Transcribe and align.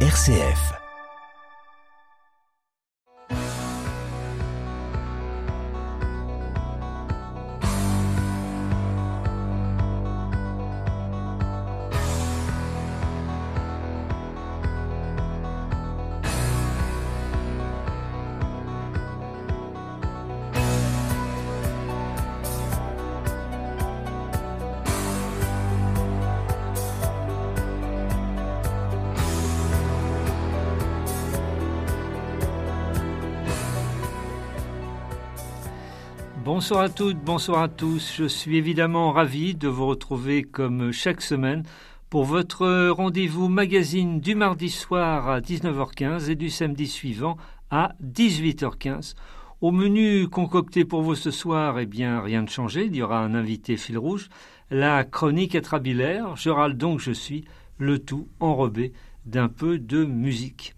RCF. 0.00 0.85
Bonsoir 36.66 36.82
à 36.82 36.88
toutes, 36.88 37.18
bonsoir 37.18 37.62
à 37.62 37.68
tous. 37.68 38.14
Je 38.16 38.24
suis 38.24 38.56
évidemment 38.56 39.12
ravi 39.12 39.54
de 39.54 39.68
vous 39.68 39.86
retrouver 39.86 40.42
comme 40.42 40.90
chaque 40.90 41.20
semaine 41.20 41.62
pour 42.10 42.24
votre 42.24 42.88
rendez-vous 42.88 43.46
magazine 43.48 44.18
du 44.18 44.34
mardi 44.34 44.68
soir 44.68 45.28
à 45.28 45.38
19h15 45.38 46.28
et 46.28 46.34
du 46.34 46.50
samedi 46.50 46.88
suivant 46.88 47.36
à 47.70 47.92
18h15. 48.02 49.14
Au 49.60 49.70
menu 49.70 50.26
concocté 50.26 50.84
pour 50.84 51.02
vous 51.02 51.14
ce 51.14 51.30
soir, 51.30 51.78
eh 51.78 51.86
bien, 51.86 52.20
rien 52.20 52.42
de 52.42 52.50
changé. 52.50 52.86
Il 52.86 52.96
y 52.96 53.02
aura 53.02 53.20
un 53.20 53.36
invité 53.36 53.76
fil 53.76 53.96
rouge, 53.96 54.28
la 54.68 55.04
chronique 55.04 55.54
atrabilaire. 55.54 56.34
Je 56.34 56.50
râle 56.50 56.76
donc, 56.76 56.98
je 56.98 57.12
suis, 57.12 57.44
le 57.78 58.00
tout 58.00 58.26
enrobé 58.40 58.92
d'un 59.24 59.48
peu 59.48 59.78
de 59.78 60.04
musique. 60.04 60.74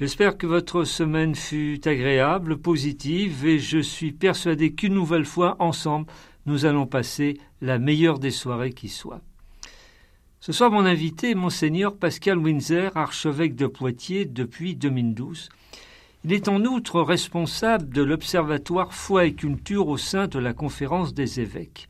J'espère 0.00 0.38
que 0.38 0.46
votre 0.46 0.84
semaine 0.84 1.34
fut 1.34 1.80
agréable, 1.84 2.58
positive, 2.58 3.44
et 3.44 3.58
je 3.58 3.80
suis 3.80 4.12
persuadé 4.12 4.72
qu'une 4.72 4.94
nouvelle 4.94 5.24
fois, 5.24 5.56
ensemble, 5.58 6.06
nous 6.46 6.66
allons 6.66 6.86
passer 6.86 7.36
la 7.60 7.80
meilleure 7.80 8.20
des 8.20 8.30
soirées 8.30 8.72
qui 8.72 8.88
soit. 8.88 9.22
Ce 10.38 10.52
soir, 10.52 10.70
mon 10.70 10.86
invité 10.86 11.30
est 11.30 11.34
Monseigneur 11.34 11.96
Pascal 11.96 12.38
Winzer, 12.38 12.96
archevêque 12.96 13.56
de 13.56 13.66
Poitiers 13.66 14.24
depuis 14.24 14.76
2012. 14.76 15.48
Il 16.24 16.32
est 16.32 16.46
en 16.46 16.64
outre 16.64 17.00
responsable 17.00 17.88
de 17.88 18.02
l'Observatoire 18.02 18.94
Foi 18.94 19.24
et 19.24 19.34
Culture 19.34 19.88
au 19.88 19.96
sein 19.96 20.28
de 20.28 20.38
la 20.38 20.52
Conférence 20.52 21.12
des 21.12 21.40
évêques. 21.40 21.88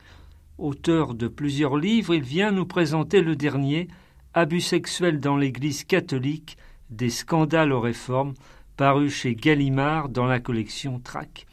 Auteur 0.56 1.12
de 1.12 1.28
plusieurs 1.28 1.76
livres, 1.76 2.14
il 2.14 2.22
vient 2.22 2.52
nous 2.52 2.64
présenter 2.64 3.20
le 3.20 3.36
dernier, 3.36 3.86
Abus 4.32 4.62
sexuels 4.62 5.20
dans 5.20 5.36
l'Église 5.36 5.84
catholique, 5.84 6.56
des 6.90 7.10
scandales 7.10 7.72
aux 7.72 7.80
réformes, 7.80 8.34
paru 8.76 9.10
chez 9.10 9.34
Gallimard 9.34 10.08
dans 10.08 10.26
la 10.26 10.40
collection 10.40 11.00
Trac. 11.00 11.46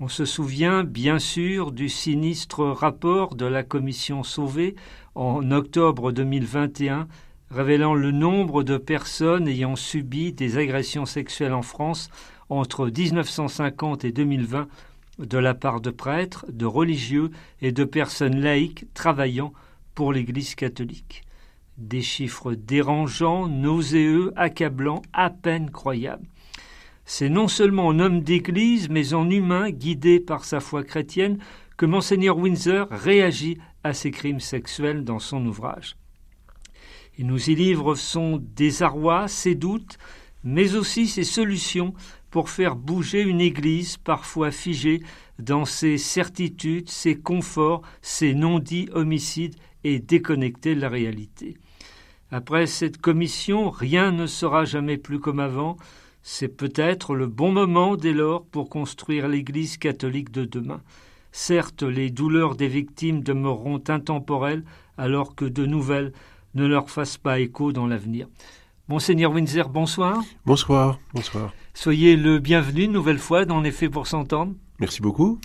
On 0.00 0.08
se 0.08 0.24
souvient 0.24 0.84
bien 0.84 1.18
sûr 1.18 1.72
du 1.72 1.88
sinistre 1.88 2.64
rapport 2.64 3.34
de 3.34 3.44
la 3.44 3.62
commission 3.62 4.22
Sauvé 4.22 4.74
en 5.14 5.50
octobre 5.50 6.12
2021 6.12 7.06
révélant 7.50 7.94
le 7.94 8.12
nombre 8.12 8.62
de 8.62 8.76
personnes 8.76 9.48
ayant 9.48 9.76
subi 9.76 10.32
des 10.32 10.56
agressions 10.56 11.06
sexuelles 11.06 11.52
en 11.52 11.62
France 11.62 12.08
entre 12.48 12.86
1950 12.86 14.04
et 14.04 14.12
2020 14.12 14.68
de 15.18 15.38
la 15.38 15.54
part 15.54 15.80
de 15.80 15.90
prêtres, 15.90 16.46
de 16.50 16.64
religieux 16.64 17.30
et 17.60 17.72
de 17.72 17.84
personnes 17.84 18.40
laïques 18.40 18.86
travaillant 18.94 19.52
pour 19.94 20.12
l'Église 20.12 20.54
catholique. 20.54 21.24
Des 21.80 22.02
chiffres 22.02 22.52
dérangeants, 22.52 23.48
nauséeux, 23.48 24.34
accablants, 24.36 25.00
à 25.14 25.30
peine 25.30 25.70
croyables. 25.70 26.26
C'est 27.06 27.30
non 27.30 27.48
seulement 27.48 27.86
en 27.86 27.98
homme 27.98 28.20
d'Église, 28.20 28.90
mais 28.90 29.14
en 29.14 29.30
humain, 29.30 29.70
guidé 29.70 30.20
par 30.20 30.44
sa 30.44 30.60
foi 30.60 30.84
chrétienne, 30.84 31.38
que 31.78 31.86
Monseigneur 31.86 32.36
Windsor 32.36 32.86
réagit 32.90 33.56
à 33.82 33.94
ces 33.94 34.10
crimes 34.10 34.40
sexuels 34.40 35.04
dans 35.04 35.18
son 35.18 35.46
ouvrage. 35.46 35.96
Il 37.16 37.26
nous 37.26 37.48
y 37.48 37.54
livre 37.54 37.94
son 37.94 38.36
désarroi, 38.54 39.26
ses 39.26 39.54
doutes, 39.54 39.96
mais 40.44 40.74
aussi 40.74 41.06
ses 41.06 41.24
solutions 41.24 41.94
pour 42.30 42.50
faire 42.50 42.76
bouger 42.76 43.22
une 43.22 43.40
Église 43.40 43.96
parfois 43.96 44.50
figée 44.50 45.00
dans 45.38 45.64
ses 45.64 45.96
certitudes, 45.96 46.90
ses 46.90 47.16
conforts, 47.16 47.80
ses 48.02 48.34
non-dits 48.34 48.90
homicides 48.92 49.56
et 49.82 49.98
déconnectée 49.98 50.74
de 50.74 50.80
la 50.82 50.90
réalité. 50.90 51.56
Après 52.32 52.66
cette 52.66 52.98
commission, 52.98 53.70
rien 53.70 54.12
ne 54.12 54.26
sera 54.26 54.64
jamais 54.64 54.96
plus 54.96 55.18
comme 55.18 55.40
avant. 55.40 55.76
C'est 56.22 56.48
peut-être 56.48 57.14
le 57.14 57.26
bon 57.26 57.50
moment 57.50 57.96
dès 57.96 58.12
lors 58.12 58.44
pour 58.44 58.68
construire 58.68 59.26
l'Église 59.26 59.78
catholique 59.78 60.30
de 60.30 60.44
demain. 60.44 60.80
Certes, 61.32 61.82
les 61.82 62.10
douleurs 62.10 62.56
des 62.56 62.68
victimes 62.68 63.22
demeureront 63.22 63.82
intemporelles, 63.88 64.64
alors 64.98 65.34
que 65.34 65.44
de 65.44 65.66
nouvelles 65.66 66.12
ne 66.54 66.66
leur 66.66 66.90
fassent 66.90 67.18
pas 67.18 67.40
écho 67.40 67.72
dans 67.72 67.86
l'avenir. 67.86 68.28
Monseigneur 68.88 69.32
Windsor, 69.32 69.68
bonsoir. 69.68 70.22
Bonsoir, 70.44 70.98
bonsoir. 71.14 71.52
Soyez 71.74 72.16
le 72.16 72.38
bienvenu 72.38 72.82
une 72.82 72.92
nouvelle 72.92 73.18
fois 73.18 73.44
dans 73.44 73.60
Les 73.60 73.70
Faits 73.70 73.90
pour 73.90 74.06
s'entendre. 74.06 74.54
Merci 74.80 75.02
beaucoup. 75.02 75.38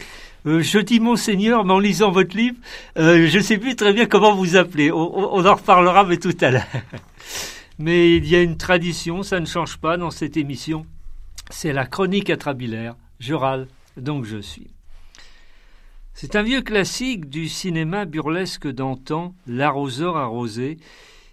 Euh, 0.46 0.62
je 0.62 0.80
dis 0.80 1.00
Monseigneur, 1.00 1.66
mais 1.66 1.74
en 1.74 1.80
lisant 1.80 2.10
votre 2.10 2.38
livre, 2.38 2.58
euh, 2.98 3.28
je 3.28 3.38
ne 3.38 3.44
sais 3.44 3.58
plus 3.58 3.76
très 3.76 3.92
bien 3.92 4.06
comment 4.06 4.34
vous 4.34 4.56
appelez. 4.56 4.92
On, 4.92 5.36
on 5.36 5.46
en 5.46 5.56
reparlera, 5.56 6.06
mais 6.06 6.18
tout 6.18 6.38
à 6.40 6.52
l'heure. 6.52 6.68
mais 7.80 8.16
il 8.16 8.28
y 8.28 8.36
a 8.36 8.42
une 8.42 8.58
tradition, 8.58 9.24
ça 9.24 9.40
ne 9.42 9.46
change 9.46 9.78
pas 9.78 9.98
dans 9.98 10.12
cette 10.12 10.38
émission. 10.38 10.86
C'est 11.50 11.74
la 11.74 11.86
chronique 11.86 12.30
atrabilaire. 12.30 12.96
Je 13.20 13.34
râle, 13.34 13.68
donc 13.98 14.24
je 14.26 14.38
suis. 14.38 14.68
C'est 16.14 16.38
un 16.38 16.44
vieux 16.44 16.62
classique 16.62 17.30
du 17.30 17.50
cinéma 17.50 18.06
burlesque 18.06 18.68
d'antan, 18.68 19.36
l'arroseur 19.48 20.16
arrosé. 20.16 20.78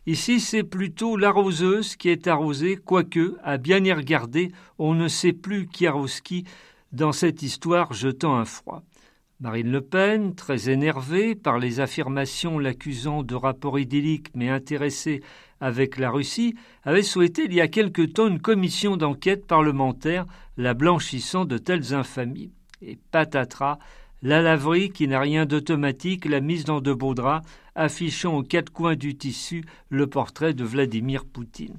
Ici, 0.06 0.40
c'est 0.40 0.64
plutôt 0.64 1.16
l'arroseuse 1.16 1.94
qui 1.94 2.08
est 2.08 2.26
arrosée, 2.26 2.76
quoique, 2.76 3.36
à 3.44 3.58
bien 3.58 3.84
y 3.84 3.92
regarder, 3.92 4.50
on 4.80 4.94
ne 4.94 5.06
sait 5.06 5.32
plus 5.32 5.68
qui 5.68 5.86
arrose 5.86 6.20
qui 6.20 6.44
dans 6.92 7.12
cette 7.12 7.42
histoire 7.42 7.92
jetant 7.92 8.36
un 8.36 8.44
froid. 8.44 8.82
Marine 9.40 9.72
Le 9.72 9.80
Pen, 9.80 10.34
très 10.36 10.70
énervée 10.70 11.34
par 11.34 11.58
les 11.58 11.80
affirmations 11.80 12.60
l'accusant 12.60 13.24
de 13.24 13.34
rapport 13.34 13.78
idyllique 13.78 14.28
mais 14.34 14.48
intéressée 14.48 15.20
avec 15.60 15.98
la 15.98 16.10
Russie, 16.10 16.54
avait 16.84 17.02
souhaité 17.02 17.46
il 17.46 17.54
y 17.54 17.60
a 17.60 17.66
quelque 17.66 18.02
temps 18.02 18.28
une 18.28 18.40
commission 18.40 18.96
d'enquête 18.96 19.46
parlementaire 19.46 20.26
la 20.56 20.74
blanchissant 20.74 21.44
de 21.44 21.58
telles 21.58 21.92
infamies. 21.92 22.52
Et 22.82 22.98
patatras, 23.10 23.78
la 24.22 24.42
laverie 24.42 24.90
qui 24.90 25.08
n'a 25.08 25.18
rien 25.18 25.46
d'automatique 25.46 26.24
l'a 26.26 26.40
mise 26.40 26.64
dans 26.64 26.80
de 26.80 26.92
beaux 26.92 27.14
draps, 27.14 27.44
affichant 27.74 28.36
aux 28.36 28.42
quatre 28.44 28.72
coins 28.72 28.94
du 28.94 29.16
tissu 29.16 29.64
le 29.88 30.06
portrait 30.06 30.54
de 30.54 30.62
Vladimir 30.62 31.24
Poutine. 31.24 31.78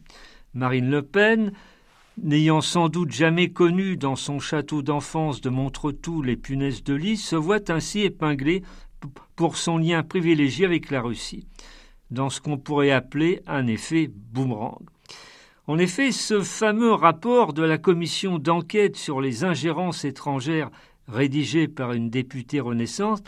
Marine 0.54 0.90
Le 0.90 1.02
Pen, 1.02 1.54
n'ayant 2.22 2.62
sans 2.62 2.90
doute 2.90 3.12
jamais 3.12 3.50
connu 3.50 3.98
dans 3.98 4.16
son 4.16 4.40
château 4.40 4.82
d'enfance 4.82 5.42
de 5.42 5.50
Montretout 5.50 6.22
les 6.22 6.38
punaises 6.38 6.84
de 6.84 6.94
lit, 6.94 7.18
se 7.18 7.36
voit 7.36 7.72
ainsi 7.72 8.02
épinglé 8.02 8.64
pour 9.36 9.58
son 9.58 9.78
lien 9.78 10.04
privilégié 10.04 10.66
avec 10.66 10.92
la 10.92 11.02
Russie, 11.02 11.48
dans 12.12 12.30
ce 12.30 12.40
qu'on 12.40 12.58
pourrait 12.58 12.92
appeler 12.92 13.42
un 13.48 13.68
effet 13.68 14.10
boomerang. 14.14 14.82
En 15.66 15.78
effet, 15.78 16.12
ce 16.12 16.42
fameux 16.42 16.94
rapport 16.94 17.54
de 17.54 17.64
la 17.64 17.78
commission 17.78 18.38
d'enquête 18.38 18.98
sur 18.98 19.22
les 19.22 19.44
ingérences 19.44 20.04
étrangères 20.04 20.70
rédigé 21.08 21.68
par 21.68 21.94
une 21.94 22.10
députée 22.10 22.60
Renaissance 22.60 23.20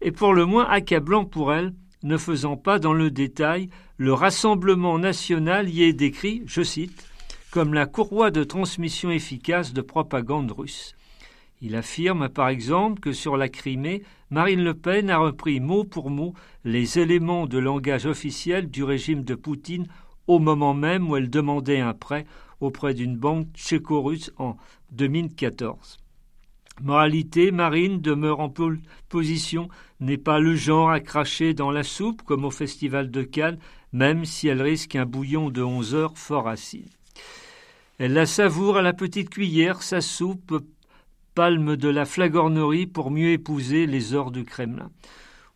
est 0.00 0.12
pour 0.12 0.34
le 0.34 0.44
moins 0.44 0.66
accablant 0.68 1.24
pour 1.24 1.52
elle, 1.52 1.72
ne 2.02 2.16
faisant 2.16 2.56
pas 2.56 2.78
dans 2.78 2.92
le 2.92 3.10
détail 3.10 3.70
le 3.96 4.12
Rassemblement 4.12 4.98
national 4.98 5.68
y 5.68 5.82
est 5.82 5.92
décrit, 5.92 6.42
je 6.46 6.62
cite, 6.62 7.07
comme 7.50 7.72
la 7.72 7.86
courroie 7.86 8.30
de 8.30 8.44
transmission 8.44 9.10
efficace 9.10 9.72
de 9.72 9.80
propagande 9.80 10.52
russe. 10.52 10.94
Il 11.60 11.74
affirme 11.74 12.28
par 12.28 12.48
exemple 12.48 13.00
que 13.00 13.12
sur 13.12 13.36
la 13.36 13.48
Crimée, 13.48 14.02
Marine 14.30 14.62
Le 14.62 14.74
Pen 14.74 15.10
a 15.10 15.18
repris 15.18 15.58
mot 15.58 15.84
pour 15.84 16.10
mot 16.10 16.34
les 16.64 16.98
éléments 16.98 17.46
de 17.46 17.58
langage 17.58 18.06
officiel 18.06 18.70
du 18.70 18.84
régime 18.84 19.24
de 19.24 19.34
Poutine 19.34 19.86
au 20.26 20.38
moment 20.38 20.74
même 20.74 21.10
où 21.10 21.16
elle 21.16 21.30
demandait 21.30 21.80
un 21.80 21.94
prêt 21.94 22.26
auprès 22.60 22.94
d'une 22.94 23.16
banque 23.16 23.48
tchéco-russe 23.54 24.30
en 24.36 24.56
2014. 24.92 25.98
Moralité, 26.80 27.50
Marine 27.50 28.00
demeure 28.00 28.38
en 28.38 28.52
position, 29.08 29.68
n'est 29.98 30.16
pas 30.16 30.38
le 30.38 30.54
genre 30.54 30.90
à 30.90 31.00
cracher 31.00 31.54
dans 31.54 31.72
la 31.72 31.82
soupe 31.82 32.22
comme 32.22 32.44
au 32.44 32.52
festival 32.52 33.10
de 33.10 33.22
Cannes, 33.22 33.58
même 33.92 34.24
si 34.24 34.46
elle 34.46 34.62
risque 34.62 34.94
un 34.94 35.06
bouillon 35.06 35.50
de 35.50 35.62
onze 35.62 35.94
heures 35.94 36.16
fort 36.16 36.46
acide. 36.46 36.97
Elle 37.98 38.12
la 38.12 38.26
savoure 38.26 38.76
à 38.76 38.82
la 38.82 38.92
petite 38.92 39.28
cuillère, 39.28 39.82
sa 39.82 40.00
soupe, 40.00 40.64
palme 41.34 41.76
de 41.76 41.88
la 41.88 42.04
flagornerie 42.04 42.86
pour 42.86 43.10
mieux 43.10 43.30
épouser 43.30 43.86
les 43.86 44.14
ors 44.14 44.30
du 44.30 44.44
Kremlin. 44.44 44.92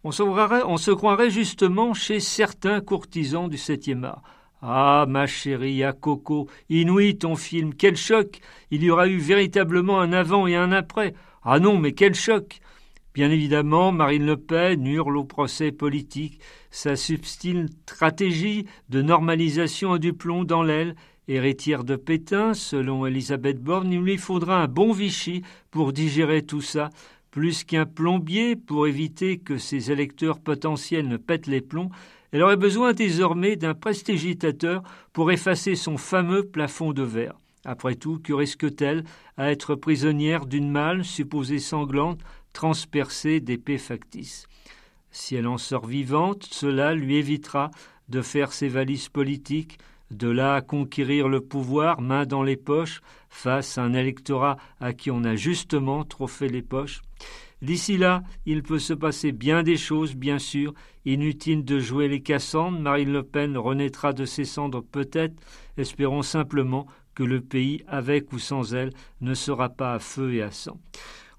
On 0.02 0.10
se, 0.10 0.90
croirait, 0.90 1.30
justement 1.30 1.94
chez 1.94 2.18
certains 2.18 2.80
courtisans 2.80 3.48
du 3.48 3.56
septième 3.56 4.02
art. 4.02 4.22
Ah, 4.60 5.06
ma 5.08 5.28
chérie, 5.28 5.84
à 5.84 5.92
Coco, 5.92 6.48
inouï 6.68 7.16
ton 7.16 7.36
film, 7.36 7.74
quel 7.74 7.96
choc 7.96 8.40
Il 8.72 8.82
y 8.82 8.90
aura 8.90 9.06
eu 9.06 9.18
véritablement 9.18 10.00
un 10.00 10.12
avant 10.12 10.48
et 10.48 10.56
un 10.56 10.72
après. 10.72 11.14
Ah 11.44 11.60
non, 11.60 11.78
mais 11.78 11.92
quel 11.92 12.14
choc 12.16 12.60
Bien 13.14 13.30
évidemment, 13.30 13.92
Marine 13.92 14.26
Le 14.26 14.36
Pen 14.36 14.84
hurle 14.84 15.16
au 15.16 15.24
procès 15.24 15.70
politique. 15.70 16.40
Sa 16.72 16.96
subtile 16.96 17.68
stratégie 17.86 18.66
de 18.88 19.00
normalisation 19.00 19.92
a 19.92 19.98
du 19.98 20.12
plomb 20.12 20.42
dans 20.42 20.64
l'aile. 20.64 20.96
Héritière 21.34 21.82
de 21.82 21.96
Pétain, 21.96 22.52
selon 22.52 23.06
Elisabeth 23.06 23.58
Borne, 23.58 23.90
il 23.90 24.00
lui 24.00 24.18
faudra 24.18 24.62
un 24.62 24.68
bon 24.68 24.92
Vichy 24.92 25.40
pour 25.70 25.94
digérer 25.94 26.42
tout 26.42 26.60
ça, 26.60 26.90
plus 27.30 27.64
qu'un 27.64 27.86
plombier 27.86 28.54
pour 28.54 28.86
éviter 28.86 29.38
que 29.38 29.56
ses 29.56 29.90
électeurs 29.90 30.40
potentiels 30.40 31.08
ne 31.08 31.16
pètent 31.16 31.46
les 31.46 31.62
plombs. 31.62 31.88
Elle 32.32 32.42
aurait 32.42 32.58
besoin 32.58 32.92
désormais 32.92 33.56
d'un 33.56 33.72
prestigitateur 33.72 34.82
pour 35.14 35.32
effacer 35.32 35.74
son 35.74 35.96
fameux 35.96 36.42
plafond 36.42 36.92
de 36.92 37.02
verre. 37.02 37.38
Après 37.64 37.94
tout, 37.94 38.18
que 38.18 38.34
risque-t-elle 38.34 39.02
à 39.38 39.50
être 39.50 39.74
prisonnière 39.74 40.44
d'une 40.44 40.70
malle 40.70 41.02
supposée 41.02 41.60
sanglante 41.60 42.20
transpercée 42.52 43.40
d'épées 43.40 43.78
factices? 43.78 44.48
Si 45.10 45.34
elle 45.34 45.46
en 45.46 45.56
sort 45.56 45.86
vivante, 45.86 46.46
cela 46.50 46.94
lui 46.94 47.16
évitera 47.16 47.70
de 48.10 48.20
faire 48.20 48.52
ses 48.52 48.68
valises 48.68 49.08
politiques, 49.08 49.78
de 50.12 50.28
là 50.28 50.54
à 50.54 50.60
conquérir 50.60 51.28
le 51.28 51.40
pouvoir 51.40 52.00
main 52.00 52.26
dans 52.26 52.42
les 52.42 52.56
poches 52.56 53.00
face 53.30 53.78
à 53.78 53.82
un 53.82 53.94
électorat 53.94 54.56
à 54.80 54.92
qui 54.92 55.10
on 55.10 55.24
a 55.24 55.36
justement 55.36 56.04
trop 56.04 56.26
fait 56.26 56.48
les 56.48 56.62
poches. 56.62 57.00
D'ici 57.62 57.96
là, 57.96 58.24
il 58.44 58.62
peut 58.64 58.80
se 58.80 58.92
passer 58.92 59.30
bien 59.30 59.62
des 59.62 59.76
choses, 59.76 60.16
bien 60.16 60.40
sûr. 60.40 60.74
Inutile 61.04 61.64
de 61.64 61.78
jouer 61.78 62.08
les 62.08 62.20
Cassandres, 62.20 62.80
Marine 62.80 63.12
Le 63.12 63.22
Pen 63.22 63.56
renaîtra 63.56 64.12
de 64.12 64.24
ses 64.24 64.44
cendres 64.44 64.82
peut-être. 64.82 65.34
Espérons 65.76 66.22
simplement 66.22 66.86
que 67.14 67.22
le 67.22 67.40
pays, 67.40 67.84
avec 67.86 68.32
ou 68.32 68.38
sans 68.38 68.74
elle, 68.74 68.92
ne 69.20 69.34
sera 69.34 69.68
pas 69.68 69.94
à 69.94 69.98
feu 70.00 70.34
et 70.34 70.42
à 70.42 70.50
sang. 70.50 70.80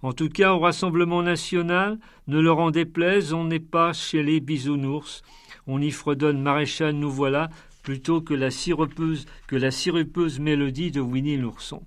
En 0.01 0.13
tout 0.13 0.29
cas, 0.29 0.53
au 0.53 0.59
Rassemblement 0.59 1.23
national, 1.23 1.99
ne 2.27 2.39
leur 2.39 2.59
en 2.59 2.71
déplaise, 2.71 3.33
on 3.33 3.45
n'est 3.45 3.59
pas 3.59 3.93
chez 3.93 4.23
les 4.23 4.39
bisounours. 4.39 5.23
On 5.67 5.81
y 5.81 5.91
fredonne 5.91 6.41
Maréchal 6.41 6.93
nous 6.93 7.11
voilà 7.11 7.49
plutôt 7.83 8.21
que 8.21 8.33
la 8.33 8.49
sirupeuse, 8.49 10.39
mélodie 10.39 10.89
de 10.89 11.01
Winnie 11.01 11.37
l'ourson. 11.37 11.83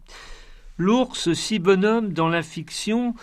L'ours, 0.78 1.32
si 1.32 1.58
bonhomme 1.58 2.12
dans 2.12 2.28
la 2.28 2.42
fiction, 2.42 3.14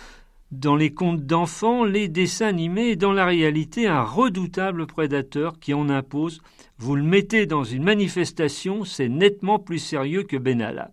dans 0.51 0.75
les 0.75 0.91
contes 0.93 1.25
d'enfants, 1.25 1.83
les 1.83 2.07
dessins 2.07 2.47
animés 2.47 2.89
et 2.89 2.95
dans 2.95 3.13
la 3.13 3.25
réalité 3.25 3.87
un 3.87 4.03
redoutable 4.03 4.87
prédateur 4.87 5.59
qui 5.59 5.73
en 5.73 5.89
impose. 5.89 6.41
Vous 6.77 6.95
le 6.95 7.03
mettez 7.03 7.45
dans 7.45 7.63
une 7.63 7.83
manifestation, 7.83 8.83
c'est 8.83 9.09
nettement 9.09 9.59
plus 9.59 9.79
sérieux 9.79 10.23
que 10.23 10.37
Benalla. 10.37 10.91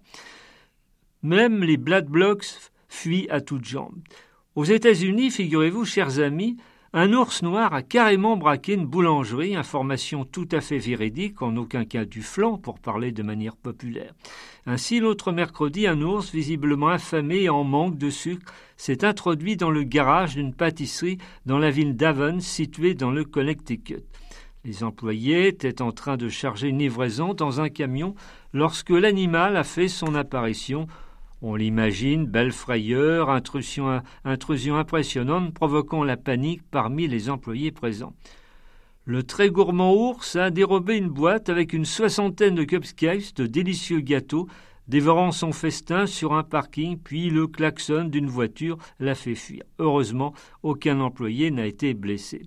Même 1.22 1.62
les 1.62 1.76
Black 1.76 2.06
Blocs 2.06 2.46
fuit 2.88 3.28
à 3.30 3.40
toutes 3.40 3.64
jambes. 3.64 4.00
Aux 4.54 4.64
États-Unis, 4.64 5.30
figurez-vous, 5.30 5.84
chers 5.84 6.20
amis, 6.20 6.56
un 6.92 7.12
ours 7.12 7.42
noir 7.42 7.72
a 7.72 7.82
carrément 7.82 8.36
braqué 8.36 8.74
une 8.74 8.84
boulangerie, 8.84 9.54
information 9.54 10.24
tout 10.24 10.48
à 10.50 10.60
fait 10.60 10.78
véridique, 10.78 11.40
en 11.40 11.56
aucun 11.56 11.84
cas 11.84 12.04
du 12.04 12.20
flanc, 12.20 12.58
pour 12.58 12.80
parler 12.80 13.12
de 13.12 13.22
manière 13.22 13.56
populaire. 13.56 14.12
Ainsi, 14.66 14.98
l'autre 14.98 15.30
mercredi, 15.30 15.86
un 15.86 16.02
ours, 16.02 16.32
visiblement 16.32 16.88
affamé 16.88 17.42
et 17.42 17.48
en 17.48 17.62
manque 17.62 17.96
de 17.96 18.10
sucre, 18.10 18.52
s'est 18.76 19.04
introduit 19.04 19.56
dans 19.56 19.70
le 19.70 19.84
garage 19.84 20.34
d'une 20.34 20.52
pâtisserie 20.52 21.18
dans 21.46 21.58
la 21.58 21.70
ville 21.70 21.94
d'Avon, 21.94 22.40
située 22.40 22.94
dans 22.94 23.12
le 23.12 23.24
Connecticut. 23.24 24.02
Les 24.64 24.82
employés 24.82 25.46
étaient 25.46 25.82
en 25.82 25.92
train 25.92 26.16
de 26.16 26.28
charger 26.28 26.68
une 26.68 26.80
livraison 26.80 27.34
dans 27.34 27.60
un 27.60 27.68
camion 27.68 28.16
lorsque 28.52 28.90
l'animal 28.90 29.56
a 29.56 29.64
fait 29.64 29.88
son 29.88 30.16
apparition 30.16 30.88
on 31.42 31.54
l'imagine, 31.54 32.26
belle 32.26 32.52
frayeur, 32.52 33.30
intrusion, 33.30 34.02
impressionnante 34.24 35.54
provoquant 35.54 36.04
la 36.04 36.16
panique 36.16 36.62
parmi 36.70 37.08
les 37.08 37.30
employés 37.30 37.72
présents. 37.72 38.14
Le 39.06 39.22
très 39.22 39.50
gourmand 39.50 39.94
ours 39.94 40.36
a 40.36 40.50
dérobé 40.50 40.96
une 40.96 41.08
boîte 41.08 41.48
avec 41.48 41.72
une 41.72 41.86
soixantaine 41.86 42.54
de 42.54 42.64
cupcakes, 42.64 43.34
de 43.34 43.46
délicieux 43.46 44.00
gâteaux, 44.00 44.46
dévorant 44.86 45.32
son 45.32 45.52
festin 45.52 46.06
sur 46.06 46.34
un 46.34 46.42
parking, 46.42 46.98
puis 46.98 47.30
le 47.30 47.46
klaxon 47.46 48.04
d'une 48.04 48.26
voiture 48.26 48.76
l'a 48.98 49.14
fait 49.14 49.34
fuir. 49.34 49.62
Heureusement, 49.78 50.34
aucun 50.62 51.00
employé 51.00 51.50
n'a 51.50 51.66
été 51.66 51.94
blessé. 51.94 52.42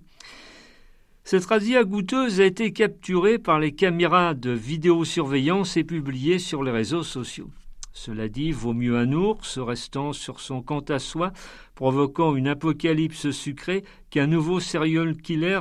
Cette 1.24 1.46
razzia 1.46 1.84
goûteuse 1.84 2.40
a 2.40 2.44
été 2.44 2.72
capturée 2.72 3.38
par 3.38 3.58
les 3.58 3.72
caméras 3.72 4.34
de 4.34 4.50
vidéosurveillance 4.50 5.76
et 5.78 5.84
publiée 5.84 6.38
sur 6.38 6.62
les 6.62 6.70
réseaux 6.70 7.02
sociaux. 7.02 7.50
Cela 7.96 8.28
dit, 8.28 8.50
vaut 8.50 8.74
mieux 8.74 8.98
un 8.98 9.12
ours 9.12 9.58
restant 9.58 10.12
sur 10.12 10.40
son 10.40 10.62
compte 10.62 10.90
à 10.90 10.98
soi, 10.98 11.32
provoquant 11.76 12.34
une 12.34 12.48
apocalypse 12.48 13.30
sucrée, 13.30 13.84
qu'un 14.10 14.26
nouveau 14.26 14.58
serial 14.58 15.16
killer 15.16 15.60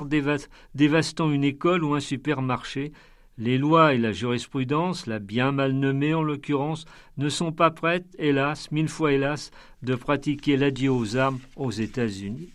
dévastant 0.73 1.31
une 1.31 1.43
école 1.43 1.83
ou 1.83 1.93
un 1.93 1.99
supermarché. 1.99 2.91
Les 3.37 3.57
lois 3.57 3.93
et 3.93 3.97
la 3.97 4.11
jurisprudence, 4.11 5.07
la 5.07 5.19
bien 5.19 5.51
mal 5.51 5.73
nommée 5.73 6.13
en 6.13 6.23
l'occurrence, 6.23 6.85
ne 7.17 7.29
sont 7.29 7.51
pas 7.51 7.71
prêtes, 7.71 8.15
hélas, 8.19 8.71
mille 8.71 8.89
fois 8.89 9.13
hélas, 9.13 9.51
de 9.81 9.95
pratiquer 9.95 10.55
l'adieu 10.55 10.91
aux 10.91 11.17
armes 11.17 11.39
aux 11.55 11.71
États-Unis. 11.71 12.52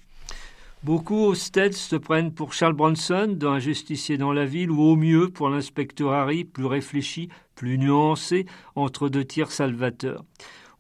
Beaucoup 0.85 1.17
aux 1.17 1.35
States 1.35 1.75
se 1.75 1.97
prennent 1.97 2.33
pour 2.33 2.53
Charles 2.53 2.75
Bronson, 2.75 3.35
d'un 3.37 3.59
justicier 3.59 4.17
dans 4.17 4.33
la 4.33 4.45
ville, 4.45 4.71
ou 4.71 4.81
au 4.81 4.95
mieux 4.95 5.29
pour 5.29 5.49
l'inspecteur 5.49 6.13
Harry, 6.13 6.45
plus 6.45 6.67
réfléchi, 6.67 7.29
plus 7.57 7.79
nuancé, 7.79 8.47
entre 8.77 9.09
deux 9.09 9.25
tirs 9.25 9.51
salvateurs. 9.51 10.25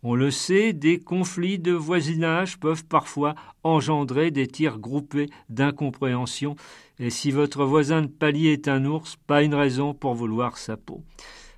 On 0.05 0.15
le 0.15 0.31
sait, 0.31 0.73
des 0.73 1.01
conflits 1.01 1.59
de 1.59 1.73
voisinage 1.73 2.61
peuvent 2.61 2.85
parfois 2.85 3.35
engendrer 3.65 4.31
des 4.31 4.47
tirs 4.47 4.79
groupés 4.79 5.29
d'incompréhension, 5.49 6.55
et 7.01 7.11
si 7.11 7.33
votre 7.33 7.65
voisin 7.65 8.03
de 8.03 8.07
palier 8.07 8.53
est 8.53 8.69
un 8.69 8.85
ours, 8.85 9.17
pas 9.27 9.43
une 9.43 9.55
raison 9.55 9.95
pour 9.95 10.15
vouloir 10.15 10.59
sa 10.59 10.77
peau. 10.77 11.03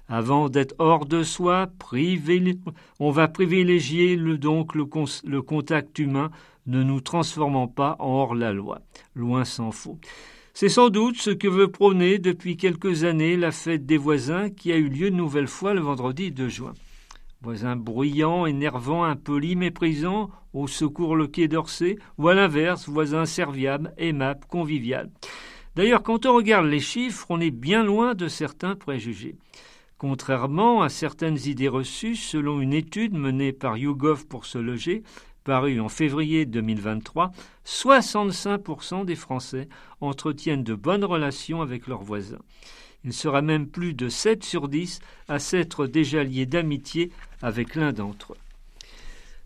Avant 0.08 0.48
d'être 0.48 0.75
hors 0.78 1.04
de 1.04 1.22
soi, 1.22 1.69
on 2.98 3.10
va 3.10 3.28
privilégier 3.28 4.16
donc 4.16 4.75
le 4.75 5.43
contact 5.43 5.98
humain 5.98 6.31
ne 6.66 6.82
nous 6.82 7.00
transformons 7.00 7.68
pas 7.68 7.96
en 7.98 8.08
hors-la-loi. 8.08 8.80
Loin 9.14 9.44
s'en 9.44 9.70
faut. 9.70 9.98
C'est 10.52 10.68
sans 10.68 10.90
doute 10.90 11.16
ce 11.16 11.30
que 11.30 11.48
veut 11.48 11.68
prôner 11.68 12.18
depuis 12.18 12.56
quelques 12.56 13.04
années 13.04 13.36
la 13.36 13.52
fête 13.52 13.86
des 13.86 13.96
voisins 13.96 14.50
qui 14.50 14.72
a 14.72 14.76
eu 14.76 14.88
lieu 14.88 15.08
une 15.08 15.16
nouvelle 15.16 15.48
fois 15.48 15.74
le 15.74 15.81
vendredi 15.81 16.32
2 16.32 16.48
juin. 16.48 16.74
Voisins 17.43 17.76
bruyants, 17.76 18.44
énervants, 18.44 19.05
impolis, 19.05 19.56
méprisants, 19.56 20.29
au 20.52 20.67
secours 20.67 21.17
le 21.17 21.26
quai 21.26 21.48
d'Orsay, 21.48 21.98
ou 22.19 22.29
à 22.29 22.34
l'inverse, 22.34 22.88
voisins 22.88 23.24
serviables, 23.24 23.94
aimables, 23.96 24.44
conviviales. 24.48 25.10
D'ailleurs, 25.76 26.02
quand 26.02 26.26
on 26.26 26.34
regarde 26.34 26.67
les 26.67 26.81
chiffres, 26.81 27.26
on 27.31 27.40
est 27.40 27.52
bien 27.52 27.84
loin 27.84 28.14
de 28.14 28.29
certains 28.29 28.74
préjugés. 28.74 29.36
Contrairement 29.96 30.82
à 30.82 30.88
certaines 30.88 31.38
idées 31.46 31.69
reçues, 31.69 32.17
selon 32.17 32.60
une 32.60 32.72
étude 32.72 33.14
menée 33.14 33.52
par 33.52 33.76
YouGov 33.76 34.26
pour 34.26 34.46
se 34.46 34.58
loger, 34.58 35.02
paru 35.44 35.81
en 35.81 35.89
février 35.89 36.47
2023, 36.47 37.32
65% 37.67 39.05
des 39.05 39.17
Français 39.17 39.69
entretiennent 40.01 40.65
de 40.65 40.75
bonnes 40.75 41.05
relations 41.05 41.63
avec 41.63 41.87
leurs 41.87 42.03
voisins. 42.03 42.43
Il 43.05 43.13
sera 43.13 43.41
même 43.43 43.67
plus 43.67 43.94
de 43.94 44.09
7 44.09 44.44
sur 44.44 44.69
10 44.69 45.01
à 45.29 45.39
s'être 45.39 45.87
déjà 45.87 46.23
liés 46.23 46.47
d'amitié 46.47 47.11
avec 47.43 47.75
l'un 47.75 47.93
d'entre 47.93 48.35
eux. 48.35 48.37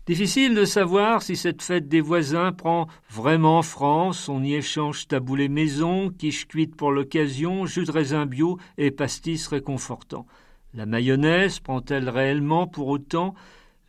Difficile 0.07 0.53
de 0.53 0.65
savoir 0.65 1.23
si 1.23 1.35
cette 1.35 1.63
fête 1.63 1.87
des 1.87 2.01
voisins 2.01 2.51
prend 2.51 2.87
vraiment 3.09 3.63
France. 3.63 4.29
On 4.29 4.43
y 4.43 4.53
échange 4.53 5.07
taboulé 5.07 5.49
maison, 5.49 6.11
quiche 6.11 6.47
cuite 6.47 6.75
pour 6.75 6.91
l'occasion, 6.91 7.65
jus 7.65 7.85
de 7.85 7.91
raisin 7.91 8.27
bio 8.27 8.59
et 8.77 8.91
pastis 8.91 9.47
réconfortant. 9.47 10.27
La 10.75 10.85
mayonnaise 10.85 11.59
prend-elle 11.59 12.07
réellement 12.07 12.67
pour 12.67 12.89
autant 12.89 13.33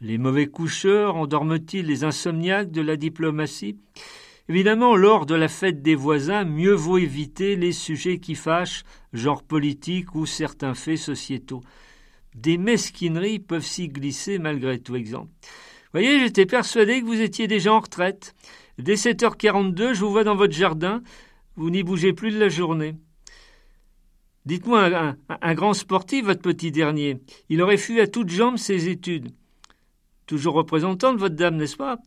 les 0.01 0.19
mauvais 0.19 0.47
coucheurs 0.47 1.17
endorment-ils 1.17 1.87
les 1.87 2.05
insomniaques 2.05 2.71
de 2.71 2.83
la 2.83 2.97
diplomatie? 2.97 3.79
Évidemment, 4.49 4.95
lors 4.95 5.27
de 5.27 5.35
la 5.35 5.49
fête 5.49 5.83
des 5.83 5.95
voisins, 5.95 6.45
mieux 6.45 6.75
vaut 6.75 6.99
éviter 6.99 7.57
les 7.57 7.73
sujets 7.73 8.19
qui 8.19 8.35
fâchent, 8.35 8.85
genre 9.13 9.43
politique 9.43 10.15
ou 10.15 10.27
certains 10.27 10.75
faits 10.75 10.99
sociétaux. 10.99 11.63
Des 12.35 12.59
mesquineries 12.59 13.39
peuvent 13.39 13.65
s'y 13.65 13.89
glisser 13.89 14.39
malgré 14.39 14.79
tout 14.79 14.95
exemple. 14.95 15.33
Voyez, 15.93 16.21
j'étais 16.21 16.47
persuadé 16.47 17.01
que 17.01 17.07
vous 17.07 17.23
étiez 17.23 17.49
déjà 17.49 17.73
en 17.73 17.81
retraite. 17.81 18.35
Dès 18.79 18.95
7h42, 18.95 19.95
je 19.95 20.01
vous 20.01 20.11
vois 20.11 20.25
dans 20.25 20.37
votre 20.37 20.53
jardin. 20.53 21.03
Vous 21.57 21.71
n'y 21.71 21.83
bougez 21.83 22.13
plus 22.13 22.33
de 22.33 22.39
la 22.39 22.51
journée. 22.51 22.95
Dites-moi, 24.45 24.95
un, 24.95 25.17
un, 25.41 25.55
grand 25.55 25.73
sportif, 25.73 26.27
votre 26.27 26.43
petit 26.43 26.71
dernier, 26.71 27.17
il 27.49 27.63
aurait 27.63 27.79
fui 27.79 27.99
à 27.99 28.07
toutes 28.07 28.29
jambes 28.29 28.59
ses 28.59 28.89
études 28.89 29.33
toujours 30.27 30.55
représentant 30.55 31.13
de 31.13 31.19
votre 31.19 31.35
dame, 31.35 31.57
n'est-ce 31.57 31.77
pas? 31.77 31.99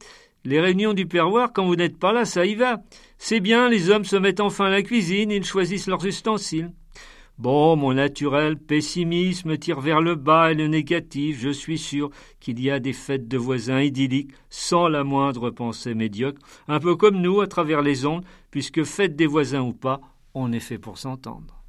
Les 0.45 0.61
réunions 0.61 0.93
du 0.93 1.05
perroir, 1.05 1.51
quand 1.53 1.65
vous 1.65 1.75
n'êtes 1.75 1.97
pas 1.97 2.13
là, 2.13 2.25
ça 2.25 2.45
y 2.45 2.55
va. 2.55 2.81
C'est 3.17 3.41
bien, 3.41 3.69
les 3.69 3.89
hommes 3.89 4.05
se 4.05 4.15
mettent 4.15 4.39
enfin 4.39 4.65
à 4.65 4.69
la 4.69 4.81
cuisine, 4.81 5.31
ils 5.31 5.43
choisissent 5.43 5.87
leurs 5.87 6.05
ustensiles. 6.05 6.71
Bon, 7.37 7.77
mon 7.77 7.93
naturel 7.93 8.57
pessimisme 8.57 9.57
tire 9.57 9.79
vers 9.79 10.01
le 10.01 10.15
bas 10.15 10.51
et 10.51 10.55
le 10.55 10.67
négatif. 10.67 11.39
Je 11.39 11.49
suis 11.49 11.77
sûr 11.77 12.09
qu'il 12.41 12.59
y 12.59 12.69
a 12.69 12.81
des 12.81 12.91
fêtes 12.91 13.29
de 13.29 13.37
voisins 13.37 13.81
idylliques 13.81 14.31
sans 14.49 14.89
la 14.89 15.05
moindre 15.05 15.49
pensée 15.49 15.93
médiocre, 15.93 16.41
un 16.67 16.81
peu 16.81 16.97
comme 16.97 17.21
nous 17.21 17.39
à 17.39 17.47
travers 17.47 17.81
les 17.81 18.05
ondes, 18.05 18.25
puisque 18.51 18.83
fête 18.83 19.15
des 19.15 19.25
voisins 19.25 19.61
ou 19.61 19.71
pas, 19.71 20.01
on 20.33 20.51
est 20.51 20.59
fait 20.59 20.77
pour 20.77 20.97
s'entendre. 20.97 21.63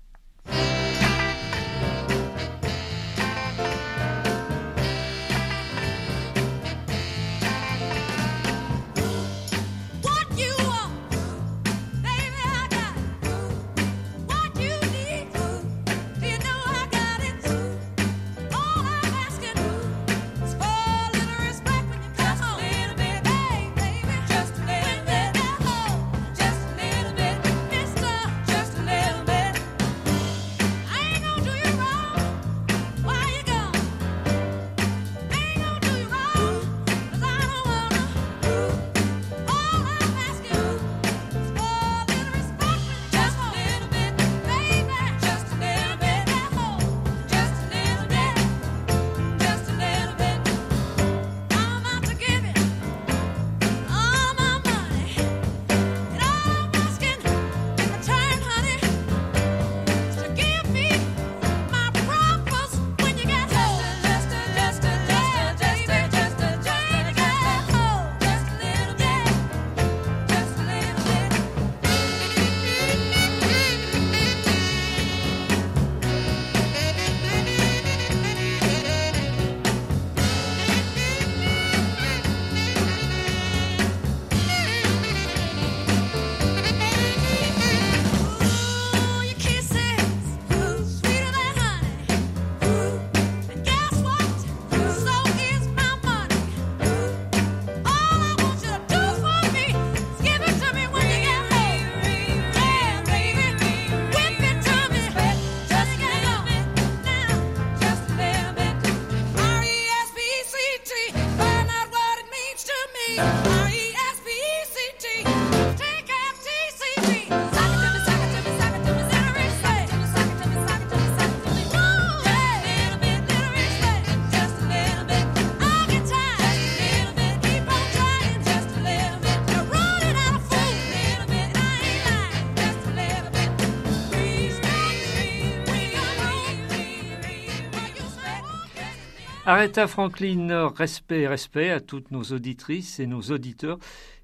Aretha 139.50 139.88
Franklin, 139.88 140.69
respect, 140.69 141.26
respect 141.26 141.71
à 141.71 141.80
toutes 141.80 142.12
nos 142.12 142.23
auditrices 142.23 143.00
et 143.00 143.09
nos 143.09 143.21
auditeurs 143.21 143.80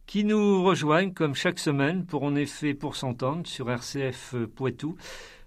qui 0.07 0.23
nous 0.23 0.63
rejoignent 0.63 1.13
comme 1.13 1.35
chaque 1.35 1.59
semaine 1.59 2.07
pour 2.07 2.23
en 2.23 2.37
effet 2.37 2.75
pour 2.75 2.95
s'entendre 2.95 3.45
sur 3.45 3.69
RCF 3.69 4.37
Poitou 4.55 4.97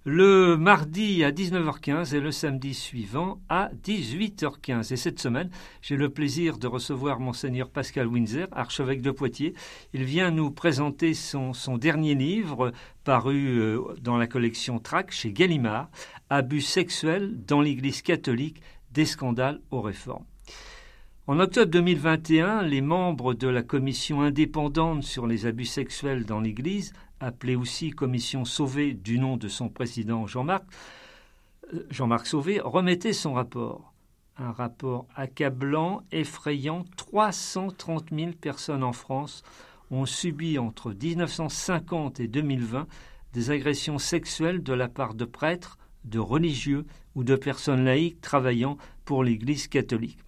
le 0.03 0.57
mardi 0.57 1.23
à 1.23 1.31
19h15 1.31 2.13
et 2.13 2.19
le 2.19 2.31
samedi 2.31 2.73
suivant 2.73 3.39
à 3.47 3.69
18h15. 3.85 4.91
Et 4.91 4.97
cette 4.97 5.19
semaine, 5.19 5.49
j'ai 5.81 5.95
le 5.95 6.09
plaisir 6.09 6.57
de 6.57 6.67
recevoir 6.67 7.21
monseigneur 7.21 7.69
Pascal 7.69 8.07
Winzer, 8.07 8.47
archevêque 8.51 9.01
de 9.01 9.11
Poitiers. 9.11 9.53
Il 9.93 10.03
vient 10.03 10.31
nous 10.31 10.51
présenter 10.51 11.13
son, 11.13 11.53
son 11.53 11.77
dernier 11.77 12.15
livre 12.15 12.73
paru 13.05 13.59
euh, 13.59 13.81
dans 14.01 14.17
la 14.17 14.27
collection 14.27 14.79
Trac 14.79 15.11
chez 15.11 15.31
Gallimard, 15.31 15.89
Abus 16.29 16.61
sexuels 16.61 17.33
dans 17.45 17.61
l'Église 17.61 18.01
catholique 18.01 18.61
des 18.91 19.05
scandales 19.05 19.61
aux 19.71 19.81
réformes. 19.81 20.25
En 21.27 21.39
octobre 21.39 21.71
2021, 21.71 22.63
les 22.63 22.81
membres 22.81 23.35
de 23.35 23.47
la 23.47 23.61
commission 23.61 24.21
indépendante 24.21 25.03
sur 25.03 25.27
les 25.27 25.45
abus 25.45 25.65
sexuels 25.65 26.25
dans 26.25 26.39
l'Église, 26.39 26.91
appelée 27.19 27.55
aussi 27.55 27.91
Commission 27.91 28.45
Sauvé 28.45 28.93
du 28.93 29.19
nom 29.19 29.37
de 29.37 29.47
son 29.47 29.69
président 29.69 30.25
Jean-Marc, 30.25 30.63
euh, 31.73 31.85
Jean-Marc 31.91 32.25
Sauvé, 32.25 32.59
remettait 32.59 33.13
son 33.13 33.33
rapport. 33.33 33.93
Un 34.37 34.51
rapport 34.51 35.05
accablant, 35.15 36.01
effrayant. 36.11 36.83
330 36.95 38.05
000 38.11 38.31
personnes 38.31 38.83
en 38.83 38.93
France 38.93 39.43
ont 39.91 40.07
subi 40.07 40.57
entre 40.57 40.93
1950 40.93 42.19
et 42.21 42.27
2020 42.27 42.87
des 43.33 43.51
agressions 43.51 43.99
sexuelles 43.99 44.63
de 44.63 44.73
la 44.73 44.87
part 44.87 45.13
de 45.13 45.25
prêtres, 45.25 45.77
de 46.05 46.19
religieux 46.19 46.85
ou 47.15 47.23
de 47.23 47.35
personnes 47.35 47.85
laïques 47.85 48.21
travaillant 48.21 48.77
pour 49.05 49.23
l'Église 49.23 49.67
catholique. 49.67 50.19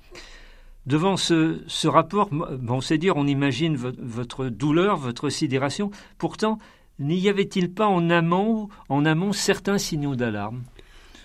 Devant 0.88 1.16
ce, 1.16 1.62
ce 1.68 1.88
rapport, 1.88 2.30
bon, 2.32 2.82
c'est 2.82 2.98
dire, 2.98 3.16
on 3.16 3.28
imagine 3.28 3.76
votre 3.76 4.48
douleur, 4.48 4.98
votre 4.98 5.30
sidération. 5.30 5.92
Pourtant, 6.18 6.58
n'y 7.00 7.30
avait-il 7.30 7.72
pas 7.72 7.88
en 7.88 8.10
amont, 8.10 8.70
en 8.90 9.06
amont 9.06 9.32
certains 9.32 9.78
signaux 9.78 10.16
d'alarme? 10.16 10.64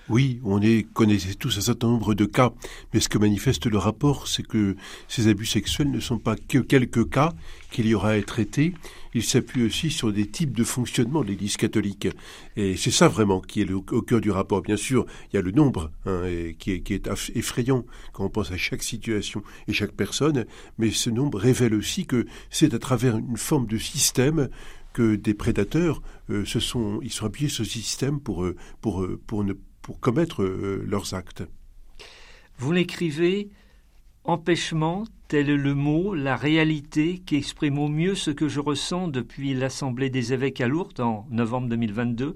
Oui, 0.08 0.40
on 0.44 0.62
est, 0.62 0.86
connaissait 0.92 1.34
tous 1.34 1.58
un 1.58 1.60
certain 1.60 1.88
nombre 1.88 2.14
de 2.14 2.26
cas, 2.26 2.52
mais 2.94 3.00
ce 3.00 3.08
que 3.08 3.18
manifeste 3.18 3.66
le 3.66 3.78
rapport, 3.78 4.28
c'est 4.28 4.46
que 4.46 4.76
ces 5.08 5.26
abus 5.26 5.46
sexuels 5.46 5.90
ne 5.90 5.98
sont 5.98 6.18
pas 6.18 6.36
que 6.36 6.58
quelques 6.58 7.10
cas 7.10 7.32
qu'il 7.72 7.86
y 7.86 7.94
aura 7.94 8.10
à 8.10 8.22
traiter. 8.22 8.74
Il 9.14 9.24
s'appuie 9.24 9.64
aussi 9.64 9.90
sur 9.90 10.12
des 10.12 10.26
types 10.26 10.56
de 10.56 10.62
fonctionnement 10.62 11.22
de 11.22 11.28
l'Église 11.28 11.56
catholique. 11.56 12.08
Et 12.56 12.76
c'est 12.76 12.90
ça 12.90 13.08
vraiment 13.08 13.40
qui 13.40 13.62
est 13.62 13.70
au 13.72 13.80
cœur 13.80 14.20
du 14.20 14.30
rapport. 14.30 14.62
Bien 14.62 14.76
sûr, 14.76 15.06
il 15.32 15.36
y 15.36 15.38
a 15.38 15.42
le 15.42 15.50
nombre 15.50 15.90
hein, 16.04 16.22
qui, 16.58 16.72
est, 16.72 17.10
effrayant 17.34 17.84
quand 18.12 18.24
on 18.24 18.28
pense 18.28 18.52
à 18.52 18.56
chaque 18.56 18.82
situation 18.82 19.42
et 19.66 19.72
chaque 19.72 19.92
personne, 19.92 20.44
mais 20.78 20.90
ce 20.90 21.10
nombre 21.10 21.38
révèle 21.38 21.74
aussi 21.74 22.06
que 22.06 22.26
c'est 22.50 22.74
à 22.74 22.78
travers 22.78 23.16
une 23.16 23.38
forme 23.38 23.66
de 23.66 23.78
système 23.78 24.50
que 24.96 25.14
des 25.14 25.34
prédateurs 25.34 26.00
euh, 26.30 26.46
se 26.46 26.58
sont, 26.58 27.00
ils 27.02 27.12
sont 27.12 27.26
appuyés 27.26 27.50
sur 27.50 27.66
ce 27.66 27.70
système 27.70 28.18
pour, 28.18 28.44
euh, 28.44 28.56
pour, 28.80 29.02
euh, 29.02 29.20
pour 29.26 29.44
ne 29.44 29.52
commettre 29.94 30.42
euh, 30.42 30.84
leurs 30.86 31.14
actes. 31.14 31.44
Vous 32.58 32.72
l'écrivez 32.72 33.50
Empêchement, 34.28 35.04
tel 35.28 35.50
est 35.50 35.56
le 35.56 35.74
mot, 35.74 36.12
la 36.12 36.34
réalité 36.34 37.22
qui 37.24 37.36
exprime 37.36 37.78
au 37.78 37.86
mieux 37.86 38.16
ce 38.16 38.32
que 38.32 38.48
je 38.48 38.58
ressens 38.58 39.06
depuis 39.06 39.54
l'Assemblée 39.54 40.10
des 40.10 40.32
évêques 40.32 40.60
à 40.60 40.66
Lourdes 40.66 40.98
en 40.98 41.26
novembre 41.30 41.68
2022. 41.68 42.34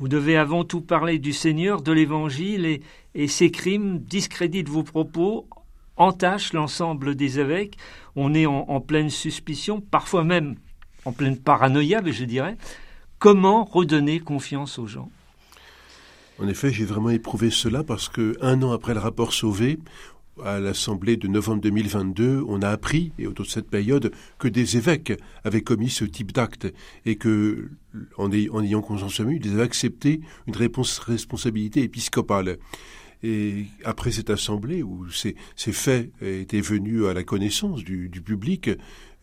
Vous 0.00 0.08
devez 0.08 0.36
avant 0.36 0.64
tout 0.64 0.82
parler 0.82 1.18
du 1.18 1.32
Seigneur, 1.32 1.80
de 1.80 1.92
l'Évangile, 1.92 2.80
et, 3.14 3.28
ces 3.28 3.50
crimes 3.50 4.00
discréditent 4.00 4.68
vos 4.68 4.82
propos, 4.82 5.48
entachent 5.96 6.52
l'ensemble 6.52 7.14
des 7.14 7.40
évêques. 7.40 7.78
On 8.16 8.34
est 8.34 8.44
en, 8.44 8.80
pleine 8.82 9.08
suspicion, 9.08 9.80
parfois 9.80 10.24
même 10.24 10.56
en 11.06 11.12
pleine 11.12 11.38
paranoïa, 11.38 12.02
je 12.04 12.24
dirais. 12.24 12.58
Comment 13.18 13.64
redonner 13.64 14.20
confiance 14.20 14.78
aux 14.78 14.86
gens? 14.86 15.10
En 16.40 16.48
effet, 16.48 16.72
j'ai 16.72 16.84
vraiment 16.84 17.10
éprouvé 17.10 17.50
cela 17.50 17.84
parce 17.84 18.08
que 18.08 18.36
un 18.40 18.62
an 18.62 18.72
après 18.72 18.94
le 18.94 19.00
rapport 19.00 19.32
Sauvé, 19.32 19.78
à 20.42 20.58
l'Assemblée 20.58 21.16
de 21.16 21.28
novembre 21.28 21.60
2022, 21.62 22.42
on 22.48 22.62
a 22.62 22.68
appris, 22.68 23.12
et 23.18 23.26
autour 23.26 23.44
de 23.46 23.50
cette 23.50 23.68
période, 23.68 24.10
que 24.38 24.48
des 24.48 24.76
évêques 24.76 25.12
avaient 25.44 25.62
commis 25.62 25.90
ce 25.90 26.04
type 26.04 26.32
d'acte 26.32 26.72
et 27.06 27.16
que, 27.16 27.70
en, 28.18 28.32
ayant 28.32 28.82
conscience 28.82 29.18
ils 29.18 29.52
avaient 29.52 29.62
accepté 29.62 30.20
une 30.46 30.56
responsabilité 30.56 31.82
épiscopale. 31.82 32.58
Et 33.22 33.66
après 33.84 34.10
cette 34.10 34.28
assemblée 34.28 34.82
où 34.82 35.08
ces, 35.10 35.36
faits 35.56 36.10
étaient 36.20 36.60
venus 36.60 37.06
à 37.06 37.14
la 37.14 37.22
connaissance 37.22 37.82
du, 37.82 38.10
public, 38.22 38.70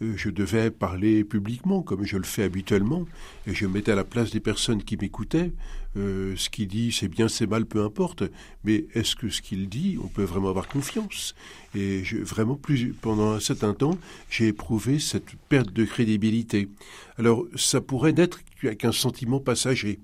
je 0.01 0.29
devais 0.29 0.71
parler 0.71 1.23
publiquement 1.23 1.81
comme 1.81 2.05
je 2.05 2.17
le 2.17 2.23
fais 2.23 2.43
habituellement, 2.43 3.05
et 3.47 3.53
je 3.53 3.67
mettais 3.67 3.91
à 3.91 3.95
la 3.95 4.03
place 4.03 4.31
des 4.31 4.39
personnes 4.39 4.83
qui 4.83 4.97
m'écoutaient. 4.97 5.51
Euh, 5.97 6.33
ce 6.37 6.49
qu'il 6.49 6.67
dit, 6.67 6.91
c'est 6.91 7.07
bien, 7.07 7.27
c'est 7.27 7.47
mal, 7.47 7.65
peu 7.65 7.83
importe. 7.83 8.23
Mais 8.63 8.85
est-ce 8.93 9.15
que 9.15 9.29
ce 9.29 9.41
qu'il 9.41 9.67
dit, 9.69 9.97
on 10.03 10.07
peut 10.07 10.23
vraiment 10.23 10.49
avoir 10.49 10.67
confiance? 10.67 11.35
Et 11.75 12.01
vraiment, 12.21 12.59
pendant 13.01 13.31
un 13.31 13.39
certain 13.39 13.73
temps, 13.73 13.97
j'ai 14.29 14.47
éprouvé 14.47 14.99
cette 14.99 15.35
perte 15.49 15.71
de 15.71 15.85
crédibilité. 15.85 16.69
Alors, 17.17 17.45
ça 17.55 17.81
pourrait 17.81 18.13
n'être 18.13 18.39
qu'un 18.77 18.91
sentiment 18.91 19.39
passager. 19.39 19.99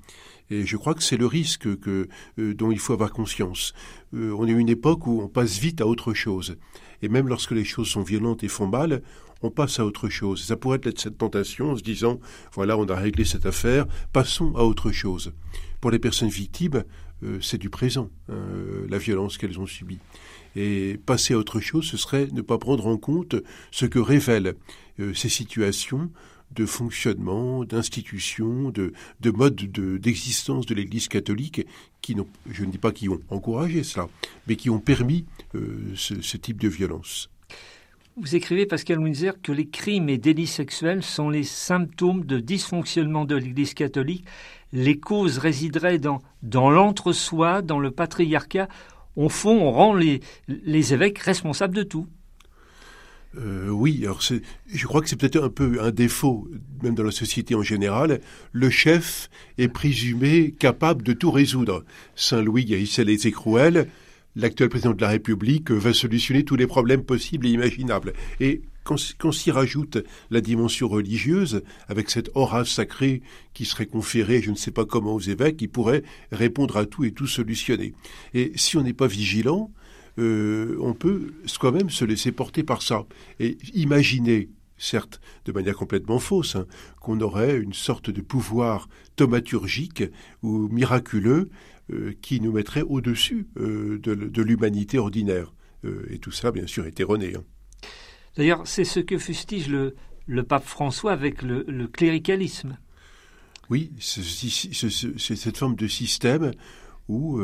Et 0.50 0.66
je 0.66 0.78
crois 0.78 0.94
que 0.94 1.04
c'est 1.04 1.18
le 1.18 1.26
risque 1.26 1.78
que, 1.80 2.08
euh, 2.40 2.54
dont 2.54 2.72
il 2.72 2.80
faut 2.80 2.94
avoir 2.94 3.12
conscience. 3.12 3.74
Euh, 4.14 4.34
on 4.38 4.48
est 4.48 4.52
une 4.52 4.70
époque 4.70 5.08
où 5.08 5.22
on 5.22 5.28
passe 5.28 5.58
vite 5.60 5.82
à 5.82 5.88
autre 5.88 6.14
chose. 6.14 6.58
Et 7.02 7.10
même 7.10 7.28
lorsque 7.28 7.52
les 7.52 7.66
choses 7.66 7.90
sont 7.90 8.02
violentes 8.02 8.44
et 8.44 8.48
font 8.48 8.68
mal, 8.68 9.02
on 9.42 9.52
passe 9.52 9.80
à 9.80 9.86
autre 9.86 10.10
chose. 10.10 10.44
Ça 10.44 10.58
pourrait 10.58 10.82
être 10.84 11.00
cette 11.00 11.18
tentation 11.18 11.72
en 11.72 11.78
se 11.78 11.84
disant, 11.84 12.20
voilà, 12.54 12.78
on 12.78 12.86
a 12.88 12.96
réglé 12.96 13.26
cette 13.26 13.46
affaire, 13.46 13.86
passons 14.14 14.54
à 14.56 14.64
autre 14.64 14.92
chose. 14.92 15.34
Pour 15.82 15.92
les 15.92 16.00
personnes 16.00 16.30
victimes, 16.30 16.84
euh, 17.24 17.40
c'est 17.42 17.58
du 17.58 17.70
présent, 17.70 18.10
hein, 18.30 18.36
la 18.90 18.98
violence 18.98 19.38
qu'elles 19.38 19.60
ont 19.60 19.66
subie. 19.66 20.00
Et 20.56 21.00
passer 21.06 21.34
à 21.34 21.38
autre 21.38 21.60
chose, 21.60 21.86
ce 21.86 21.98
serait 21.98 22.28
ne 22.32 22.42
pas 22.42 22.58
prendre 22.58 22.88
en 22.88 22.98
compte 22.98 23.36
ce 23.72 23.86
que 23.86 24.00
révèlent 24.00 24.56
ces 25.14 25.30
situations 25.30 26.10
de 26.56 26.66
fonctionnement, 26.66 27.64
d'institutions, 27.66 28.72
de, 28.72 28.94
de 29.20 29.32
modes 29.32 29.56
d'existence 29.56 30.66
de, 30.66 30.76
l'Église 30.76 31.08
catholique 31.08 31.66
qui 32.02 32.16
je 32.50 32.64
ne 32.64 32.72
dis 32.72 32.78
pas 32.78 32.92
qui 32.92 33.10
ont 33.10 33.20
encouragé 33.30 33.84
cela, 33.84 34.08
mais 34.48 34.56
qui 34.56 34.70
ont 34.70 34.80
permis 34.80 35.26
euh, 35.56 35.94
ce, 35.96 36.38
type 36.38 36.62
de 36.62 36.70
violence. 36.70 37.30
Vous 38.20 38.36
écrivez, 38.36 38.66
Pascal 38.66 38.98
Winzer, 38.98 39.40
que 39.44 39.52
les 39.52 39.68
crimes 39.68 40.10
et 40.10 40.18
délits 40.18 40.48
sexuels 40.48 41.04
sont 41.04 41.30
les 41.30 41.44
symptômes 41.44 42.26
de 42.26 42.40
dysfonctionnement 42.40 43.26
de 43.26 43.36
l'Église 43.36 43.76
catholique. 43.76 44.26
Les 44.74 44.98
causes 44.98 45.38
résideraient 45.38 46.00
dans, 46.00 46.24
dans 46.42 46.72
l'entre-soi, 46.72 47.62
dans 47.62 47.78
le 47.80 47.92
patriarcat. 47.92 48.70
Au 49.16 49.30
fond, 49.30 49.60
on 49.62 49.72
rend 49.72 49.94
les, 49.94 50.22
les 50.48 50.96
évêques 50.96 51.20
responsables 51.20 51.76
de 51.76 51.84
tout. 51.84 52.08
Euh, 53.38 53.70
oui, 53.70 54.04
je 54.66 54.88
crois 54.88 55.02
que 55.02 55.10
c'est 55.10 55.16
peut-être 55.16 55.44
un 55.44 55.50
peu 55.50 55.78
un 55.80 55.92
défaut, 55.92 56.48
même 56.82 56.96
dans 56.96 57.04
la 57.04 57.12
société 57.12 57.54
en 57.54 57.62
général. 57.62 58.22
Le 58.52 58.72
chef 58.72 59.30
est 59.60 59.68
présumé 59.68 60.56
capable 60.58 61.04
de 61.04 61.14
tout 61.14 61.30
résoudre. 61.30 61.86
Saint 62.16 62.42
Louis 62.42 62.66
guérissait 62.66 63.04
les 63.04 63.28
écrouelles. 63.28 63.88
L'actuel 64.38 64.70
président 64.70 64.94
de 64.94 65.02
la 65.02 65.10
République 65.10 65.72
va 65.72 65.94
solutionner 65.94 66.44
tous 66.44 66.56
les 66.56 66.68
problèmes 66.68 67.04
possibles 67.04 67.48
et 67.48 67.50
imaginables. 67.50 68.14
Et 68.40 68.62
quand, 68.84 69.32
s'y 69.32 69.50
rajoute 69.50 69.98
la 70.30 70.42
dimension 70.42 70.88
religieuse, 70.88 71.64
avec 71.88 72.12
cette 72.12 72.30
aura 72.36 72.64
sacrée 72.64 73.24
qui 73.56 73.66
serait 73.66 73.88
conférée, 73.88 74.44
je 74.44 74.52
ne 74.52 74.56
sais 74.56 74.70
pas 74.70 74.86
comment, 74.86 75.16
aux 75.16 75.20
évêques, 75.20 75.58
qui 75.58 75.68
pourrait 75.68 76.04
répondre 76.32 76.78
à 76.78 76.86
tout 76.86 77.04
et 77.04 77.14
tout 77.14 77.26
solutionner. 77.26 77.96
Et 78.36 78.52
si 78.54 78.78
on 78.78 78.84
n'est 78.84 78.94
pas 78.94 79.08
vigilant, 79.08 79.72
euh, 80.20 80.78
on 80.82 80.94
peut 80.94 81.34
soi-même 81.48 81.90
se 81.90 82.06
laisser 82.06 82.32
porter 82.32 82.62
par 82.62 82.84
ça 82.84 83.08
et 83.40 83.58
imaginer 83.74 84.50
certes 84.78 85.20
de 85.46 85.52
manière 85.52 85.76
complètement 85.76 86.20
fausse, 86.20 86.56
hein, 86.56 86.68
qu'on 87.02 87.20
aurait 87.22 87.58
une 87.58 87.74
sorte 87.74 88.12
de 88.12 88.22
pouvoir 88.22 88.88
thaumaturgique 89.16 90.04
ou 90.44 90.68
miraculeux 90.70 91.50
qui 92.22 92.42
nous 92.42 92.52
mettrait 92.52 92.82
au-dessus 92.82 93.48
euh, 93.58 94.00
de, 94.00 94.42
l'humanité 94.42 94.98
ordinaire. 94.98 95.54
et 96.10 96.20
tout 96.20 96.32
ça, 96.32 96.52
bien 96.52 96.68
sûr, 96.68 96.86
est 96.86 97.00
erroné. 97.00 97.36
Hein. 97.36 97.44
D'ailleurs, 98.36 98.68
c'est 98.68 98.84
ce 98.84 99.00
que 99.00 99.18
fustige 99.18 99.70
le, 99.70 100.44
pape 100.44 100.66
François 100.66 101.12
avec 101.12 101.42
le, 101.42 101.88
cléricalisme. 101.88 102.78
Oui, 103.70 103.92
c'est 104.00 105.36
cette 105.36 105.58
forme 105.58 105.76
de 105.76 105.88
système 105.88 106.52
où 107.08 107.40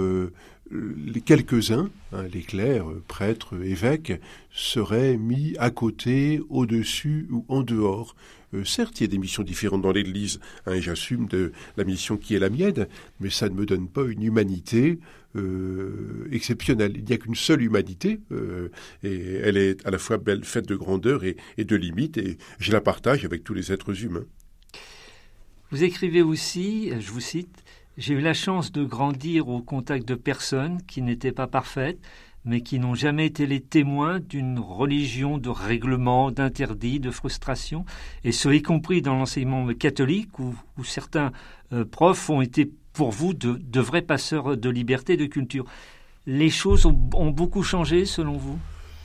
les 0.72 1.22
quelques-uns, 1.22 1.90
hein, 2.12 2.24
les 2.24 2.42
clercs, 2.42 2.86
prêtres, 3.08 3.62
évêques, 3.64 4.14
seraient 4.52 5.18
mis 5.18 5.56
à 5.58 5.70
côté, 5.70 6.42
au-dessus 6.50 7.28
ou 7.32 7.46
en 7.48 7.64
dehors. 7.64 8.16
Euh, 8.54 8.64
certes, 8.64 9.00
il 9.00 9.04
y 9.04 9.06
a 9.06 9.08
des 9.08 9.18
missions 9.18 9.44
différentes 9.44 9.82
dans 9.82 9.92
l'Église, 9.92 10.40
hein, 10.66 10.74
et 10.74 10.82
j'assume 10.82 11.28
la 11.78 11.84
mission 11.84 12.18
qui 12.18 12.36
est 12.36 12.40
la 12.40 12.50
mienne, 12.50 12.88
mais 13.20 13.30
ça 13.30 13.50
ne 13.50 13.56
me 13.56 13.66
donne 13.66 13.88
pas 13.88 14.04
une 14.06 14.24
humanité 14.24 15.00
euh, 15.36 16.28
exceptionnelle. 16.32 16.94
Il 16.96 17.04
n'y 17.04 17.14
a 17.14 17.18
qu'une 17.18 17.36
seule 17.36 17.62
humanité, 17.62 18.20
euh, 18.32 18.70
et 19.04 19.36
elle 19.44 19.58
est 19.58 19.86
à 19.86 19.92
la 19.92 19.98
fois 19.98 20.18
belle, 20.18 20.44
faite 20.44 20.68
de 20.68 20.76
grandeur 20.76 21.24
et, 21.24 21.36
et 21.58 21.66
de 21.66 21.76
limites, 21.76 22.18
et 22.18 22.38
je 22.60 22.72
la 22.72 22.82
partage 22.82 23.26
avec 23.26 23.44
tous 23.44 23.54
les 23.54 23.72
êtres 23.72 24.04
humains. 24.04 24.26
Vous 25.72 25.84
écrivez 25.84 26.22
aussi, 26.22 26.92
je 27.00 27.12
vous 27.12 27.20
cite, 27.20 27.64
j'ai 27.98 28.14
eu 28.14 28.22
la 28.22 28.34
chance 28.34 28.72
de 28.72 28.84
grandir 28.84 29.48
au 29.48 29.62
contact 29.62 30.08
de 30.08 30.16
personnes 30.16 30.82
qui 30.88 31.02
n'étaient 31.02 31.32
pas 31.32 31.48
parfaites, 31.48 32.00
mais 32.46 32.62
qui 32.62 32.80
n'ont 32.80 32.96
jamais 32.96 33.26
été 33.26 33.46
les 33.46 33.62
témoins 33.62 34.20
d'une 34.20 34.60
religion 34.60 35.38
de 35.38 35.50
règlements, 35.50 36.32
d'interdits, 36.32 37.00
de 37.00 37.12
frustration, 37.12 37.86
et 38.24 38.32
ce, 38.32 38.50
y 38.50 38.62
compris 38.62 39.02
dans 39.02 39.16
l'enseignement 39.16 39.68
catholique, 39.74 40.40
où, 40.40 40.56
certains 40.84 41.32
euh, 41.72 41.86
profs 41.86 42.30
ont 42.30 42.42
été 42.42 42.72
pour 42.94 43.12
vous 43.12 43.34
de, 43.34 43.80
vrais 43.80 44.02
passeurs 44.02 44.58
de 44.58 44.70
liberté, 44.70 45.18
de 45.18 45.26
culture. 45.26 45.66
Les 46.26 46.50
choses 46.50 46.86
ont, 46.86 46.94
beaucoup 46.94 47.64
changé 47.64 48.06
selon 48.06 48.38
vous? 48.38 48.60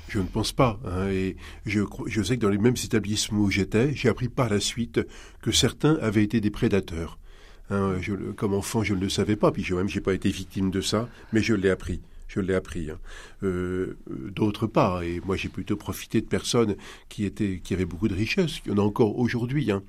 Je 0.09 0.21
ne 0.21 0.27
pense 0.27 0.53
pas. 0.53 0.79
Hein, 0.85 1.09
et 1.09 1.37
je, 1.67 1.81
je 2.07 2.23
sais 2.23 2.37
que 2.37 2.43
dans 2.43 2.51
les 2.51 2.59
mêmes 2.59 2.77
établissements 2.83 3.41
où 3.41 3.51
j'étais, 3.51 3.95
j'ai 3.95 4.09
appris 4.09 4.29
par 4.29 4.49
la 4.49 4.61
suite 4.61 5.01
que 5.43 5.53
certains 5.53 5.97
avaient 6.01 6.25
été 6.25 6.41
des 6.41 6.51
prédateurs. 6.51 7.19
Hein, 7.71 7.97
comme 8.37 8.55
enfant, 8.55 8.83
je 8.83 8.95
ne 8.95 9.01
le 9.01 9.09
savais 9.11 9.37
pas, 9.37 9.53
puis 9.53 9.63
je 9.63 9.75
même 9.75 9.89
j'ai 9.89 10.01
pas 10.01 10.15
été 10.15 10.31
victime 10.31 10.71
de 10.71 10.81
ça, 10.81 11.09
mais 11.33 11.43
je 11.43 11.55
l'ai 11.55 11.69
appris. 11.69 12.01
Je 12.29 12.41
l'ai 12.41 12.55
appris. 12.55 12.91
Hein. 12.91 12.99
Euh, 13.43 13.97
d'autres 14.09 14.67
pas. 14.67 15.05
Et 15.05 15.21
moi, 15.25 15.37
j'ai 15.37 15.49
plutôt 15.49 15.77
profité 15.77 16.21
de 16.21 16.27
personnes 16.27 16.77
qui 17.09 17.25
avaient 17.71 17.85
beaucoup 17.85 18.09
de 18.09 18.15
richesses. 18.15 18.61
Il 18.65 18.73
y 18.73 18.75
en 18.75 18.79
a 18.79 18.83
encore 18.83 19.19
aujourd'hui. 19.19 19.71
Hein. 19.71 19.83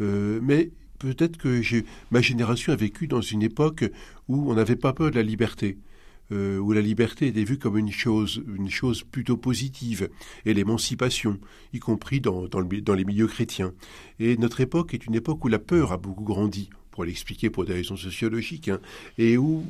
Euh, 0.00 0.40
mais 0.42 0.70
peut-être 0.98 1.36
que 1.36 1.60
ma 2.10 2.20
génération 2.20 2.72
a 2.72 2.76
vécu 2.76 3.06
dans 3.06 3.20
une 3.20 3.42
époque 3.42 3.84
où 4.28 4.50
on 4.50 4.54
n'avait 4.54 4.76
pas 4.76 4.92
peur 4.92 5.10
de 5.10 5.16
la 5.16 5.22
liberté. 5.22 5.78
Euh, 6.30 6.58
où 6.58 6.72
la 6.72 6.80
liberté 6.80 7.26
était 7.26 7.44
vue 7.44 7.58
comme 7.58 7.76
une 7.76 7.90
chose, 7.90 8.40
plutôt 9.10 9.36
positive, 9.36 10.08
et 10.46 10.54
l'émancipation, 10.54 11.38
y 11.74 11.78
compris 11.78 12.20
dans 12.20 12.94
les 12.94 13.04
milieux 13.04 13.26
chrétiens. 13.26 13.74
Et 14.18 14.38
notre 14.38 14.62
époque 14.62 14.94
est 14.94 15.04
une 15.04 15.14
époque 15.14 15.44
où 15.44 15.48
la 15.48 15.58
peur 15.58 15.92
a 15.92 15.98
beaucoup 15.98 16.24
grandi 16.24 16.70
pour 16.90 17.04
l'expliquer 17.04 17.50
pour 17.50 17.66
des 17.66 17.74
raisons 17.74 17.96
sociologiques, 17.96 18.68
hein, 18.68 18.80
et 19.18 19.36
où 19.36 19.66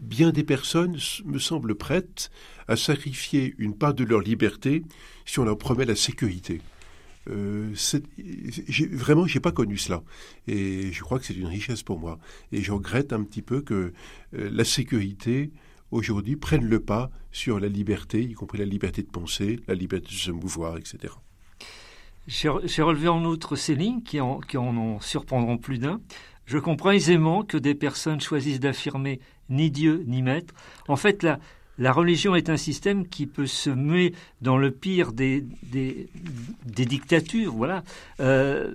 bien 0.00 0.30
des 0.30 0.44
personnes 0.44 0.98
me 1.24 1.38
semblent 1.38 1.74
prêtes 1.74 2.30
à 2.68 2.76
sacrifier 2.76 3.54
une 3.58 3.76
part 3.76 3.94
de 3.94 4.04
leur 4.04 4.20
liberté 4.20 4.82
si 5.24 5.38
on 5.38 5.44
leur 5.44 5.58
promet 5.58 5.84
la 5.84 5.96
sécurité. 5.96 6.60
Euh, 7.30 7.72
vraiment, 8.92 9.26
j'ai 9.26 9.40
pas 9.40 9.52
connu 9.52 9.78
cela, 9.78 10.02
et 10.46 10.92
je 10.92 11.00
crois 11.02 11.18
que 11.18 11.24
c'est 11.24 11.34
une 11.34 11.46
richesse 11.46 11.82
pour 11.82 11.98
moi. 11.98 12.18
Et 12.52 12.60
je 12.60 12.72
regrette 12.72 13.12
un 13.12 13.22
petit 13.22 13.42
peu 13.42 13.62
que 13.62 13.92
euh, 14.34 14.50
la 14.52 14.64
sécurité 14.64 15.50
aujourd'hui 15.90 16.36
prenne 16.36 16.64
le 16.64 16.80
pas 16.80 17.10
sur 17.32 17.60
la 17.60 17.68
liberté, 17.68 18.22
y 18.22 18.34
compris 18.34 18.58
la 18.58 18.66
liberté 18.66 19.02
de 19.02 19.08
penser, 19.08 19.60
la 19.68 19.74
liberté 19.74 20.08
de 20.08 20.12
se 20.12 20.30
mouvoir, 20.30 20.76
etc. 20.76 21.14
J'ai 22.26 22.82
relevé 22.82 23.08
en 23.08 23.24
outre 23.24 23.54
ces 23.54 23.74
lignes 23.74 24.02
qui 24.02 24.20
en, 24.20 24.40
qui 24.40 24.56
en 24.56 24.98
surprendront 25.00 25.58
plus 25.58 25.78
d'un. 25.78 26.00
Je 26.46 26.58
comprends 26.58 26.90
aisément 26.90 27.42
que 27.42 27.56
des 27.56 27.74
personnes 27.74 28.20
choisissent 28.20 28.60
d'affirmer 28.60 29.20
ni 29.48 29.70
Dieu 29.70 30.04
ni 30.06 30.22
maître. 30.22 30.54
En 30.88 30.96
fait, 30.96 31.26
la, 31.78 31.92
religion 31.92 32.34
est 32.34 32.50
un 32.50 32.56
système 32.56 33.06
qui 33.06 33.26
peut 33.26 33.46
se 33.46 33.70
muer 33.70 34.14
dans 34.42 34.58
le 34.58 34.70
pire 34.70 35.12
des, 35.12 35.44
dictatures. 36.66 37.54
Voilà. 37.54 37.82
Euh, 38.20 38.74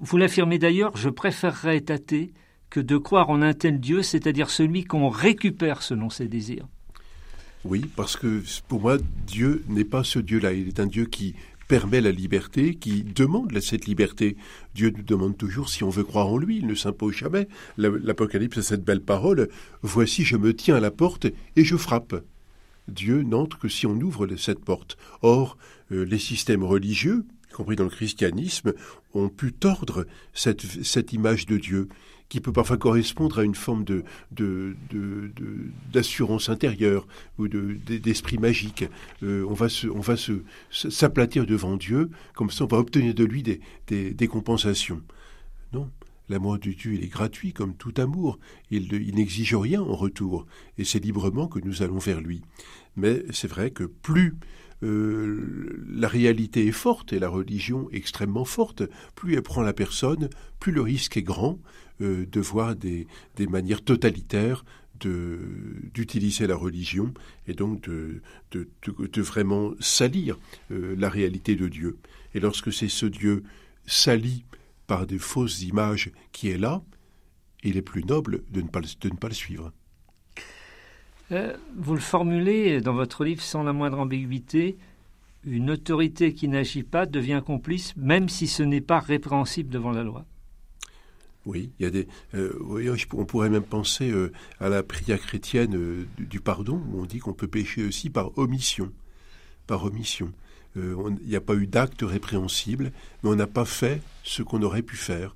vous 0.00 0.16
l'affirmez 0.16 0.58
d'ailleurs, 0.58 0.96
je 0.96 1.08
préférerais 1.08 1.76
être 1.76 1.90
athée 1.90 2.32
que 2.68 2.80
de 2.80 2.96
croire 2.96 3.30
en 3.30 3.42
un 3.42 3.54
tel 3.54 3.80
Dieu, 3.80 4.02
c'est-à-dire 4.02 4.50
celui 4.50 4.84
qu'on 4.84 5.08
récupère 5.08 5.82
selon 5.82 6.10
ses 6.10 6.28
désirs. 6.28 6.66
Oui, 7.64 7.84
parce 7.96 8.16
que 8.16 8.42
pour 8.68 8.80
moi, 8.80 8.98
Dieu 9.26 9.64
n'est 9.68 9.84
pas 9.84 10.04
ce 10.04 10.18
Dieu-là. 10.18 10.52
Il 10.52 10.68
est 10.68 10.80
un 10.80 10.86
Dieu 10.86 11.06
qui 11.06 11.34
permet 11.68 12.00
la 12.00 12.12
liberté, 12.12 12.74
qui 12.74 13.02
demande 13.02 13.58
cette 13.60 13.86
liberté. 13.86 14.36
Dieu 14.74 14.92
nous 14.96 15.02
demande 15.02 15.36
toujours 15.36 15.68
si 15.68 15.84
on 15.84 15.90
veut 15.90 16.04
croire 16.04 16.28
en 16.28 16.38
lui, 16.38 16.58
il 16.58 16.66
ne 16.66 16.74
s'impose 16.74 17.14
jamais. 17.14 17.48
L'Apocalypse 17.76 18.58
a 18.58 18.62
cette 18.62 18.84
belle 18.84 19.02
parole, 19.02 19.48
Voici 19.82 20.24
je 20.24 20.36
me 20.36 20.54
tiens 20.54 20.76
à 20.76 20.80
la 20.80 20.90
porte 20.90 21.26
et 21.56 21.64
je 21.64 21.76
frappe. 21.76 22.14
Dieu 22.88 23.22
n'entre 23.22 23.58
que 23.58 23.68
si 23.68 23.86
on 23.86 24.00
ouvre 24.00 24.26
cette 24.36 24.64
porte. 24.64 24.96
Or, 25.22 25.56
euh, 25.92 26.04
les 26.04 26.18
systèmes 26.18 26.62
religieux, 26.62 27.24
y 27.50 27.52
compris 27.52 27.76
dans 27.76 27.84
le 27.84 27.90
christianisme, 27.90 28.74
ont 29.14 29.28
pu 29.28 29.52
tordre 29.52 30.06
cette, 30.34 30.62
cette 30.84 31.12
image 31.12 31.46
de 31.46 31.56
Dieu 31.56 31.88
qui 32.28 32.40
peut 32.40 32.52
parfois 32.52 32.76
correspondre 32.76 33.38
à 33.38 33.44
une 33.44 33.54
forme 33.54 33.84
de, 33.84 34.04
d'assurance 35.92 36.48
intérieure 36.48 37.06
ou 37.38 37.48
d'esprit 37.48 38.38
magique. 38.38 38.84
Euh, 39.22 39.44
on 39.48 39.54
va 39.54 39.68
se, 39.68 39.86
on 39.86 40.00
va 40.00 40.16
se, 40.16 40.42
s'aplatir 40.70 41.46
devant 41.46 41.76
Dieu, 41.76 42.10
comme 42.34 42.50
ça 42.50 42.64
on 42.64 42.68
va 42.68 42.78
obtenir 42.78 43.14
de 43.14 43.24
lui 43.24 43.42
des, 43.42 43.60
des, 43.86 44.28
compensations. 44.28 45.02
Non. 45.72 45.90
L'amour 46.28 46.58
de 46.58 46.72
Dieu, 46.72 46.94
est 46.94 47.06
gratuit 47.06 47.52
comme 47.52 47.76
tout 47.76 47.94
amour. 47.98 48.40
Il, 48.72 48.92
il 48.92 49.14
n'exige 49.14 49.54
rien 49.54 49.80
en 49.80 49.94
retour. 49.94 50.44
Et 50.76 50.84
c'est 50.84 50.98
librement 50.98 51.46
que 51.46 51.60
nous 51.60 51.82
allons 51.82 51.98
vers 51.98 52.20
lui. 52.20 52.42
Mais 52.96 53.22
c'est 53.30 53.46
vrai 53.46 53.70
que 53.70 53.84
plus 53.84 54.34
euh, 54.82 55.84
la 55.88 56.08
réalité 56.08 56.66
est 56.66 56.72
forte 56.72 57.12
et 57.12 57.18
la 57.18 57.28
religion 57.28 57.88
extrêmement 57.92 58.44
forte, 58.44 58.82
plus 59.14 59.34
elle 59.34 59.42
prend 59.42 59.62
la 59.62 59.72
personne, 59.72 60.28
plus 60.60 60.72
le 60.72 60.82
risque 60.82 61.16
est 61.16 61.22
grand 61.22 61.58
euh, 62.00 62.26
de 62.26 62.40
voir 62.40 62.76
des, 62.76 63.06
manières 63.48 63.82
totalitaires 63.82 64.64
d'utiliser 64.98 66.46
la 66.46 66.56
religion 66.56 67.12
et 67.46 67.52
donc 67.52 67.82
de, 67.82 68.22
vraiment 69.16 69.72
salir 69.78 70.38
euh, 70.70 70.94
la 70.98 71.10
réalité 71.10 71.54
de 71.54 71.68
Dieu. 71.68 71.98
Et 72.34 72.40
lorsque 72.40 72.72
c'est 72.72 72.88
ce 72.88 73.04
Dieu 73.04 73.42
sali 73.86 74.44
par 74.86 75.06
des 75.06 75.18
fausses 75.18 75.62
images 75.62 76.10
qui 76.32 76.48
est 76.48 76.56
là, 76.56 76.82
il 77.62 77.76
est 77.76 77.82
plus 77.82 78.04
noble 78.04 78.42
de 78.50 78.62
ne 78.62 78.68
pas 79.16 79.28
le 79.28 79.34
suivre. 79.34 79.72
Euh, 81.32 81.56
vous 81.76 81.94
le 81.94 82.00
formulez 82.00 82.80
dans 82.80 82.94
votre 82.94 83.24
livre 83.24 83.42
sans 83.42 83.62
la 83.62 83.72
moindre 83.72 83.98
ambiguïté. 83.98 84.76
Une 85.44 85.70
autorité 85.70 86.34
qui 86.34 86.48
n'agit 86.48 86.82
pas 86.82 87.06
devient 87.06 87.42
complice, 87.44 87.94
même 87.96 88.28
si 88.28 88.46
ce 88.46 88.62
n'est 88.62 88.80
pas 88.80 89.00
répréhensible 89.00 89.70
devant 89.70 89.92
la 89.92 90.02
loi. 90.02 90.24
Oui, 91.44 91.70
il 91.78 91.84
y 91.84 91.86
a 91.86 91.90
des. 91.90 92.08
Euh, 92.34 92.96
on 93.12 93.24
pourrait 93.24 93.50
même 93.50 93.62
penser 93.62 94.10
euh, 94.10 94.32
à 94.58 94.68
la 94.68 94.82
prière 94.82 95.20
chrétienne 95.20 96.06
du, 96.18 96.40
pardon, 96.40 96.82
où 96.90 97.00
on 97.00 97.06
dit 97.06 97.20
qu'on 97.20 97.32
peut 97.32 97.46
pécher 97.46 97.84
aussi 97.84 98.10
par 98.10 98.36
omission, 98.36 98.92
par 99.66 99.84
omission. 99.84 100.32
Il 100.74 101.26
n'y 101.26 101.36
a 101.36 101.40
pas 101.40 101.54
eu 101.54 101.66
d'acte 101.66 102.02
répréhensible, 102.02 102.92
mais 103.22 103.30
on 103.30 103.36
n'a 103.36 103.46
pas 103.46 103.64
fait 103.64 104.02
ce 104.24 104.42
qu'on 104.42 104.60
aurait 104.60 104.82
pu 104.82 104.96
faire 104.96 105.34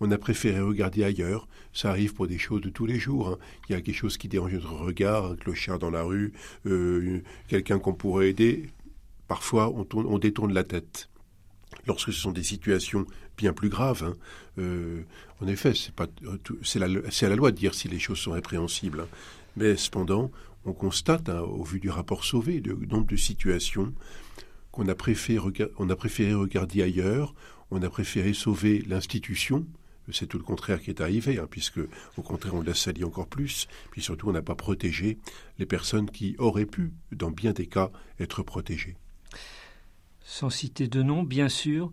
on 0.00 0.10
a 0.10 0.18
préféré 0.18 0.60
regarder 0.60 1.04
ailleurs. 1.04 1.46
Ça 1.72 1.90
arrive 1.90 2.14
pour 2.14 2.26
des 2.26 2.38
choses 2.38 2.60
de 2.60 2.68
tous 2.68 2.86
les 2.86 2.98
jours. 2.98 3.28
Hein. 3.28 3.38
Il 3.68 3.72
y 3.72 3.74
a 3.74 3.80
quelque 3.80 3.96
chose 3.96 4.16
qui 4.16 4.28
dérange 4.28 4.52
notre 4.52 4.72
regard, 4.72 5.26
un 5.26 5.36
clochard 5.36 5.78
dans 5.78 5.90
la 5.90 6.02
rue, 6.02 6.32
euh, 6.66 7.22
quelqu'un 7.48 7.78
qu'on 7.78 7.94
pourrait 7.94 8.30
aider. 8.30 8.70
Parfois, 9.28 9.72
on, 9.72 10.18
détourne 10.18 10.52
la 10.52 10.64
tête. 10.64 11.08
Lorsque 11.86 12.12
ce 12.12 12.20
sont 12.20 12.32
des 12.32 12.42
situations 12.42 13.06
bien 13.36 13.52
plus 13.52 13.68
graves, 13.68 14.04
hein, 14.04 14.14
euh, 14.58 15.02
en 15.40 15.48
effet, 15.48 15.72
c'est 15.74 16.78
la, 16.78 16.86
à 16.86 17.28
la 17.28 17.36
loi 17.36 17.50
de 17.50 17.56
dire 17.56 17.74
si 17.74 17.88
les 17.88 17.98
choses 17.98 18.18
sont 18.18 18.32
répréhensibles. 18.32 19.00
Hein. 19.00 19.08
Mais 19.56 19.76
cependant, 19.76 20.30
on 20.66 20.72
constate, 20.72 21.28
au 21.28 21.62
vu 21.64 21.80
du 21.80 21.90
rapport 21.90 22.24
sauvé, 22.24 22.60
le 22.60 22.74
nombre 22.86 23.06
de 23.06 23.16
situations 23.16 23.92
qu'on 24.70 24.88
a 24.88 24.94
préféré 24.94 26.34
regarder 26.34 26.82
ailleurs, 26.82 27.34
on 27.70 27.82
a 27.82 27.88
préféré 27.88 28.34
sauver 28.34 28.82
l'institution, 28.86 29.66
c'est 30.12 30.26
tout 30.26 30.38
le 30.38 30.44
contraire 30.44 30.80
qui 30.80 30.90
est 30.90 31.00
arrivé, 31.00 31.38
hein, 31.38 31.46
puisque 31.50 31.80
au 32.16 32.22
contraire 32.22 32.54
on 32.54 32.62
l'a 32.62 32.74
sali 32.74 33.04
encore 33.04 33.26
plus, 33.26 33.68
puis 33.90 34.02
surtout 34.02 34.28
on 34.28 34.32
n'a 34.32 34.42
pas 34.42 34.54
protégé 34.54 35.18
les 35.58 35.66
personnes 35.66 36.10
qui 36.10 36.36
auraient 36.38 36.66
pu, 36.66 36.92
dans 37.12 37.30
bien 37.30 37.52
des 37.52 37.66
cas, 37.66 37.90
être 38.20 38.42
protégées. 38.42 38.96
Sans 40.20 40.50
citer 40.50 40.88
de 40.88 41.02
nom, 41.02 41.22
bien 41.22 41.48
sûr, 41.48 41.92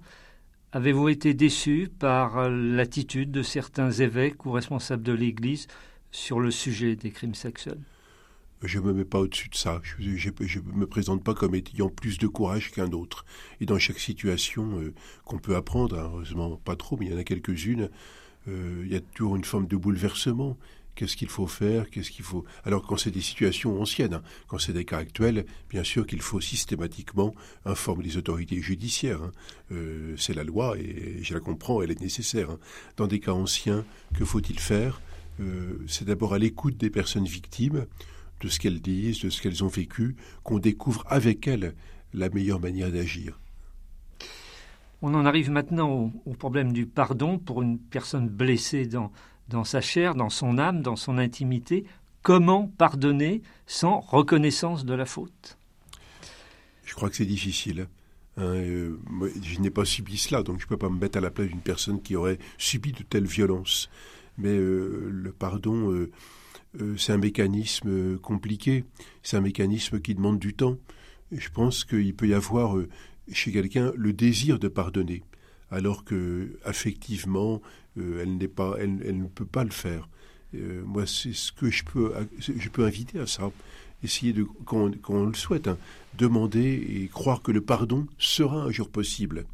avez-vous 0.72 1.10
été 1.10 1.34
déçu 1.34 1.90
par 2.00 2.50
l'attitude 2.50 3.32
de 3.32 3.44
certains 3.44 3.92
évêques 3.92 4.46
ou 4.46 4.52
responsables 4.52 5.04
de 5.04 5.14
l'Église 5.14 5.68
sur 6.12 6.40
le 6.40 6.52
sujet 6.52 6.96
des 6.96 7.12
crimes 7.12 7.36
sexuels? 7.36 7.82
Je 8.64 8.80
me 8.80 8.94
mets 8.94 9.06
pas 9.06 9.20
au-dessus 9.20 9.50
de 9.50 9.56
ça. 9.56 9.82
Je 9.84 10.60
me 10.60 10.86
présente 10.86 11.24
pas 11.24 11.34
comme 11.34 11.56
ayant 11.56 11.90
plus 11.90 12.18
de 12.18 12.28
courage 12.28 12.72
qu'un 12.72 12.92
autre. 12.92 13.26
Et 13.60 13.66
dans 13.66 13.80
chaque 13.80 14.00
situation 14.00 14.80
euh, 14.80 14.94
qu'on 15.26 15.40
peut 15.40 15.56
apprendre, 15.56 15.98
hein, 15.98 16.10
heureusement 16.12 16.58
pas 16.58 16.76
trop, 16.76 16.98
mais 16.98 17.08
il 17.08 17.12
y 17.12 17.16
en 17.16 17.18
a 17.18 17.24
quelques-unes, 17.24 17.90
euh, 18.48 18.84
il 18.86 18.92
y 18.92 18.96
a 18.96 19.02
toujours 19.02 19.36
une 19.36 19.44
forme 19.44 19.68
de 19.68 19.76
bouleversement. 19.76 20.58
Qu'est-ce 20.94 21.16
qu'il 21.16 21.30
faut 21.30 21.48
faire? 21.48 21.90
Qu'est-ce 21.90 22.12
qu'il 22.12 22.26
faut? 22.26 22.44
Alors 22.66 22.86
quand 22.86 22.98
c'est 22.98 23.12
des 23.12 23.22
situations 23.22 23.82
anciennes, 23.82 24.14
hein, 24.14 24.24
quand 24.48 24.60
c'est 24.60 24.74
des 24.74 24.86
cas 24.86 24.98
actuels, 24.98 25.46
bien 25.70 25.84
sûr 25.84 26.06
qu'il 26.06 26.22
faut 26.22 26.42
systématiquement 26.42 27.34
informer 27.66 28.04
les 28.04 28.18
autorités 28.18 28.62
judiciaires. 28.62 29.24
Hein. 29.24 29.32
Euh, 29.72 30.16
c'est 30.18 30.34
la 30.34 30.44
loi 30.44 30.78
et 30.78 31.20
je 31.24 31.34
la 31.34 31.40
comprends, 31.40 31.82
elle 31.82 31.92
est 31.92 32.02
nécessaire. 32.02 32.58
Dans 32.98 33.08
des 33.08 33.20
cas 33.20 33.32
anciens, 33.32 33.86
que 34.14 34.26
faut-il 34.26 34.60
faire? 34.60 35.02
C'est 35.88 36.06
d'abord 36.06 36.36
à 36.36 36.38
l'écoute 36.38 36.78
des 36.78 36.92
personnes 36.92 37.26
victimes 37.26 37.88
de 38.42 38.48
ce 38.48 38.60
qu'elles 38.60 38.82
disent, 38.82 39.22
de 39.22 39.30
ce 39.30 39.42
qu'elles 39.42 39.64
ont 39.64 39.68
vécu, 39.68 40.16
qu'on 40.44 40.60
découvre 40.60 41.04
avec 41.08 41.48
elles 41.48 41.74
la 42.14 42.30
meilleure 42.30 42.60
manière 42.60 42.92
d'agir. 42.92 43.40
On 45.02 45.14
en 45.14 45.26
arrive 45.26 45.50
maintenant 45.50 46.12
au, 46.26 46.34
problème 46.34 46.74
du 46.74 46.86
pardon 46.86 47.40
pour 47.40 47.62
une 47.62 47.80
personne 47.80 48.30
blessée 48.30 48.86
dans, 48.86 49.12
dans 49.48 49.64
sa 49.64 49.82
chair, 49.82 50.14
dans 50.14 50.30
son 50.30 50.58
âme, 50.58 50.82
dans 50.82 50.96
son 50.96 51.18
intimité. 51.18 51.86
Comment 52.22 52.68
pardonner 52.68 53.42
sans 53.66 54.00
reconnaissance 54.00 54.86
de 54.86 54.94
la 54.94 55.06
faute? 55.06 55.58
Je 56.86 56.94
crois 56.94 57.10
que 57.10 57.16
c'est 57.16 57.26
difficile. 57.26 57.88
Hein, 58.38 58.44
euh, 58.44 58.98
je 59.42 59.60
n'ai 59.60 59.72
pas 59.72 59.86
subi 59.86 60.18
cela, 60.18 60.44
donc 60.44 60.60
je 60.60 60.66
ne 60.66 60.70
peux 60.70 60.78
pas 60.78 60.90
me 60.90 61.00
mettre 61.00 61.18
à 61.18 61.22
la 61.22 61.32
place 61.32 61.48
d'une 61.48 61.62
personne 61.62 62.02
qui 62.02 62.16
aurait 62.16 62.38
subi 62.58 62.92
de 62.92 63.04
telles 63.04 63.26
violences. 63.26 63.90
Mais 64.38 64.50
euh, 64.50 65.10
le 65.12 65.32
pardon, 65.32 65.92
euh, 65.92 66.12
c'est 66.98 67.12
un 67.12 67.18
mécanisme 67.18 67.90
euh, 67.90 68.18
compliqué, 68.18 68.86
c'est 69.24 69.38
un 69.38 69.42
mécanisme 69.42 70.00
qui 70.00 70.16
demande 70.16 70.40
du 70.40 70.54
temps. 70.54 70.78
je 71.32 71.50
pense 71.50 71.84
qu'il 71.84 72.14
peut 72.16 72.28
y 72.28 72.34
avoir 72.34 72.78
euh, 72.78 72.88
chez 73.32 73.52
quelqu'un 73.52 73.92
le 73.96 74.14
désir 74.14 74.60
de 74.60 74.68
pardonner, 74.68 75.24
alors 75.70 76.04
que 76.04 76.58
affectivement, 76.64 77.62
elle 77.98 78.38
pas, 78.50 78.76
elle, 78.80 79.18
ne 79.18 79.28
peut 79.28 79.46
pas 79.46 79.64
le 79.64 79.70
faire. 79.70 80.10
moi, 80.54 81.06
c'est 81.06 81.34
ce 81.34 81.52
que 81.52 81.70
je 81.70 81.84
peux, 81.84 82.14
je 82.40 82.70
peux 82.70 82.86
inviter 82.86 83.20
à 83.20 83.28
ça. 83.28 83.52
Essayer 84.04 84.34
de, 84.34 84.46
quand 84.66 84.90
on, 85.10 85.26
le 85.26 85.34
souhaite, 85.34 85.68
hein, 85.68 85.78
demander 86.18 86.74
et 86.74 87.08
croire 87.08 87.42
que 87.42 87.52
le 87.52 87.62
pardon 87.62 88.08
sera 88.18 88.64
un 88.64 88.72
jour 88.72 88.90
possible. 88.90 89.46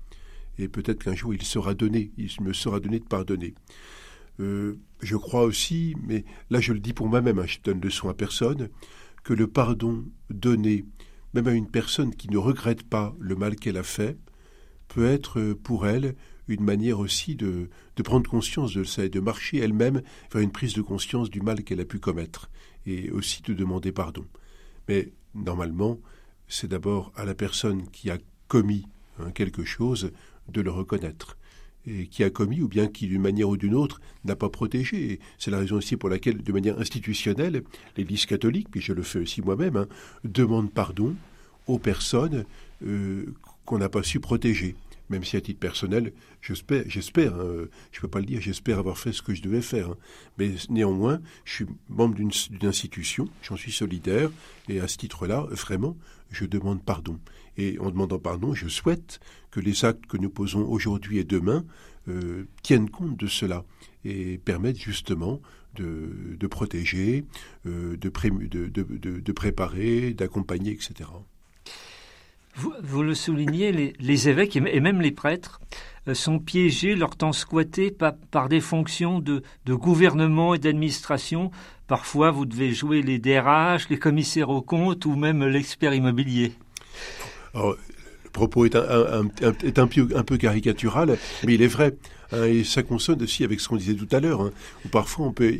Et 0.59 0.67
peut-être 0.67 1.03
qu'un 1.03 1.15
jour 1.15 1.33
il 1.33 1.43
sera 1.43 1.73
donné, 1.73 2.11
il 2.17 2.29
me 2.41 2.53
sera 2.53 2.79
donné 2.79 2.99
de 2.99 3.05
pardonner. 3.05 3.53
Euh, 4.39 4.79
je 5.01 5.15
crois 5.15 5.43
aussi, 5.43 5.95
mais 6.03 6.25
là 6.49 6.59
je 6.59 6.73
le 6.73 6.79
dis 6.79 6.93
pour 6.93 7.07
moi-même, 7.07 7.39
hein, 7.39 7.45
je 7.45 7.59
donne 7.63 7.81
leçon 7.81 8.09
à 8.09 8.13
personne, 8.13 8.69
que 9.23 9.33
le 9.33 9.47
pardon 9.47 10.05
donné, 10.29 10.85
même 11.33 11.47
à 11.47 11.53
une 11.53 11.69
personne 11.69 12.15
qui 12.15 12.29
ne 12.29 12.37
regrette 12.37 12.83
pas 12.83 13.15
le 13.19 13.35
mal 13.35 13.55
qu'elle 13.55 13.77
a 13.77 13.83
fait, 13.83 14.17
peut 14.87 15.05
être 15.05 15.39
euh, 15.39 15.55
pour 15.55 15.87
elle 15.87 16.15
une 16.47 16.63
manière 16.63 16.99
aussi 16.99 17.35
de, 17.35 17.69
prendre 18.03 18.29
conscience 18.29 18.73
de 18.73 18.83
ça 18.83 19.03
et 19.03 19.09
de 19.09 19.19
marcher 19.19 19.57
elle-même 19.57 20.01
vers 20.31 20.41
une 20.41 20.51
prise 20.51 20.73
de 20.73 20.81
conscience 20.81 21.29
du 21.29 21.41
mal 21.41 21.63
qu'elle 21.63 21.81
a 21.81 21.85
pu 21.85 21.99
commettre, 21.99 22.49
et 22.85 23.11
aussi 23.11 23.41
de 23.41 23.53
demander 23.53 23.91
pardon. 23.91 24.25
Mais 24.87 25.11
normalement, 25.35 25.99
c'est 26.47 26.69
d'abord 26.69 27.11
à 27.15 27.25
la 27.25 27.35
personne 27.35 27.89
qui 27.89 28.09
a 28.09 28.17
commis 28.47 28.85
hein, 29.19 29.31
quelque 29.31 29.65
chose 29.65 30.11
de 30.47 30.61
le 30.61 30.71
reconnaître 30.71 31.36
qui 32.11 32.23
a 32.23 32.29
commis 32.29 32.61
ou 32.61 32.67
bien 32.67 32.87
qui, 32.87 33.07
d'une 33.07 33.21
manière 33.21 33.49
ou 33.49 33.57
d'une 33.57 33.75
autre, 33.75 34.01
n'a 34.25 34.35
pas 34.35 34.49
protégé. 34.49 35.19
C'est 35.37 35.51
la 35.51 35.59
raison 35.59 35.77
aussi 35.77 35.97
pour 35.97 36.09
laquelle, 36.09 36.43
de 36.43 36.51
manière 36.51 36.79
institutionnelle, 36.79 37.63
l'Église 37.95 38.25
catholique, 38.25 38.67
puis 38.69 38.81
je 38.81 38.93
le 38.93 39.03
fais 39.03 39.19
aussi 39.19 39.41
moi-même, 39.41 39.77
hein, 39.77 39.87
demande 40.23 40.71
pardon 40.71 41.15
aux 41.67 41.79
personnes 41.79 42.45
euh, 42.85 43.25
qu'on 43.65 43.77
n'a 43.77 43.89
pas 43.89 44.03
su 44.03 44.19
protéger. 44.19 44.75
Même 45.09 45.23
si 45.23 45.37
à 45.37 45.41
titre 45.41 45.59
personnel, 45.59 46.11
j'espère, 46.41 46.83
hein, 47.33 47.67
je 47.91 47.97
ne 47.97 48.01
peux 48.01 48.07
pas 48.09 48.19
le 48.19 48.25
dire, 48.25 48.41
j'espère 48.41 48.79
avoir 48.79 48.97
fait 48.97 49.13
ce 49.13 49.21
que 49.21 49.33
je 49.33 49.41
devais 49.41 49.61
faire. 49.61 49.91
Hein. 49.91 49.97
Mais 50.37 50.51
néanmoins, 50.69 51.21
je 51.45 51.53
suis 51.53 51.65
membre 51.87 52.15
d'une 52.15 52.31
institution, 52.63 53.29
j'en 53.41 53.55
suis 53.55 53.71
solidaire, 53.71 54.29
et 54.67 54.81
à 54.81 54.87
ce 54.89 54.97
titre-là, 54.97 55.47
vraiment, 55.51 55.95
je 56.31 56.45
demande 56.45 56.83
pardon. 56.83 57.19
Et 57.57 57.77
en 57.79 57.89
demandant 57.89 58.19
pardon, 58.19 58.53
je 58.53 58.67
souhaite 58.67 59.19
que 59.51 59.59
les 59.59 59.85
actes 59.85 60.05
que 60.05 60.17
nous 60.17 60.29
posons 60.29 60.61
aujourd'hui 60.61 61.17
et 61.17 61.23
demain 61.23 61.65
euh, 62.07 62.47
tiennent 62.63 62.89
compte 62.89 63.17
de 63.17 63.27
cela 63.27 63.65
et 64.05 64.37
permettent 64.37 64.79
justement 64.79 65.41
de, 65.75 66.47
protéger, 66.47 67.25
euh, 67.67 67.97
de, 67.97 68.09
de, 68.09 69.31
préparer, 69.31 70.13
d'accompagner, 70.13 70.71
etc. 70.71 71.09
Vous, 72.55 73.03
le 73.03 73.13
soulignez, 73.13 73.93
les, 73.99 74.29
évêques 74.29 74.55
et 74.55 74.79
même 74.79 74.99
les 74.99 75.11
prêtres 75.11 75.61
euh, 76.07 76.15
sont 76.15 76.39
piégés, 76.39 76.95
leur 76.95 77.15
temps 77.15 77.33
squatté 77.33 77.91
par, 77.91 78.15
par 78.31 78.49
des 78.49 78.61
fonctions 78.61 79.19
de, 79.19 79.43
gouvernement 79.67 80.55
et 80.55 80.59
d'administration 80.59 81.51
parfois 81.85 82.31
vous 82.31 82.45
devez 82.45 82.73
jouer 82.73 83.01
les 83.01 83.19
DRH, 83.19 83.89
les 83.89 83.99
commissaires 83.99 84.49
aux 84.49 84.61
comptes 84.61 85.05
ou 85.05 85.15
même 85.15 85.45
l'expert 85.45 85.93
immobilier. 85.93 86.53
Le 87.53 88.29
propos 88.31 88.65
est, 88.65 88.75
un, 88.75 90.23
peu, 90.23 90.37
caricatural, 90.37 91.17
mais 91.45 91.55
il 91.55 91.61
est 91.61 91.67
vrai. 91.67 91.95
Hein, 92.33 92.43
et 92.43 92.63
ça 92.65 92.83
consonne 92.83 93.21
aussi 93.23 93.45
avec 93.45 93.61
ce 93.61 93.69
qu'on 93.69 93.77
disait 93.77 93.93
tout 93.93 94.07
à 94.11 94.19
l'heure, 94.19 94.41
hein, 94.41 94.51
parfois 94.91 95.27
on 95.27 95.31
peut 95.31 95.57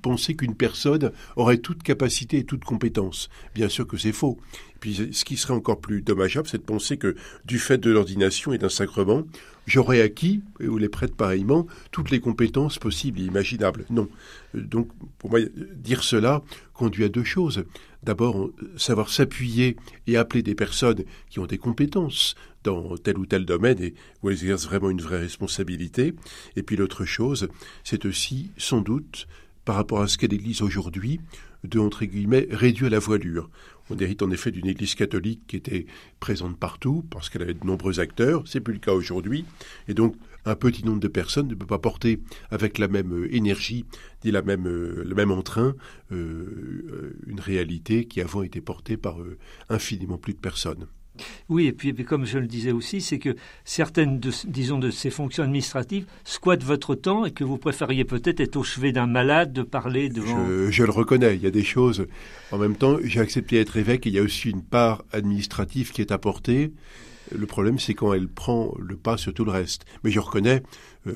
penser 0.00 0.36
qu'une 0.36 0.54
personne 0.54 1.10
aurait 1.34 1.58
toute 1.58 1.82
capacité 1.82 2.38
et 2.38 2.44
toute 2.44 2.64
compétence. 2.64 3.28
Bien 3.54 3.68
sûr 3.68 3.86
que 3.86 3.96
c'est 3.96 4.12
faux. 4.12 4.38
puis 4.78 5.10
ce 5.12 5.24
qui 5.24 5.36
serait 5.36 5.54
encore 5.54 5.80
plus 5.80 6.02
dommageable, 6.02 6.46
c'est 6.48 6.58
de 6.58 6.62
penser 6.62 6.98
que 6.98 7.16
du 7.44 7.58
fait 7.58 7.78
de 7.78 7.90
l'ordination 7.90 8.52
et 8.52 8.58
d'un 8.58 8.68
sacrement, 8.68 9.24
j'aurais 9.66 10.00
acquis, 10.00 10.42
ou 10.60 10.78
les 10.78 10.88
prêtres 10.88 11.16
pareillement, 11.16 11.66
toutes 11.90 12.10
les 12.10 12.20
compétences 12.20 12.78
possibles 12.78 13.20
et 13.20 13.24
imaginables. 13.24 13.84
Non. 13.90 14.08
Donc, 14.54 14.88
pour 15.18 15.30
moi, 15.30 15.40
dire 15.76 16.02
cela 16.02 16.42
conduit 16.72 17.04
à 17.04 17.08
deux 17.08 17.24
choses. 17.24 17.64
D'abord, 18.02 18.50
savoir 18.76 19.08
s'appuyer 19.08 19.76
et 20.06 20.16
appeler 20.16 20.42
des 20.42 20.54
personnes 20.54 21.04
qui 21.30 21.38
ont 21.38 21.46
des 21.46 21.58
compétences 21.58 22.34
dans 22.62 22.96
tel 22.96 23.18
ou 23.18 23.26
tel 23.26 23.44
domaine 23.44 23.82
et 23.82 23.94
où 24.22 24.30
elles 24.30 24.36
exercent 24.36 24.66
vraiment 24.66 24.90
une 24.90 25.00
vraie 25.00 25.20
responsabilité. 25.20 26.14
Et 26.56 26.62
puis 26.62 26.76
l'autre 26.76 27.04
chose, 27.04 27.48
c'est 27.84 28.04
aussi, 28.04 28.50
sans 28.56 28.80
doute, 28.80 29.26
par 29.64 29.76
rapport 29.76 30.02
à 30.02 30.08
ce 30.08 30.18
qu'est 30.18 30.28
l'Église 30.28 30.62
aujourd'hui, 30.62 31.20
de, 31.62 31.78
entre 31.78 32.04
guillemets, 32.04 32.46
réduire 32.50 32.90
la 32.90 32.98
voilure. 32.98 33.48
On 33.90 33.98
hérite 33.98 34.22
en 34.22 34.30
effet 34.30 34.50
d'une 34.50 34.66
Église 34.66 34.94
catholique 34.94 35.42
qui 35.46 35.56
était 35.56 35.86
présente 36.20 36.58
partout, 36.58 37.04
parce 37.10 37.28
qu'elle 37.28 37.42
avait 37.42 37.54
de 37.54 37.66
nombreux 37.66 38.00
acteurs, 38.00 38.44
c'est 38.46 38.60
plus 38.60 38.74
le 38.74 38.80
cas 38.80 38.92
aujourd'hui, 38.92 39.44
et 39.88 39.94
donc 39.94 40.16
un 40.46 40.56
petit 40.56 40.84
nombre 40.84 41.00
de 41.00 41.08
personnes 41.08 41.48
ne 41.48 41.54
peut 41.54 41.66
pas 41.66 41.78
porter 41.78 42.20
avec 42.50 42.78
la 42.78 42.88
même 42.88 43.12
euh, 43.12 43.34
énergie, 43.34 43.84
ni 44.24 44.30
la 44.30 44.42
même, 44.42 44.66
euh, 44.66 45.02
le 45.04 45.14
même 45.14 45.30
entrain, 45.30 45.74
euh, 46.12 47.16
une 47.26 47.40
réalité 47.40 48.06
qui 48.06 48.20
avant 48.20 48.42
était 48.42 48.60
portée 48.60 48.96
par 48.96 49.16
infiniment 49.68 50.18
plus 50.18 50.34
de 50.34 50.38
personnes. 50.38 50.86
Oui, 51.48 51.66
et 51.66 51.72
puis, 51.72 51.94
comme 52.04 52.24
je 52.24 52.38
le 52.38 52.46
disais 52.46 52.72
aussi, 52.72 53.00
c'est 53.00 53.18
que 53.18 53.36
certaines, 53.64 54.18
de, 54.18 54.30
disons, 54.46 54.78
de 54.78 54.90
ces 54.90 55.10
fonctions 55.10 55.42
administratives 55.42 56.06
squattent 56.24 56.64
votre 56.64 56.94
temps 56.94 57.26
et 57.26 57.32
que 57.32 57.44
vous 57.44 57.58
préfériez 57.58 58.04
peut-être 58.04 58.40
être 58.40 58.56
au 58.56 58.62
chevet 58.62 58.92
d'un 58.92 59.06
malade, 59.06 59.52
de 59.52 59.62
parler 59.62 60.08
devant... 60.08 60.46
Je, 60.46 60.70
je, 60.70 60.84
le 60.84 60.90
reconnais, 60.90 61.34
il 61.36 61.42
y 61.42 61.46
a 61.46 61.50
des 61.50 61.64
choses... 61.64 62.06
En 62.50 62.58
même 62.58 62.76
temps, 62.76 62.98
j'ai 63.02 63.20
accepté 63.20 63.56
d'être 63.56 63.76
évêque 63.76 64.06
et 64.06 64.10
il 64.10 64.14
y 64.14 64.18
a 64.18 64.22
aussi 64.22 64.50
une 64.50 64.62
part 64.62 65.04
administrative 65.12 65.92
qui 65.92 66.00
est 66.00 66.12
apportée. 66.12 66.72
Le 67.32 67.46
problème, 67.46 67.78
c'est 67.78 67.94
quand 67.94 68.12
elle 68.12 68.28
prend 68.28 68.74
le 68.78 68.96
pas 68.96 69.16
sur 69.16 69.32
tout 69.32 69.44
le 69.44 69.50
reste. 69.50 69.84
Mais 70.02 70.10
je 70.10 70.20
reconnais, 70.20 70.62
euh, 71.06 71.12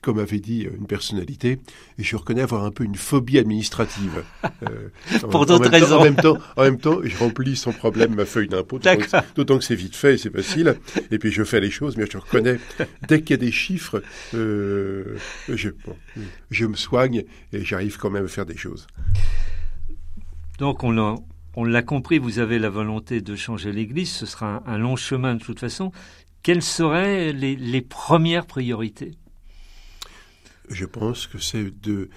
comme 0.00 0.18
avait 0.18 0.40
dit 0.40 0.62
une 0.62 0.86
personnalité, 0.86 1.58
je 1.98 2.16
reconnais 2.16 2.42
avoir 2.42 2.64
un 2.64 2.70
peu 2.70 2.84
une 2.84 2.96
phobie 2.96 3.38
administrative. 3.38 4.24
Euh, 4.62 4.88
Pour 5.30 5.44
d'autres 5.44 5.68
raisons. 5.68 5.98
en, 5.98 6.04
même 6.04 6.16
temps, 6.16 6.38
en 6.56 6.62
même 6.62 6.78
temps, 6.78 7.00
je 7.02 7.16
remplis 7.18 7.56
sans 7.56 7.72
problème 7.72 8.14
ma 8.14 8.24
feuille 8.24 8.48
d'impôt, 8.48 8.78
d'autant 9.34 9.58
que 9.58 9.64
c'est 9.64 9.74
vite 9.74 9.96
fait 9.96 10.14
et 10.14 10.18
c'est 10.18 10.30
facile. 10.30 10.76
Et 11.10 11.18
puis 11.18 11.30
je 11.30 11.44
fais 11.44 11.60
les 11.60 11.70
choses, 11.70 11.96
mais 11.96 12.06
je 12.10 12.16
reconnais, 12.16 12.58
dès 13.08 13.20
qu'il 13.20 13.30
y 13.30 13.34
a 13.34 13.36
des 13.38 13.52
chiffres, 13.52 14.02
euh, 14.34 15.16
je, 15.48 15.70
je 16.50 16.66
me 16.66 16.76
soigne 16.76 17.24
et 17.52 17.64
j'arrive 17.64 17.98
quand 17.98 18.10
même 18.10 18.24
à 18.24 18.28
faire 18.28 18.46
des 18.46 18.56
choses. 18.56 18.86
Donc 20.58 20.84
on 20.84 20.96
a, 20.98 21.16
on 21.56 21.64
l'a 21.64 21.82
compris, 21.82 22.18
vous 22.18 22.38
avez 22.38 22.58
la 22.58 22.70
volonté 22.70 23.20
de 23.20 23.36
changer 23.36 23.72
l'Église, 23.72 24.10
ce 24.10 24.26
sera 24.26 24.62
un, 24.66 24.78
long 24.78 24.96
chemin 24.96 25.34
de 25.34 25.42
toute 25.42 25.60
façon. 25.60 25.92
Quelles 26.42 26.62
seraient 26.62 27.32
les, 27.32 27.82
premières 27.82 28.46
priorités? 28.46 29.12
Je 30.68 30.84
pense 30.84 31.26
que 31.26 31.38
c'est 31.38 31.72
de, 31.80 32.10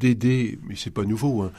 d'aider, 0.00 0.58
mais 0.66 0.74
c'est 0.74 0.90
pas 0.90 1.04
nouveau. 1.04 1.42
Hein. 1.42 1.52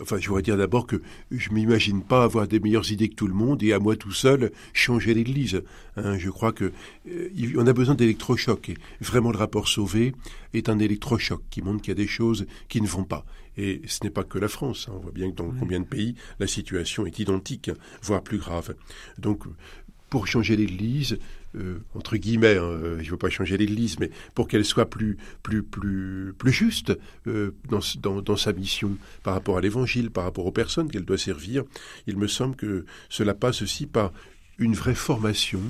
enfin, 0.00 0.18
je 0.18 0.28
voudrais 0.28 0.42
dire 0.42 0.56
d'abord 0.56 0.86
que 0.86 1.02
je 1.30 1.50
m'imagine 1.50 2.02
pas 2.02 2.24
avoir 2.24 2.48
des 2.48 2.60
meilleures 2.60 2.90
idées 2.90 3.08
que 3.08 3.14
tout 3.14 3.26
le 3.26 3.34
monde 3.34 3.62
et 3.62 3.72
à 3.72 3.78
moi 3.78 3.96
tout 3.96 4.12
seul 4.12 4.52
changer 4.72 5.12
l'Église. 5.12 5.62
Hein. 5.96 6.16
Je 6.16 6.30
crois 6.30 6.52
que 6.52 6.72
euh, 7.08 7.52
on 7.56 7.66
a 7.66 7.72
besoin 7.72 7.94
d'électrochocs. 7.94 8.70
Et 8.70 8.76
vraiment, 9.00 9.32
le 9.32 9.38
rapport 9.38 9.68
Sauvé 9.68 10.14
est 10.54 10.68
un 10.68 10.78
électrochoc 10.78 11.42
qui 11.50 11.60
montre 11.60 11.82
qu'il 11.82 11.90
y 11.90 11.98
a 11.98 12.02
des 12.02 12.06
choses 12.06 12.46
qui 12.68 12.80
ne 12.80 12.86
vont 12.86 13.04
pas. 13.04 13.26
Et 13.56 13.82
ce 13.86 14.04
n'est 14.04 14.10
pas 14.10 14.24
que 14.24 14.38
la 14.38 14.48
France. 14.48 14.86
Hein. 14.88 14.94
On 14.96 15.00
voit 15.00 15.12
bien 15.12 15.30
que 15.30 15.36
dans 15.36 15.50
combien 15.50 15.80
de 15.80 15.84
pays 15.84 16.14
la 16.38 16.46
situation 16.46 17.04
est 17.04 17.18
identique, 17.18 17.70
voire 18.02 18.22
plus 18.22 18.38
grave. 18.38 18.74
Donc, 19.18 19.44
pour 20.08 20.26
changer 20.26 20.56
l'Église, 20.56 21.18
euh, 21.56 21.78
entre 21.94 22.16
guillemets, 22.16 22.54
je 22.54 23.04
ne 23.04 23.10
veux 23.10 23.16
pas 23.16 23.30
changer 23.30 23.56
l'Église, 23.56 23.98
mais 23.98 24.10
pour 24.34 24.48
qu'elle 24.48 24.64
soit 24.64 24.88
plus, 24.88 25.18
plus, 25.42 25.62
plus, 25.62 26.52
juste 26.52 26.96
euh, 27.26 27.52
dans, 27.68 28.36
sa 28.36 28.52
mission 28.52 28.96
par 29.22 29.34
rapport 29.34 29.58
à 29.58 29.60
l'Évangile, 29.60 30.10
par 30.10 30.24
rapport 30.24 30.46
aux 30.46 30.52
personnes 30.52 30.90
qu'elle 30.90 31.04
doit 31.04 31.18
servir, 31.18 31.64
il 32.06 32.16
me 32.16 32.28
semble 32.28 32.56
que 32.56 32.84
cela 33.08 33.34
passe 33.34 33.62
aussi 33.62 33.86
par 33.86 34.12
une 34.58 34.74
vraie 34.74 34.94
formation 34.94 35.60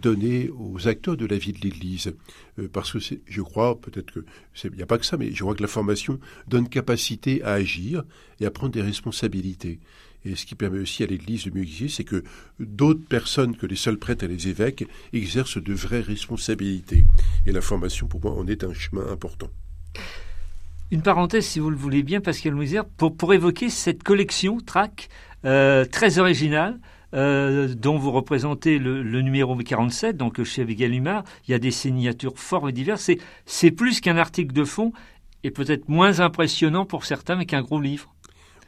donner 0.00 0.50
aux 0.50 0.86
acteurs 0.86 1.16
de 1.16 1.26
la 1.26 1.36
vie 1.36 1.52
de 1.52 1.60
l'Église. 1.60 2.12
Euh, 2.58 2.68
parce 2.72 2.92
que 2.92 2.98
je 3.26 3.42
crois, 3.42 3.80
peut-être 3.80 4.12
que 4.12 4.24
il 4.64 4.70
n'y 4.72 4.82
a 4.82 4.86
pas 4.86 4.98
que 4.98 5.06
ça, 5.06 5.16
mais 5.16 5.32
je 5.32 5.42
crois 5.42 5.54
que 5.54 5.62
la 5.62 5.68
formation 5.68 6.20
donne 6.46 6.68
capacité 6.68 7.42
à 7.42 7.52
agir 7.52 8.04
et 8.38 8.46
à 8.46 8.50
prendre 8.50 8.72
des 8.72 8.82
responsabilités. 8.82 9.80
Et 10.24 10.36
ce 10.36 10.46
qui 10.46 10.54
permet 10.54 10.78
aussi 10.78 11.02
à 11.02 11.06
l'Église 11.06 11.44
de 11.44 11.50
mieux 11.50 11.62
exister, 11.62 11.88
c'est 11.88 12.04
que 12.04 12.22
d'autres 12.58 13.04
personnes 13.08 13.56
que 13.56 13.66
les 13.66 13.76
seuls 13.76 13.98
prêtres 13.98 14.24
et 14.24 14.28
les 14.28 14.48
évêques 14.48 14.84
exercent 15.12 15.62
de 15.62 15.72
vraies 15.72 16.00
responsabilités. 16.00 17.06
Et 17.46 17.52
la 17.52 17.60
formation, 17.60 18.06
pour 18.06 18.20
moi, 18.20 18.32
en 18.32 18.46
est 18.46 18.64
un 18.64 18.74
chemin 18.74 19.06
important. 19.10 19.48
Une 20.90 21.02
parenthèse, 21.02 21.46
si 21.46 21.60
vous 21.60 21.70
le 21.70 21.76
voulez 21.76 22.02
bien, 22.02 22.20
Pascal 22.20 22.54
Mouiser, 22.54 22.82
pour, 22.96 23.16
pour 23.16 23.32
évoquer 23.32 23.70
cette 23.70 24.02
collection 24.02 24.58
TRAC, 24.58 25.08
euh, 25.44 25.84
très 25.86 26.18
originale, 26.18 26.78
euh, 27.14 27.74
dont 27.74 27.96
vous 27.96 28.12
représentez 28.12 28.78
le, 28.78 29.02
numéro 29.22 29.56
47, 29.56 30.16
donc 30.16 30.42
chez 30.44 30.64
Gallimard. 30.66 31.24
Il 31.48 31.52
y 31.52 31.54
a 31.54 31.58
des 31.58 31.70
signatures 31.70 32.38
fortes 32.38 32.68
et 32.68 32.72
diverses. 32.72 33.10
C'est 33.46 33.70
plus 33.70 34.00
qu'un 34.00 34.16
article 34.16 34.52
de 34.52 34.64
fond 34.64 34.92
et 35.42 35.50
peut-être 35.50 35.88
moins 35.88 36.20
impressionnant 36.20 36.84
pour 36.84 37.04
certains, 37.04 37.36
mais 37.36 37.46
qu'un 37.46 37.62
gros 37.62 37.80
livre. 37.80 38.12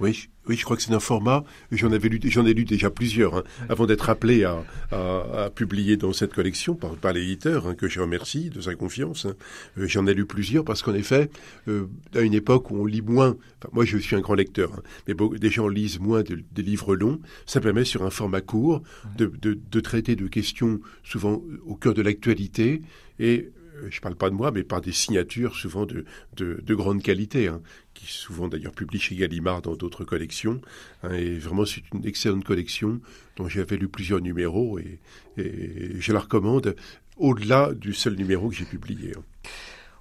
Oui, 0.03 0.29
oui, 0.49 0.57
je 0.57 0.65
crois 0.65 0.77
que 0.77 0.83
c'est 0.83 0.93
un 0.93 0.99
format. 0.99 1.45
J'en 1.71 1.93
avais 1.93 2.09
lu, 2.09 2.19
j'en 2.25 2.45
ai 2.45 2.55
lu 2.55 2.65
déjà 2.65 2.91
plusieurs 2.91 3.37
hein, 3.37 3.45
avant 3.69 3.87
d'être 3.87 4.11
appelé 4.11 4.43
à, 4.43 4.65
à, 4.91 5.49
publier 5.55 5.97
dans 5.97 6.13
cette 6.13 6.35
collection 6.35 6.75
par, 6.75 6.97
par 6.97 7.13
l'éditeur 7.13 7.69
hein, 7.69 7.77
que 7.77 7.87
je 7.87 8.01
remercie 8.01 8.51
de 8.51 8.61
sa 8.61 8.75
confiance. 8.75 9.27
Hein. 9.27 9.37
Euh, 9.79 9.87
j'en 9.87 10.09
ai 10.09 10.15
lu 10.15 10.27
plusieurs 10.27 10.65
parce 10.65 10.83
qu'en 10.83 10.95
effet, 10.95 11.31
euh, 11.69 11.87
à 12.17 12.23
une 12.23 12.35
époque 12.35 12.73
où 12.73 12.79
on 12.79 12.85
lit 12.85 13.01
moins, 13.01 13.37
moi 13.71 13.85
je 13.85 13.97
suis 13.97 14.17
un 14.17 14.21
grand 14.21 14.35
lecteur, 14.35 14.83
mais 15.07 15.15
des 15.39 15.51
gens 15.51 15.69
lisent 15.69 16.01
moins 16.01 16.25
des 16.25 16.63
livres 16.63 16.97
longs. 16.97 17.21
Ça 17.47 17.61
permet 17.61 17.85
sur 17.85 18.03
un 18.03 18.11
format 18.11 18.41
court 18.41 18.83
de, 19.17 19.27
de, 19.41 19.57
de 19.71 19.81
traiter 19.81 20.17
de 20.17 20.27
questions 20.27 20.81
souvent 21.05 21.41
au 21.65 21.77
cœur 21.77 21.95
de 21.95 22.03
l'actualité 22.03 22.81
et 23.21 23.53
je 23.91 23.97
ne 23.97 24.01
parle 24.01 24.17
pas 24.17 24.31
de 24.31 24.35
moi, 24.35 24.51
mais 24.51 24.63
par 24.63 24.81
des 24.81 24.93
signatures 24.93 25.55
souvent 25.55 25.87
de, 25.87 26.05
de, 26.37 26.75
grande 26.75 27.03
qualité, 27.03 27.49
hein, 27.49 27.61
qui 27.95 28.07
souvent 28.07 28.49
d'ailleurs 28.49 28.73
publient 28.73 29.01
chez 29.01 29.15
Gallimard 29.15 29.63
dans 29.63 29.77
d'autres 29.77 30.05
collections. 30.05 30.61
Hein, 31.03 31.15
et 31.15 31.35
vraiment, 31.35 31.65
c'est 31.65 31.83
une 31.93 32.07
excellente 32.07 32.45
collection 32.45 33.01
dont 33.37 33.49
j'avais 33.49 33.77
lu 33.77 33.89
plusieurs 33.89 34.21
numéros 34.21 34.79
et, 34.79 34.99
je 35.37 36.13
la 36.13 36.21
recommande 36.21 36.77
au-delà 37.17 37.73
du 37.73 37.95
seul 37.95 38.17
numéro 38.17 38.51
que 38.51 38.55
j'ai 38.55 38.67
publié. 38.67 39.15
Hein. 39.17 39.23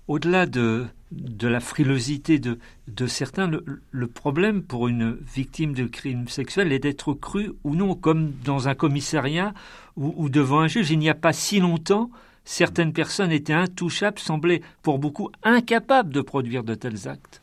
Au-delà 0.08 0.46
de, 0.46 0.88
de 1.12 1.48
la 1.48 1.62
frilosité 1.62 2.38
de, 2.38 2.60
de 2.90 3.08
certains, 3.08 3.50
le, 3.50 4.08
problème 4.08 4.62
pour 4.62 4.90
une 4.90 5.18
victime 5.34 5.74
de 5.74 5.86
crime 5.86 6.28
sexuel 6.28 6.74
est 6.74 6.80
d'être 6.80 7.14
cru 7.14 7.54
ou 7.64 7.76
non, 7.76 7.96
comme 7.96 8.34
dans 8.44 8.68
un 8.68 8.76
commissariat 8.76 9.54
ou 9.96 10.28
devant 10.28 10.60
un 10.60 10.68
juge. 10.68 10.92
Il 10.92 11.00
n'y 11.00 11.10
a 11.10 11.16
pas 11.16 11.32
si 11.32 11.60
longtemps, 11.60 12.10
certaines 12.46 12.94
personnes 12.94 13.32
étaient 13.32 13.54
intouchables, 13.54 14.20
semblaient 14.20 14.62
pour 14.82 15.00
beaucoup 15.00 15.30
incapables 15.44 16.14
de 16.14 16.22
produire 16.22 16.64
de 16.64 16.76
tels 16.76 17.08
actes. 17.08 17.42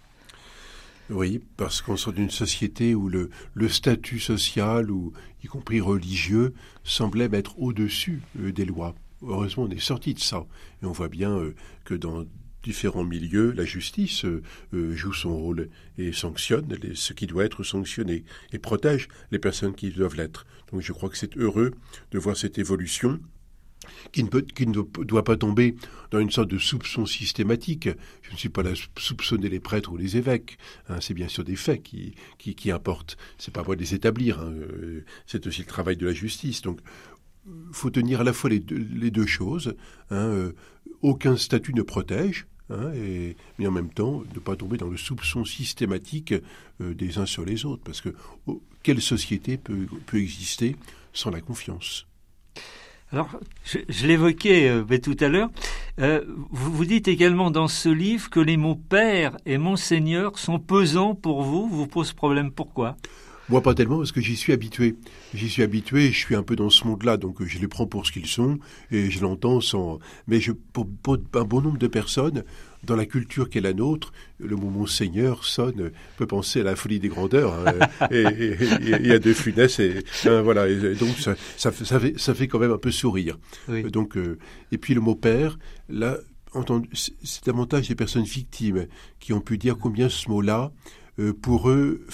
Oui, 1.10 1.40
parce 1.56 1.80
qu'on 1.80 1.96
sort 1.96 2.12
d'une 2.12 2.30
société 2.30 2.94
où 2.94 3.08
le, 3.08 3.30
statut 3.68 4.20
social, 4.20 4.90
ou 4.90 5.12
y 5.42 5.46
compris 5.46 5.80
religieux, 5.80 6.52
semblait 6.84 7.30
mettre 7.30 7.58
au-dessus 7.58 8.20
euh, 8.38 8.52
des 8.52 8.66
lois. 8.66 8.94
Heureusement, 9.22 9.64
on 9.64 9.70
est 9.70 9.80
sorti 9.80 10.12
de 10.12 10.20
ça. 10.20 10.46
Et 10.82 10.86
on 10.86 10.92
voit 10.92 11.08
bien 11.08 11.30
euh, 11.30 11.54
que 11.84 11.94
dans 11.94 12.24
différents 12.62 13.04
milieux, 13.04 13.52
la 13.52 13.64
justice 13.64 14.26
euh, 14.26 14.42
joue 14.72 15.14
son 15.14 15.34
rôle 15.34 15.70
et 15.96 16.12
sanctionne 16.12 16.66
ce 16.94 17.12
qui 17.14 17.26
doit 17.26 17.46
être 17.46 17.62
sanctionné 17.62 18.24
et 18.52 18.58
protège 18.58 19.08
les 19.30 19.38
personnes 19.38 19.74
qui 19.74 19.90
doivent 19.90 20.16
l'être. 20.16 20.44
Donc 20.72 20.82
je 20.82 20.92
crois 20.92 21.08
que 21.08 21.16
c'est 21.16 21.38
heureux 21.38 21.72
de 22.10 22.18
voir 22.18 22.36
cette 22.36 22.58
évolution 22.58 23.18
qui 24.12 24.24
ne, 24.24 25.04
doit 25.04 25.24
pas 25.24 25.36
tomber 25.36 25.76
dans 26.10 26.18
une 26.18 26.30
sorte 26.30 26.48
de 26.48 26.58
soupçon 26.58 27.06
systématique. 27.06 27.88
Je 28.22 28.32
ne 28.32 28.36
suis 28.36 28.48
pas 28.48 28.62
là 28.62 28.70
à 28.70 29.00
soupçonner 29.00 29.48
les 29.48 29.60
prêtres 29.60 29.92
ou 29.92 29.96
les 29.96 30.16
évêques. 30.16 30.58
Hein, 30.88 30.98
c'est 31.00 31.14
bien 31.14 31.28
sûr 31.28 31.44
des 31.44 31.56
faits 31.56 31.82
qui, 31.82 32.14
qui, 32.38 32.54
qui 32.54 32.70
importent. 32.70 33.16
C'est 33.38 33.52
pas 33.52 33.62
moi 33.62 33.76
de 33.76 33.80
les 33.80 33.94
établir. 33.94 34.40
Hein. 34.40 34.52
Euh, 34.52 35.04
c'est 35.26 35.46
aussi 35.46 35.60
le 35.60 35.66
travail 35.66 35.96
de 35.96 36.06
la 36.06 36.12
justice. 36.12 36.62
Donc, 36.62 36.80
faut 37.72 37.90
tenir 37.90 38.20
à 38.20 38.24
la 38.24 38.32
fois 38.32 38.50
les 38.50 38.60
deux, 38.60 39.26
choses. 39.26 39.74
Hein. 40.10 40.16
Euh, 40.16 40.52
aucun 41.02 41.36
statut 41.36 41.74
ne 41.74 41.82
protège. 41.82 42.46
Mais 42.70 43.66
en 43.66 43.70
même 43.70 43.88
temps, 43.88 44.22
ne 44.34 44.40
pas 44.40 44.54
tomber 44.54 44.76
dans 44.76 44.90
le 44.90 44.98
soupçon 44.98 45.46
systématique 45.46 46.34
euh, 46.82 46.94
des 46.94 47.16
uns 47.16 47.24
sur 47.24 47.46
les 47.46 47.64
autres, 47.64 47.82
parce 47.82 48.02
que 48.02 48.10
oh, 48.46 48.62
quelle 48.82 49.00
société 49.00 49.56
peut 49.56 50.18
exister 50.18 50.76
sans 51.12 51.30
la 51.30 51.40
confiance? 51.40 52.07
Alors, 53.10 53.28
je, 53.64 54.06
l'évoquais 54.06 54.68
euh, 54.68 54.98
tout 54.98 55.16
à 55.20 55.28
l'heure. 55.28 55.48
Euh, 55.98 56.22
vous, 56.50 56.84
dites 56.84 57.08
également 57.08 57.50
dans 57.50 57.68
ce 57.68 57.88
livre 57.88 58.28
que 58.28 58.40
les 58.40 58.58
mots 58.58 58.76
père 58.76 59.36
et 59.46 59.56
monseigneur 59.56 60.38
sont 60.38 60.58
pesants 60.58 61.14
pour 61.14 61.42
vous, 61.42 61.66
vous 61.68 61.86
posent 61.86 62.12
problème. 62.12 62.52
Pourquoi? 62.52 62.96
Moi, 63.48 63.62
pas 63.62 63.74
tellement, 63.74 63.98
parce 63.98 64.12
que 64.12 64.20
j'y 64.20 64.36
suis 64.36 64.52
habitué. 64.52 64.96
J'y 65.34 65.48
suis 65.48 65.62
habitué, 65.62 66.12
je 66.12 66.18
suis 66.18 66.34
un 66.34 66.42
peu 66.42 66.56
dans 66.56 66.70
ce 66.70 66.86
monde-là, 66.86 67.16
donc 67.16 67.42
je 67.42 67.58
les 67.58 67.68
prends 67.68 67.86
pour 67.86 68.06
ce 68.06 68.12
qu'ils 68.12 68.26
sont, 68.26 68.58
et 68.90 69.10
je 69.10 69.20
l'entends 69.20 69.60
sans... 69.60 69.98
Mais 70.26 70.40
je, 70.40 70.52
pour, 70.52 70.86
un 71.34 71.44
bon 71.44 71.62
nombre 71.62 71.78
de 71.78 71.86
personnes, 71.86 72.44
dans 72.84 72.94
la 72.94 73.06
culture 73.06 73.48
qui 73.48 73.58
est 73.58 73.62
la 73.62 73.72
nôtre, 73.72 74.12
le 74.38 74.54
mot 74.54 74.68
Monseigneur 74.68 75.44
sonne, 75.44 75.90
peut 76.16 76.26
penser 76.26 76.60
à 76.60 76.64
la 76.64 76.76
folie 76.76 77.00
des 77.00 77.08
grandeurs, 77.08 77.54
hein, 77.54 78.08
et 78.10 78.24
il 78.80 79.06
y 79.06 79.12
a 79.12 79.18
De 79.18 79.32
Funès, 79.32 79.78
et 79.80 80.04
hein, 80.26 80.42
voilà, 80.42 80.68
et 80.68 80.94
donc 80.94 81.16
ça, 81.18 81.34
ça, 81.56 81.72
fait, 81.72 82.18
ça 82.18 82.34
fait 82.34 82.48
quand 82.48 82.58
même 82.58 82.72
un 82.72 82.78
peu 82.78 82.90
sourire. 82.90 83.38
Donc, 83.90 84.16
euh, 84.16 84.38
et 84.72 84.78
puis 84.78 84.94
le 84.94 85.00
mot 85.00 85.14
Père, 85.14 85.58
là, 85.88 86.18
c'est 86.92 87.44
davantage 87.46 87.88
des 87.88 87.94
personnes 87.94 88.24
victimes 88.24 88.86
qui 89.20 89.32
ont 89.32 89.40
pu 89.40 89.58
dire 89.58 89.76
combien 89.78 90.08
ce 90.08 90.28
mot-là 90.28 90.72
euh, 90.72 91.07
pour 91.42 91.68
eux 91.68 92.06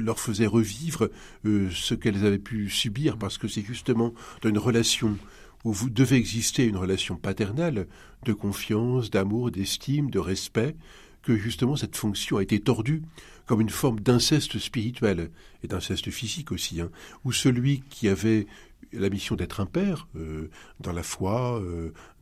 leur 0.00 0.18
faisait 0.18 0.46
revivre 0.46 1.08
euh, 1.44 1.68
ce 1.70 1.94
qu'elles 1.94 2.26
avaient 2.26 2.38
pu 2.38 2.68
subir, 2.68 3.16
parce 3.16 3.38
que 3.38 3.46
c'est 3.46 3.62
justement 3.62 4.12
dans 4.42 4.48
une 4.48 4.58
relation 4.58 5.16
où 5.64 5.72
vous 5.72 5.90
devez 5.90 6.16
exister 6.16 6.64
une 6.64 6.76
relation 6.76 7.16
paternelle 7.16 7.86
de 8.24 8.32
confiance, 8.32 9.10
d'amour, 9.10 9.50
d'estime, 9.50 10.10
de 10.10 10.18
respect, 10.18 10.74
que 11.22 11.36
justement 11.36 11.76
cette 11.76 11.96
fonction 11.96 12.38
a 12.38 12.42
été 12.42 12.58
tordue 12.58 13.02
comme 13.46 13.60
une 13.60 13.70
forme 13.70 14.00
d'inceste 14.00 14.58
spirituel 14.58 15.30
et 15.62 15.68
d'inceste 15.68 16.10
physique 16.10 16.52
aussi, 16.52 16.80
hein, 16.80 16.90
où 17.24 17.32
celui 17.32 17.82
qui 17.88 18.08
avait 18.08 18.46
la 18.92 19.10
mission 19.10 19.36
d'être 19.36 19.60
un 19.60 19.66
père 19.66 20.08
euh, 20.16 20.50
dans 20.80 20.92
la 20.92 21.02
foi, 21.02 21.62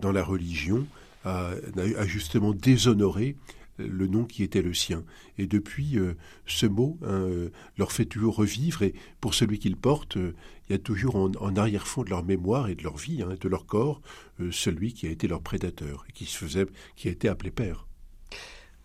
dans 0.01 0.13
la 0.13 0.23
religion, 0.23 0.87
a 1.25 2.07
justement 2.07 2.53
déshonoré 2.53 3.35
le 3.79 4.07
nom 4.07 4.25
qui 4.25 4.43
était 4.43 4.63
le 4.63 4.75
sien. 4.75 5.05
Et 5.39 5.47
depuis, 5.47 5.99
euh, 5.99 6.15
ce 6.47 6.67
mot 6.67 6.99
hein, 7.03 7.09
euh, 7.09 7.49
leur 7.77 7.93
fait 7.93 8.05
toujours 8.05 8.37
revivre, 8.37 8.83
et 8.83 8.95
pour 9.21 9.35
celui 9.35 9.59
qu'ils 9.59 9.77
portent, 9.77 10.17
euh, 10.17 10.35
il 10.69 10.73
y 10.73 10.75
a 10.75 10.79
toujours 10.79 11.17
en, 11.17 11.57
arrière-fond 11.57 12.03
de 12.03 12.11
leur 12.11 12.25
mémoire 12.25 12.69
et 12.69 12.75
de 12.75 12.83
leur 12.83 12.97
vie, 12.97 13.23
hein, 13.23 13.37
de 13.41 13.49
leur 13.49 13.67
corps, 13.67 14.01
celui 14.51 14.93
qui 14.93 15.07
a 15.07 15.11
été 15.11 15.29
leur 15.29 15.41
prédateur, 15.41 16.05
et 16.09 16.13
qui, 16.13 16.25
se 16.25 16.37
faisait, 16.37 16.67
qui 16.97 17.09
a 17.09 17.13
été 17.13 17.29
appelé 17.29 17.53
père. 17.53 17.87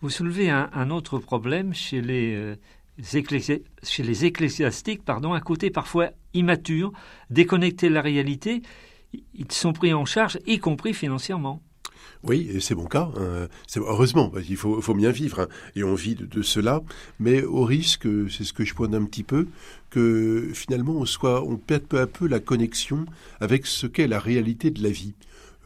Vous 0.00 0.10
soulevez 0.10 0.48
un, 0.48 0.90
autre 0.90 1.18
problème 1.18 1.74
chez 1.74 2.00
les, 2.00 2.54
chez 3.02 4.02
les 4.02 4.24
ecclésiastiques, 4.24 5.04
pardon, 5.04 5.32
un 5.32 5.40
côté 5.40 5.70
parfois 5.70 6.10
immature, 6.34 6.92
déconnecté 7.30 7.88
de 7.88 7.94
la 7.94 8.00
réalité. 8.00 8.62
Ils 9.34 9.50
sont 9.50 9.72
pris 9.72 9.92
en 9.92 10.04
charge, 10.04 10.38
y 10.46 10.58
compris 10.58 10.94
financièrement. 10.94 11.62
Oui, 12.24 12.58
c'est 12.60 12.74
mon 12.74 12.86
cas. 12.86 13.10
Hein. 13.18 13.48
heureusement, 13.76 14.28
parce 14.28 14.44
qu'il 14.44 14.56
faut, 14.56 14.80
faut, 14.80 14.94
bien 14.94 15.10
vivre, 15.10 15.40
hein, 15.40 15.48
et 15.74 15.82
on 15.84 15.94
vit 15.94 16.14
de, 16.14 16.42
cela, 16.42 16.82
mais 17.18 17.42
au 17.42 17.64
risque, 17.64 18.06
c'est 18.30 18.44
ce 18.44 18.52
que 18.52 18.64
je 18.64 18.74
pointe 18.74 18.94
un 18.94 19.04
petit 19.04 19.24
peu, 19.24 19.48
que 19.90 20.50
finalement 20.54 20.94
on 20.94 21.04
soit, 21.04 21.42
on 21.42 21.56
perde 21.56 21.82
peu 21.82 22.00
à 22.00 22.06
peu 22.06 22.26
la 22.26 22.40
connexion 22.40 23.06
avec 23.40 23.66
ce 23.66 23.86
qu'est 23.86 24.06
la 24.06 24.20
réalité 24.20 24.70
de 24.70 24.82
la 24.82 24.90
vie. 24.90 25.14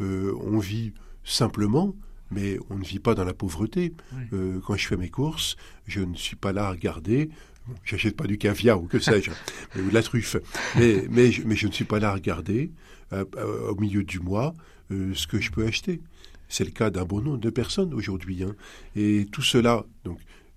Euh, 0.00 0.32
on 0.40 0.58
vit 0.58 0.92
simplement, 1.24 1.94
mais 2.30 2.58
on 2.70 2.76
ne 2.76 2.84
vit 2.84 2.98
pas 2.98 3.14
dans 3.14 3.24
la 3.24 3.34
pauvreté. 3.34 3.92
Euh, 4.32 4.60
quand 4.66 4.76
je 4.76 4.86
fais 4.86 4.96
mes 4.96 5.10
courses, 5.10 5.56
je 5.86 6.00
ne 6.00 6.14
suis 6.14 6.36
pas 6.36 6.52
là 6.52 6.66
à 6.66 6.70
regarder. 6.70 7.30
J'achète 7.84 8.16
pas 8.16 8.26
du 8.26 8.38
caviar 8.38 8.80
ou 8.80 8.86
que 8.86 8.98
sais-je, 8.98 9.30
ou 9.78 9.88
de 9.88 9.94
la 9.94 10.02
truffe, 10.02 10.36
mais, 10.76 11.04
mais, 11.10 11.30
mais, 11.44 11.56
je 11.56 11.66
ne 11.66 11.72
suis 11.72 11.84
pas 11.84 11.98
là 11.98 12.10
à 12.10 12.14
regarder 12.14 12.70
euh, 13.12 13.24
au 13.70 13.74
milieu 13.76 14.04
du 14.04 14.20
mois 14.20 14.54
ce 14.90 15.26
que 15.26 15.40
je 15.40 15.50
peux 15.50 15.66
acheter. 15.66 16.00
C'est 16.48 16.64
le 16.64 16.70
cas 16.70 16.90
d'un 16.90 17.04
bon 17.04 17.20
nombre 17.20 17.38
de 17.38 17.50
personnes 17.50 17.92
aujourd'hui. 17.94 18.42
Hein. 18.44 18.54
Et 18.94 19.26
tout 19.30 19.42
cela, 19.42 19.84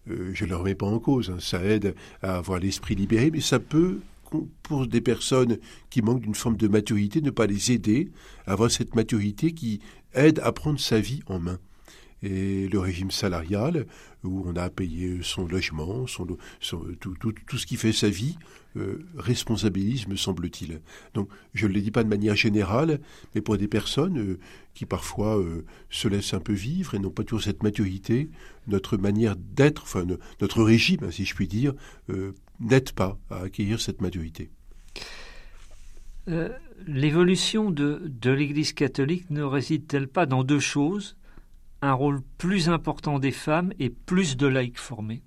euh, 0.09 0.31
je 0.33 0.45
ne 0.45 0.49
le 0.49 0.55
remets 0.55 0.75
pas 0.75 0.85
en 0.85 0.99
cause, 0.99 1.29
hein. 1.29 1.37
ça 1.39 1.63
aide 1.63 1.95
à 2.21 2.37
avoir 2.37 2.59
l'esprit 2.59 2.95
libéré, 2.95 3.31
mais 3.31 3.41
ça 3.41 3.59
peut, 3.59 3.99
pour 4.63 4.87
des 4.87 5.01
personnes 5.01 5.57
qui 5.89 6.01
manquent 6.01 6.21
d'une 6.21 6.35
forme 6.35 6.57
de 6.57 6.67
maturité, 6.67 7.21
ne 7.21 7.31
pas 7.31 7.47
les 7.47 7.71
aider 7.71 8.11
à 8.45 8.53
avoir 8.53 8.69
cette 8.69 8.95
maturité 8.95 9.53
qui 9.53 9.81
aide 10.13 10.39
à 10.43 10.51
prendre 10.51 10.79
sa 10.79 10.99
vie 10.99 11.21
en 11.27 11.39
main 11.39 11.59
et 12.21 12.67
le 12.67 12.79
régime 12.79 13.11
salarial, 13.11 13.85
où 14.23 14.43
on 14.45 14.55
a 14.55 14.63
à 14.63 14.69
payer 14.69 15.19
son 15.21 15.47
logement, 15.47 16.05
son, 16.07 16.25
tout, 16.25 17.57
ce 17.57 17.65
qui 17.65 17.77
fait 17.77 17.93
sa 17.93 18.09
vie, 18.09 18.37
euh, 18.77 18.99
responsabilise, 19.17 20.07
me 20.07 20.15
semble-t-il. 20.15 20.81
Donc, 21.13 21.29
je 21.53 21.65
ne 21.67 21.73
le 21.73 21.81
dis 21.81 21.91
pas 21.91 22.03
de 22.03 22.09
manière 22.09 22.35
générale, 22.35 22.99
mais 23.33 23.41
pour 23.41 23.57
des 23.57 23.67
personnes 23.67 24.19
euh, 24.19 24.39
qui 24.73 24.85
parfois 24.85 25.39
euh, 25.39 25.65
se 25.89 26.07
laissent 26.07 26.33
un 26.33 26.39
peu 26.39 26.53
vivre 26.53 26.93
et 26.93 26.99
n'ont 26.99 27.09
pas 27.09 27.23
toujours 27.23 27.43
cette 27.43 27.63
maturité, 27.63 28.29
notre 28.67 28.97
manière 28.97 29.35
d'être, 29.35 29.83
enfin 29.83 30.05
notre 30.41 30.61
régime, 30.61 31.11
si 31.11 31.25
je 31.25 31.33
puis 31.33 31.47
dire, 31.47 31.73
n'aide 32.59 32.91
pas 32.91 33.17
à 33.29 33.43
acquérir 33.43 33.81
cette 33.81 34.01
maturité. 34.01 34.51
L'évolution 36.85 37.71
de 37.71 38.29
l'Église 38.29 38.73
catholique 38.73 39.31
ne 39.31 39.41
réside-t-elle 39.41 40.07
pas 40.07 40.27
dans 40.27 40.43
deux 40.43 40.59
choses? 40.59 41.15
Un 41.81 41.93
rôle 41.93 42.21
plus 42.37 42.69
important 42.69 43.19
des 43.19 43.31
femmes 43.31 43.73
et 43.79 43.89
plus 43.89 44.37
de 44.37 44.47
laïcs 44.47 44.79
formés 44.79 45.21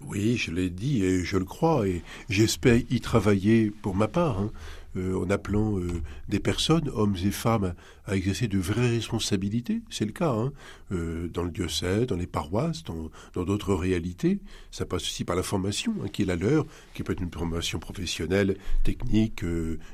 Oui, 0.00 0.36
je 0.36 0.50
l'ai 0.50 0.70
dit 0.70 1.04
et 1.04 1.24
je 1.24 1.36
le 1.36 1.44
crois 1.44 1.86
et 1.88 2.02
j'espère 2.28 2.80
y 2.90 3.00
travailler 3.00 3.70
pour 3.70 3.94
ma 3.94 4.08
part. 4.08 4.40
Hein. 4.40 4.50
Euh, 4.96 5.22
en 5.22 5.28
appelant 5.28 5.78
euh, 5.78 5.86
des 6.30 6.40
personnes, 6.40 6.88
hommes 6.94 7.16
et 7.22 7.30
femmes, 7.30 7.74
à 8.06 8.16
exercer 8.16 8.48
de 8.48 8.58
vraies 8.58 8.88
responsabilités. 8.88 9.82
C'est 9.90 10.06
le 10.06 10.12
cas 10.12 10.32
hein. 10.32 10.50
euh, 10.92 11.28
dans 11.28 11.42
le 11.42 11.50
diocèse, 11.50 12.06
dans 12.06 12.16
les 12.16 12.26
paroisses, 12.26 12.84
dans 12.84 13.44
d'autres 13.44 13.74
réalités. 13.74 14.40
Ça 14.70 14.86
passe 14.86 15.02
aussi 15.02 15.24
par 15.24 15.36
la 15.36 15.42
formation 15.42 15.94
hein, 16.02 16.08
qui 16.08 16.22
est 16.22 16.24
la 16.24 16.36
leur, 16.36 16.64
qui 16.94 17.02
peut 17.02 17.12
être 17.12 17.20
une 17.20 17.30
formation 17.30 17.78
professionnelle, 17.78 18.56
technique, 18.82 19.44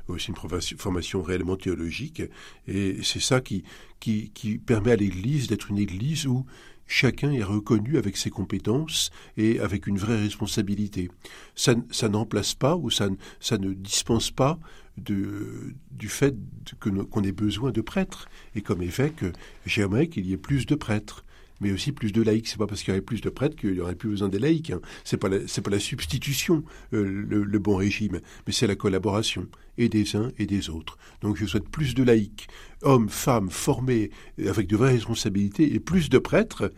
aussi 0.07 0.31
une 0.31 0.77
formation 0.79 1.23
réellement 1.23 1.57
théologique. 1.57 2.23
Et 2.69 2.99
c'est 3.03 3.21
ça 3.21 3.41
qui, 3.41 3.65
qui, 3.99 4.31
qui 4.31 4.59
permet 4.59 4.93
à 4.93 4.97
l'Église 4.97 5.49
d'être 5.49 5.71
une 5.71 5.79
Église 5.79 6.27
où 6.29 6.47
chacun 6.87 7.33
est 7.33 7.43
reconnu 7.43 7.99
avec 7.99 8.17
ses 8.17 8.31
compétences 8.31 9.11
et 9.37 9.61
avec 9.61 9.87
une 9.87 9.99
vraie 9.99 10.21
responsabilité. 10.21 11.11
Ça, 11.55 11.75
n'emplace 12.09 12.55
pas 12.55 12.77
ou 12.77 12.91
ça, 12.91 13.09
ne 13.09 13.73
dispense 13.73 14.31
pas 14.31 14.59
du 14.97 16.09
fait 16.09 16.35
qu'on 16.81 17.23
ait 17.23 17.33
besoin 17.33 17.73
de 17.73 17.81
prêtres. 17.81 18.29
Et 18.55 18.63
comme 18.63 18.83
évêque, 18.83 19.25
j'aimerais 19.67 20.09
qu'il 20.09 20.27
y 20.27 20.33
ait 20.33 20.39
plus 20.39 20.67
de 20.67 20.75
prêtres 20.75 21.25
mais 21.65 21.73
aussi 21.73 21.93
plus 21.93 22.13
de 22.13 22.23
laïcs. 22.23 22.47
C'est 22.47 22.59
pas 22.59 22.67
parce 22.67 22.83
qu'il 22.83 22.91
y 22.91 22.93
aurait 22.93 23.01
plus 23.01 23.23
de 23.23 23.31
prêtres 23.31 23.57
qu'il 23.57 23.75
y 23.75 23.81
aurait 23.81 23.95
plus 23.95 24.11
besoin 24.11 24.29
des 24.29 24.39
laïcs. 24.39 24.71
Hein. 24.71 24.81
C'est 25.03 25.17
pas 25.17 25.29
c'est 25.47 25.63
pas 25.63 25.71
la 25.71 25.81
substitution 25.81 26.63
euh, 26.93 27.25
le, 27.27 27.59
bon 27.59 27.77
régime, 27.77 28.21
mais 28.47 28.53
c'est 28.53 28.67
la 28.67 28.77
collaboration 28.77 29.49
et 29.79 29.89
des 29.89 30.15
uns 30.15 30.31
et 30.39 30.45
des 30.45 30.69
autres. 30.69 30.99
Donc 31.23 31.37
je 31.37 31.47
souhaite 31.47 31.69
plus 31.69 31.95
de 31.95 32.03
laïcs, 32.03 32.47
hommes, 32.83 33.09
femmes 33.09 33.49
formés 33.49 34.11
avec 34.47 34.67
de 34.69 34.77
vraies 34.77 34.93
responsabilités 34.93 35.75
et 35.75 35.81
plus 35.81 36.11
de 36.11 36.19
prêtres 36.19 36.71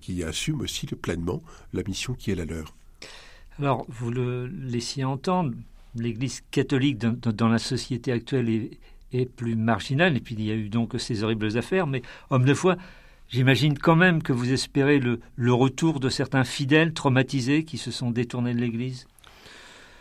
qui 0.00 0.22
assument 0.22 0.60
aussi 0.60 0.86
pleinement 0.86 1.42
la 1.72 1.82
mission 1.82 2.14
qui 2.14 2.30
est 2.30 2.36
la 2.36 2.44
leur. 2.44 2.76
Alors 3.58 3.84
vous 3.88 4.12
le 4.12 4.46
laissiez 4.46 5.04
entendre, 5.04 5.52
l'Église 5.96 6.42
catholique 6.52 6.98
dans, 6.98 7.48
la 7.48 7.58
société 7.58 8.12
actuelle 8.12 8.48
est, 8.48 8.70
est 9.12 9.26
plus 9.26 9.56
marginale, 9.56 10.16
et 10.16 10.20
puis 10.20 10.36
il 10.38 10.44
y 10.44 10.52
a 10.52 10.54
eu 10.54 10.68
donc 10.68 10.94
ces 10.98 11.24
horribles 11.24 11.58
affaires, 11.58 11.88
mais 11.88 12.02
homme 12.30 12.44
de 12.44 12.54
foi, 12.54 12.76
J'imagine 13.30 13.78
quand 13.78 13.94
même 13.94 14.24
que 14.24 14.32
vous 14.32 14.52
espérez 14.52 14.98
le, 14.98 15.20
retour 15.52 16.00
de 16.00 16.08
certains 16.08 16.42
fidèles 16.42 16.92
traumatisés 16.92 17.64
qui 17.64 17.78
se 17.78 17.92
sont 17.92 18.10
détournés 18.10 18.54
de 18.54 18.60
l'Église. 18.60 19.06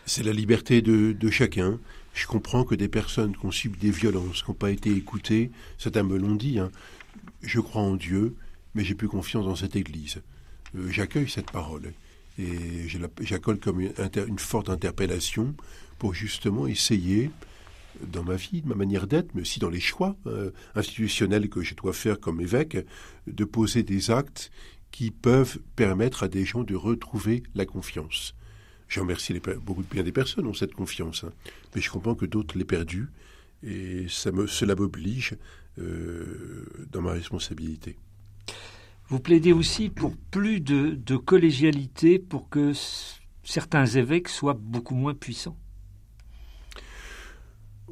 C'est 0.07 0.23
la 0.23 0.33
liberté 0.33 0.81
de, 0.81 1.29
chacun. 1.29 1.79
Je 2.15 2.25
comprends 2.25 2.63
que 2.63 2.73
des 2.73 2.87
personnes 2.87 3.37
qui 3.37 3.45
ont 3.45 3.51
subi 3.51 3.77
des 3.77 3.91
violences, 3.91 4.41
qui 4.41 4.49
n'ont 4.49 4.55
pas 4.55 4.71
été 4.71 4.91
écoutées, 4.91 5.51
certains 5.77 6.01
me 6.01 6.17
l'ont 6.17 6.35
dit, 6.35 6.57
hein. 6.57 6.71
je 7.43 7.59
crois 7.59 7.83
en 7.83 7.95
Dieu, 7.95 8.35
mais 8.73 8.83
j'ai 8.83 8.95
plus 8.95 9.07
confiance 9.07 9.45
dans 9.45 9.55
cette 9.55 9.75
Église. 9.75 10.21
Euh, 10.75 10.89
j'accueille 10.89 11.29
cette 11.29 11.51
parole 11.51 11.93
et 12.39 12.87
j'accorde 13.21 13.59
comme 13.59 13.81
une, 13.81 14.39
forte 14.39 14.69
interpellation 14.69 15.53
pour 15.99 16.13
justement 16.13 16.65
essayer 16.65 17.29
dans 18.07 18.23
ma 18.23 18.35
vie, 18.35 18.61
de 18.61 18.67
ma 18.67 18.75
manière 18.75 19.07
d'être, 19.07 19.33
mais 19.35 19.41
aussi 19.41 19.59
dans 19.59 19.69
les 19.69 19.79
choix 19.79 20.15
euh, 20.25 20.51
institutionnels 20.75 21.49
que 21.49 21.61
je 21.61 21.75
dois 21.75 21.93
faire 21.93 22.19
comme 22.19 22.41
évêque, 22.41 22.77
de 23.27 23.43
poser 23.45 23.83
des 23.83 24.11
actes 24.11 24.51
qui 24.91 25.11
peuvent 25.11 25.59
permettre 25.75 26.23
à 26.23 26.27
des 26.27 26.45
gens 26.45 26.63
de 26.63 26.75
retrouver 26.75 27.43
la 27.55 27.65
confiance. 27.65 28.35
Je 28.87 28.99
remercie 28.99 29.39
beaucoup 29.63 29.83
bien 29.83 30.03
des 30.03 30.11
personnes 30.11 30.47
ont 30.47 30.53
cette 30.53 30.73
confiance, 30.73 31.23
hein, 31.23 31.31
mais 31.75 31.81
je 31.81 31.91
comprends 31.91 32.15
que 32.15 32.25
d'autres 32.25 32.57
l'aient 32.57 32.65
perdue, 32.65 33.09
et 33.61 34.05
cela 34.07 34.75
m'oblige 34.75 35.35
euh, 35.77 36.65
dans 36.91 37.01
ma 37.01 37.11
responsabilité. 37.11 37.97
Vous 39.09 39.19
plaidez 39.19 39.53
aussi 39.53 39.89
pour 39.89 40.15
plus 40.31 40.59
de, 40.59 40.91
de 40.91 41.17
collégialité 41.17 42.19
pour 42.19 42.49
que 42.49 42.73
certains 43.43 43.85
évêques 43.85 44.29
soient 44.29 44.57
beaucoup 44.59 44.95
moins 44.95 45.13
puissants. 45.13 45.57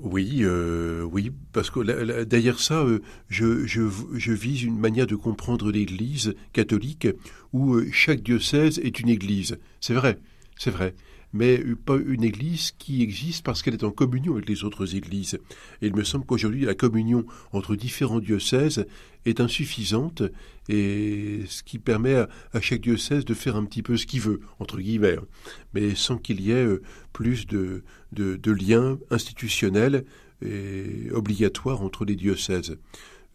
Oui, 0.01 0.39
euh, 0.41 1.01
oui, 1.03 1.31
parce 1.53 1.71
que 1.71 2.23
derrière 2.23 2.59
ça, 2.59 2.83
euh, 2.83 2.99
je, 3.29 3.65
je, 3.65 4.31
vise 4.31 4.63
une 4.63 4.77
manière 4.77 5.07
de 5.07 5.15
comprendre 5.15 5.71
l'Église 5.71 6.35
catholique 6.53 7.07
où 7.51 7.75
euh, 7.75 7.89
chaque 7.91 8.21
diocèse 8.21 8.79
est 8.79 8.99
une 8.99 9.09
Église. 9.09 9.57
C'est 9.81 9.95
vrai, 9.95 10.19
c'est 10.57 10.71
vrai 10.71 10.93
mais 11.33 11.63
pas 11.85 11.97
une 11.97 12.23
église 12.23 12.71
qui 12.77 13.01
existe 13.01 13.43
parce 13.43 13.61
qu'elle 13.61 13.73
est 13.73 13.83
en 13.83 13.91
communion 13.91 14.33
avec 14.33 14.47
les 14.47 14.63
autres 14.63 14.95
églises. 14.95 15.35
Et 15.81 15.87
il 15.87 15.95
me 15.95 16.03
semble 16.03 16.25
qu'aujourd'hui, 16.25 16.65
la 16.65 16.75
communion 16.75 17.25
entre 17.51 17.75
différents 17.75 18.19
diocèses 18.19 18.85
est 19.25 19.41
insuffisante, 19.41 20.23
et 20.69 21.41
ce 21.47 21.63
qui 21.63 21.79
permet 21.79 22.15
à, 22.15 22.61
chaque 22.61 22.81
diocèse 22.81 23.25
de 23.25 23.33
faire 23.33 23.55
un 23.55 23.65
petit 23.65 23.83
peu 23.83 23.97
ce 23.97 24.05
qu'il 24.05 24.21
veut, 24.21 24.41
entre 24.59 24.79
guillemets, 24.79 25.17
mais 25.73 25.95
sans 25.95 26.17
qu'il 26.17 26.41
y 26.41 26.51
ait 26.51 26.65
euh, 26.65 26.81
plus 27.13 27.45
de, 27.45 27.83
de, 28.13 28.51
liens 28.51 28.97
institutionnels 29.11 30.05
et 30.41 31.11
obligatoires 31.11 31.81
entre 31.81 32.05
les 32.05 32.15
diocèses. 32.15 32.77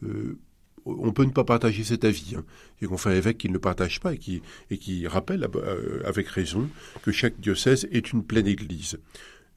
Euh, 0.02 0.38
on 0.84 1.12
peut 1.12 1.24
ne 1.24 1.30
pas 1.30 1.44
partager 1.44 1.84
cet 1.84 2.04
avis. 2.04 2.34
Hein. 2.36 2.44
Et 2.80 2.86
qu'on 2.86 2.96
fait 2.96 3.10
un 3.10 3.14
évêque 3.14 3.38
qui 3.38 3.48
ne 3.48 3.54
le 3.54 3.58
partage 3.58 4.00
pas 4.00 4.14
et 4.14 4.18
qui, 4.18 4.42
et 4.70 4.78
qui 4.78 5.06
rappelle 5.06 5.46
euh, 5.54 6.02
avec 6.04 6.28
raison 6.28 6.68
que 7.02 7.12
chaque 7.12 7.40
diocèse 7.40 7.88
est 7.92 8.12
une 8.12 8.24
pleine 8.24 8.46
Église. 8.46 8.98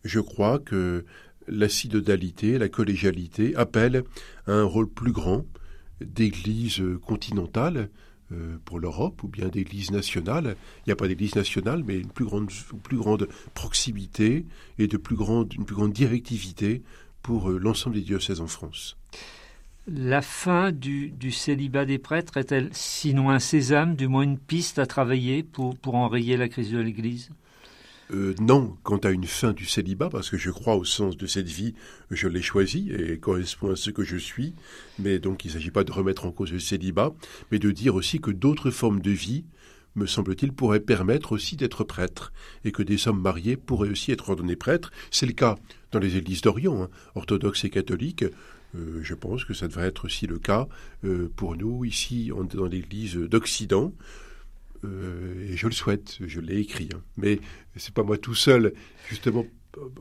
Je 0.03 0.19
crois 0.19 0.59
que 0.59 1.05
la 1.47 1.69
synodalité, 1.69 2.57
la 2.57 2.69
collégialité 2.69 3.55
appellent 3.55 4.03
à 4.47 4.53
un 4.53 4.63
rôle 4.63 4.89
plus 4.89 5.11
grand 5.11 5.45
d'Église 6.01 6.83
continentale 7.05 7.89
euh, 8.31 8.57
pour 8.65 8.79
l'Europe 8.79 9.21
ou 9.21 9.27
bien 9.27 9.49
d'Église 9.49 9.91
nationale. 9.91 10.55
Il 10.79 10.89
n'y 10.89 10.93
a 10.93 10.95
pas 10.95 11.07
d'Église 11.07 11.35
nationale, 11.35 11.83
mais 11.85 11.99
une 11.99 12.09
plus 12.09 12.25
grande, 12.25 12.49
plus 12.81 12.97
grande 12.97 13.27
proximité 13.53 14.45
et 14.79 14.87
de 14.87 14.97
plus 14.97 15.15
grande, 15.15 15.53
une 15.53 15.65
plus 15.65 15.75
grande 15.75 15.93
directivité 15.93 16.81
pour 17.21 17.51
euh, 17.51 17.59
l'ensemble 17.59 17.95
des 17.95 18.01
diocèses 18.01 18.41
en 18.41 18.47
France. 18.47 18.97
La 19.87 20.23
fin 20.23 20.71
du, 20.71 21.13
célibat 21.31 21.85
des 21.85 21.99
prêtres 21.99 22.37
est-elle 22.37 22.69
sinon 22.71 23.29
un 23.29 23.37
sésame, 23.37 23.95
du 23.95 24.07
moins 24.07 24.23
une 24.23 24.39
piste 24.39 24.79
à 24.79 24.87
travailler 24.87 25.43
pour, 25.43 25.75
enrayer 25.85 26.37
la 26.37 26.49
crise 26.49 26.71
de 26.71 26.79
l'Église? 26.79 27.29
Euh, 28.11 28.33
non, 28.39 28.77
quant 28.81 28.97
à 28.97 29.11
une 29.11 29.25
fin 29.25 29.53
du 29.53 29.65
célibat, 29.65 30.09
parce 30.09 30.31
que 30.31 30.37
je 30.37 30.49
crois 30.49 30.75
au 30.75 30.85
sens 30.85 31.17
de 31.17 31.27
cette 31.27 31.47
vie, 31.47 31.75
je 32.09 32.27
l'ai 32.27 32.41
choisi 32.41 32.91
et 32.91 33.19
correspond 33.19 33.71
à 33.71 33.75
ce 33.75 33.91
que 33.91 34.03
je 34.03 34.17
suis. 34.17 34.55
Mais 34.97 35.19
donc 35.19 35.45
il 35.45 35.49
ne 35.49 35.53
s'agit 35.53 35.71
pas 35.71 35.83
de 35.83 35.91
remettre 35.91 36.25
en 36.25 36.31
cause 36.31 36.51
le 36.51 36.59
célibat, 36.59 37.13
mais 37.51 37.59
de 37.59 37.69
dire 37.69 37.93
aussi 37.93 38.19
que 38.19 38.31
d'autres 38.31 38.71
formes 38.71 39.01
de 39.01 39.11
vie, 39.11 39.45
me 39.95 40.07
semble-t-il, 40.07 40.51
pourraient 40.51 40.79
permettre 40.79 41.31
aussi 41.31 41.57
d'être 41.57 41.83
prêtre, 41.83 42.33
et 42.63 42.71
que 42.71 42.81
des 42.81 43.07
hommes 43.07 43.21
mariés 43.21 43.55
pourraient 43.55 43.89
aussi 43.89 44.11
être 44.11 44.29
ordonnés 44.29 44.55
prêtres. 44.55 44.91
C'est 45.11 45.27
le 45.27 45.33
cas 45.33 45.57
dans 45.91 45.99
les 45.99 46.17
églises 46.17 46.41
d'Orient, 46.41 46.83
hein, 46.83 46.89
orthodoxes 47.13 47.65
et 47.65 47.69
catholiques. 47.69 48.25
Euh, 48.75 48.99
je 49.01 49.13
pense 49.13 49.45
que 49.45 49.53
ça 49.53 49.67
devrait 49.67 49.87
être 49.87 50.05
aussi 50.05 50.27
le 50.27 50.39
cas 50.39 50.67
euh, 51.03 51.31
pour 51.35 51.55
nous 51.55 51.85
ici 51.85 52.31
dans 52.53 52.65
l'Église 52.65 53.15
d'Occident. 53.15 53.93
Euh, 54.83 55.49
et 55.49 55.57
je 55.57 55.67
le 55.67 55.73
souhaite, 55.73 56.17
je 56.25 56.39
l'ai 56.39 56.59
écrit. 56.59 56.89
Hein. 56.93 57.01
Mais 57.17 57.39
c'est 57.75 57.93
pas 57.93 58.03
moi 58.03 58.17
tout 58.17 58.35
seul, 58.35 58.73
justement, 59.09 59.45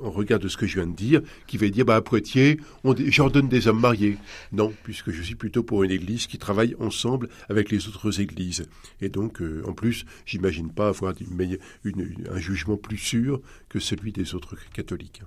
en 0.00 0.10
regard 0.10 0.38
de 0.38 0.48
ce 0.48 0.56
que 0.56 0.66
je 0.66 0.74
viens 0.74 0.86
de 0.86 0.94
dire, 0.94 1.22
qui 1.46 1.56
va 1.56 1.68
dire 1.68 1.84
bah, 1.84 1.96
à 1.96 2.02
Poitiers, 2.02 2.60
j'ordonne 2.84 3.48
des 3.48 3.66
hommes 3.66 3.80
mariés. 3.80 4.18
Non, 4.52 4.72
puisque 4.82 5.10
je 5.10 5.22
suis 5.22 5.34
plutôt 5.34 5.62
pour 5.62 5.82
une 5.82 5.90
église 5.90 6.26
qui 6.26 6.38
travaille 6.38 6.76
ensemble 6.78 7.28
avec 7.48 7.70
les 7.70 7.88
autres 7.88 8.20
églises. 8.20 8.66
Et 9.00 9.08
donc, 9.08 9.42
en 9.66 9.72
plus, 9.72 10.04
j'imagine 10.26 10.72
pas 10.72 10.88
avoir 10.88 11.14
un 11.14 12.38
jugement 12.38 12.76
plus 12.76 12.98
sûr 12.98 13.40
que 13.68 13.80
celui 13.80 14.12
des 14.12 14.34
autres 14.34 14.56
catholiques. 14.72 15.22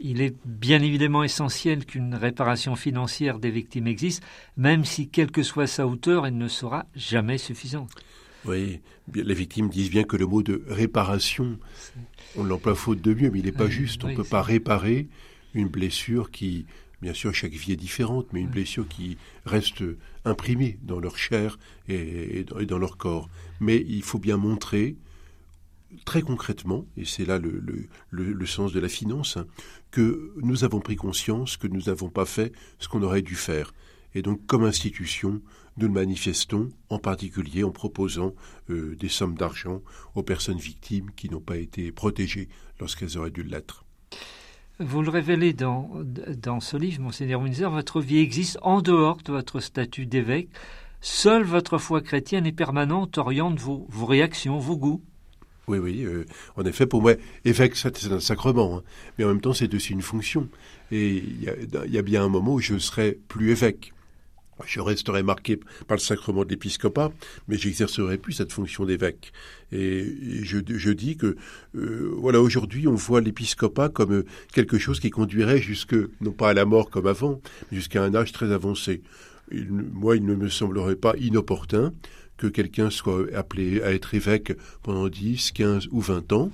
Il 0.00 0.20
est 0.20 0.36
bien 0.44 0.80
évidemment 0.80 1.24
essentiel 1.24 1.84
qu'une 1.84 2.14
réparation 2.14 2.76
financière 2.76 3.38
des 3.38 3.50
victimes 3.50 3.88
existe, 3.88 4.22
même 4.56 4.84
si, 4.84 5.08
quelle 5.08 5.30
que 5.30 5.42
soit 5.42 5.66
sa 5.66 5.86
hauteur, 5.86 6.26
elle 6.26 6.38
ne 6.38 6.48
sera 6.48 6.86
jamais 6.94 7.38
suffisante. 7.38 7.90
Oui, 8.44 8.80
les 9.12 9.34
victimes 9.34 9.68
disent 9.68 9.90
bien 9.90 10.04
que 10.04 10.16
le 10.16 10.24
mot 10.24 10.42
de 10.42 10.62
réparation, 10.68 11.58
on 12.36 12.44
l'emploie 12.44 12.76
faute 12.76 13.00
de 13.00 13.12
mieux, 13.12 13.30
mais 13.30 13.40
il 13.40 13.46
n'est 13.46 13.52
pas 13.52 13.68
juste. 13.68 14.04
On 14.04 14.08
ne 14.08 14.14
peut 14.14 14.22
pas 14.22 14.42
réparer 14.42 15.08
une 15.54 15.68
blessure 15.68 16.30
qui, 16.30 16.66
bien 17.02 17.12
sûr, 17.12 17.34
chaque 17.34 17.52
vie 17.52 17.72
est 17.72 17.76
différente, 17.76 18.28
mais 18.32 18.40
une 18.40 18.50
blessure 18.50 18.86
qui 18.86 19.18
reste 19.44 19.82
imprimée 20.24 20.78
dans 20.82 21.00
leur 21.00 21.18
chair 21.18 21.58
et 21.88 22.44
dans 22.44 22.78
leur 22.78 22.96
corps. 22.96 23.28
Mais 23.58 23.84
il 23.88 24.04
faut 24.04 24.20
bien 24.20 24.36
montrer 24.36 24.96
très 26.04 26.22
concrètement, 26.22 26.86
et 26.96 27.04
c'est 27.04 27.24
là 27.24 27.38
le, 27.38 28.46
sens 28.46 28.72
de 28.72 28.80
la 28.80 28.88
finance, 28.88 29.36
hein, 29.36 29.46
que 29.90 30.32
nous 30.36 30.64
avons 30.64 30.80
pris 30.80 30.96
conscience 30.96 31.56
que 31.56 31.66
nous 31.66 31.82
n'avons 31.82 32.10
pas 32.10 32.26
fait 32.26 32.52
ce 32.78 32.88
qu'on 32.88 33.02
aurait 33.02 33.22
dû 33.22 33.34
faire. 33.34 33.72
Et 34.14 34.22
donc, 34.22 34.44
comme 34.46 34.64
institution, 34.64 35.42
nous 35.76 35.86
le 35.86 35.92
manifestons, 35.92 36.70
en 36.88 36.98
particulier 36.98 37.62
en 37.62 37.70
proposant 37.70 38.34
euh, 38.70 38.96
des 38.96 39.08
sommes 39.08 39.34
d'argent 39.34 39.82
aux 40.14 40.22
personnes 40.22 40.58
victimes 40.58 41.10
qui 41.14 41.30
n'ont 41.30 41.40
pas 41.40 41.56
été 41.56 41.92
protégées 41.92 42.48
lorsqu'elles 42.80 43.18
auraient 43.18 43.30
dû 43.30 43.42
l'être. 43.42 43.84
Vous 44.80 45.02
le 45.02 45.10
révélez 45.10 45.52
dans, 45.52 45.90
ce 46.60 46.76
livre, 46.76 47.02
Monseigneur 47.02 47.40
Windsor, 47.40 47.72
votre 47.72 48.00
vie 48.00 48.18
existe 48.18 48.58
en 48.62 48.80
dehors 48.80 49.18
de 49.24 49.32
votre 49.32 49.60
statut 49.60 50.06
d'évêque. 50.06 50.50
Seule 51.00 51.44
votre 51.44 51.78
foi 51.78 52.00
chrétienne 52.00 52.46
et 52.46 52.52
permanente 52.52 53.18
oriente 53.18 53.58
vos 53.58 54.06
réactions, 54.06 54.58
vos 54.58 54.76
goûts. 54.76 55.02
Oui, 55.68 55.78
oui. 55.78 56.04
Euh, 56.04 56.24
en 56.56 56.64
effet, 56.64 56.86
pour 56.86 57.02
moi, 57.02 57.12
évêque, 57.44 57.76
c'est 57.76 58.10
un 58.10 58.20
sacrement, 58.20 58.78
hein. 58.78 58.82
mais 59.18 59.24
en 59.24 59.28
même 59.28 59.40
temps, 59.40 59.52
c'est 59.52 59.72
aussi 59.74 59.92
une 59.92 60.02
fonction. 60.02 60.48
Et 60.90 61.16
il 61.16 61.92
y, 61.92 61.98
a 61.98 62.02
bien 62.02 62.24
un 62.24 62.28
moment 62.28 62.54
où 62.54 62.60
je 62.60 62.78
serai 62.78 63.18
plus 63.28 63.50
évêque. 63.50 63.92
Je 64.66 64.80
resterai 64.80 65.22
marqué 65.22 65.60
par 65.86 65.96
le 65.96 66.00
sacrement 66.00 66.44
de 66.44 66.50
l'épiscopat, 66.50 67.12
mais 67.46 67.56
j'exercerai 67.56 68.18
plus 68.18 68.32
cette 68.32 68.50
fonction 68.50 68.86
d'évêque. 68.86 69.32
Et 69.70 70.04
je, 70.42 70.90
dis 70.90 71.16
que, 71.16 71.36
euh, 71.76 72.12
voilà, 72.16 72.40
aujourd'hui, 72.40 72.88
on 72.88 72.94
voit 72.94 73.20
l'épiscopat 73.20 73.90
comme 73.90 74.24
quelque 74.52 74.78
chose 74.78 74.98
qui 74.98 75.10
conduirait 75.10 75.60
jusque, 75.60 75.94
non 76.20 76.32
pas 76.32 76.48
à 76.48 76.54
la 76.54 76.64
mort 76.64 76.90
comme 76.90 77.06
avant, 77.06 77.40
mais 77.70 77.76
jusqu'à 77.76 78.02
un 78.02 78.14
âge 78.14 78.32
très 78.32 78.50
avancé. 78.50 79.02
moi, 79.52 80.16
il 80.16 80.24
ne 80.24 80.34
me 80.34 80.48
semblerait 80.48 80.96
pas 80.96 81.14
inopportun 81.18 81.92
que 82.38 82.46
quelqu'un 82.46 82.88
soit 82.88 83.34
appelé 83.34 83.82
à 83.82 83.92
être 83.92 84.14
évêque 84.14 84.56
pendant 84.82 85.08
10, 85.08 85.52
15 85.52 85.88
ou 85.90 86.00
20 86.00 86.32
ans, 86.32 86.50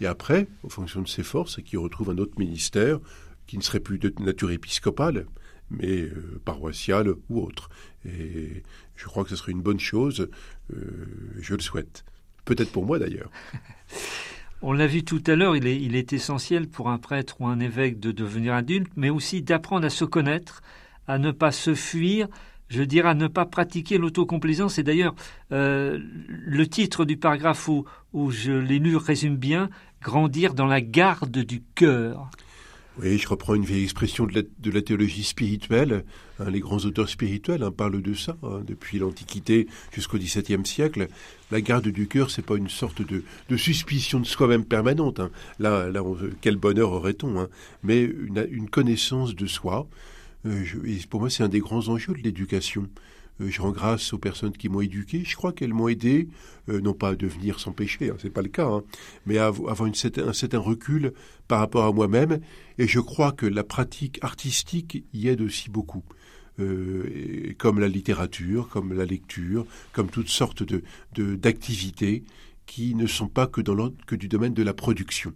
et 0.00 0.06
après, 0.06 0.46
en 0.64 0.68
fonction 0.68 1.02
de 1.02 1.08
ses 1.08 1.22
forces, 1.22 1.62
qu'il 1.62 1.78
retrouve 1.78 2.10
un 2.10 2.18
autre 2.18 2.38
ministère 2.38 2.98
qui 3.46 3.56
ne 3.56 3.62
serait 3.62 3.80
plus 3.80 3.98
de 3.98 4.12
nature 4.20 4.50
épiscopale, 4.50 5.26
mais 5.70 6.02
euh, 6.02 6.40
paroissiale 6.44 7.14
ou 7.28 7.40
autre. 7.40 7.70
Et 8.04 8.62
je 8.94 9.06
crois 9.06 9.24
que 9.24 9.30
ce 9.30 9.36
serait 9.36 9.52
une 9.52 9.62
bonne 9.62 9.80
chose, 9.80 10.28
euh, 10.72 11.06
je 11.40 11.54
le 11.54 11.60
souhaite. 11.60 12.04
Peut-être 12.44 12.70
pour 12.70 12.84
moi 12.84 12.98
d'ailleurs. 12.98 13.30
On 14.60 14.72
l'a 14.72 14.88
vu 14.88 15.04
tout 15.04 15.22
à 15.28 15.36
l'heure, 15.36 15.54
il 15.54 15.68
est, 15.68 15.80
il 15.80 15.94
est 15.94 16.12
essentiel 16.12 16.68
pour 16.68 16.88
un 16.88 16.98
prêtre 16.98 17.40
ou 17.40 17.46
un 17.46 17.60
évêque 17.60 18.00
de 18.00 18.10
devenir 18.10 18.54
adulte, 18.54 18.90
mais 18.96 19.08
aussi 19.08 19.40
d'apprendre 19.40 19.86
à 19.86 19.90
se 19.90 20.04
connaître, 20.04 20.62
à 21.06 21.18
ne 21.18 21.30
pas 21.30 21.52
se 21.52 21.76
fuir, 21.76 22.26
je 22.68 22.82
dirais 22.82 23.10
à 23.10 23.14
ne 23.14 23.26
pas 23.26 23.46
pratiquer 23.46 23.98
l'autocomplaisance. 23.98 24.78
Et 24.78 24.82
d'ailleurs, 24.82 25.14
euh, 25.52 25.98
le 26.28 26.66
titre 26.66 27.04
du 27.04 27.16
paragraphe 27.16 27.68
où, 27.68 27.84
où 28.12 28.30
je 28.30 28.52
l'ai 28.52 28.78
lu 28.78 28.96
résume 28.96 29.36
bien 29.36 29.70
grandir 30.02 30.54
dans 30.54 30.66
la 30.66 30.80
garde 30.80 31.38
du 31.38 31.62
cœur. 31.74 32.30
Oui, 33.00 33.16
je 33.16 33.28
reprends 33.28 33.54
une 33.54 33.64
vieille 33.64 33.84
expression 33.84 34.26
de 34.26 34.44
la, 34.72 34.82
théologie 34.82 35.22
spirituelle. 35.22 36.04
Hein, 36.40 36.50
les 36.50 36.58
grands 36.58 36.78
auteurs 36.78 37.08
spirituels 37.08 37.62
hein, 37.62 37.70
parlent 37.70 38.02
de 38.02 38.14
ça 38.14 38.36
hein, 38.42 38.62
depuis 38.66 38.98
l'Antiquité 38.98 39.68
jusqu'au 39.92 40.18
XVIIe 40.18 40.66
siècle. 40.66 41.06
La 41.52 41.60
garde 41.60 41.86
du 41.86 42.08
cœur, 42.08 42.30
c'est 42.32 42.42
pas 42.42 42.56
une 42.56 42.68
sorte 42.68 43.02
de, 43.02 43.56
suspicion 43.56 44.18
de 44.18 44.26
soi-même 44.26 44.64
permanente. 44.64 45.20
Là, 45.60 45.88
là 45.90 46.02
quel 46.40 46.56
bonheur 46.56 46.90
aurait-on 46.90 47.48
Mais 47.84 48.02
une, 48.02 48.68
connaissance 48.68 49.36
de 49.36 49.46
soi, 49.46 49.86
euh, 50.46 50.64
pour 51.10 51.20
moi, 51.20 51.30
c'est 51.30 51.42
un 51.42 51.48
des 51.48 51.60
grands 51.60 51.88
enjeux 51.88 52.14
de 52.14 52.22
l'éducation. 52.22 52.88
Euh, 53.40 53.48
je 53.50 53.60
rends 53.60 53.72
grâce 53.72 54.12
aux 54.12 54.18
personnes 54.18 54.52
qui 54.52 54.68
m'ont 54.68 54.80
éduqué. 54.80 55.22
Je 55.24 55.36
crois 55.36 55.52
qu'elles 55.52 55.74
m'ont 55.74 55.88
aidé, 55.88 56.28
euh, 56.68 56.80
non 56.80 56.94
pas 56.94 57.10
à 57.10 57.14
devenir 57.16 57.60
sans 57.60 57.72
péché, 57.72 58.10
hein, 58.10 58.16
c'est 58.20 58.30
pas 58.30 58.42
le 58.42 58.48
cas, 58.48 58.66
hein, 58.66 58.82
mais 59.26 59.38
à 59.38 59.46
avoir 59.46 59.82
un 59.82 59.92
certain 59.92 60.58
recul 60.58 61.12
par 61.46 61.60
rapport 61.60 61.84
à 61.84 61.92
moi-même. 61.92 62.40
Et 62.78 62.86
je 62.86 63.00
crois 63.00 63.32
que 63.32 63.46
la 63.46 63.64
pratique 63.64 64.18
artistique 64.22 65.04
y 65.12 65.28
aide 65.28 65.40
aussi 65.40 65.70
beaucoup. 65.70 66.04
comme 67.58 67.78
la 67.78 67.86
littérature, 67.86 68.68
comme 68.68 68.92
la 68.92 69.04
lecture, 69.04 69.64
comme 69.92 70.08
toutes 70.10 70.28
sortes 70.28 70.64
de 70.64 70.82
d'activités 71.36 72.24
qui 72.66 72.96
ne 72.96 73.06
sont 73.06 73.28
pas 73.28 73.46
que 73.46 73.60
dans 73.60 73.92
que 74.08 74.16
du 74.16 74.26
domaine 74.26 74.54
de 74.54 74.64
la 74.64 74.74
production. 74.74 75.32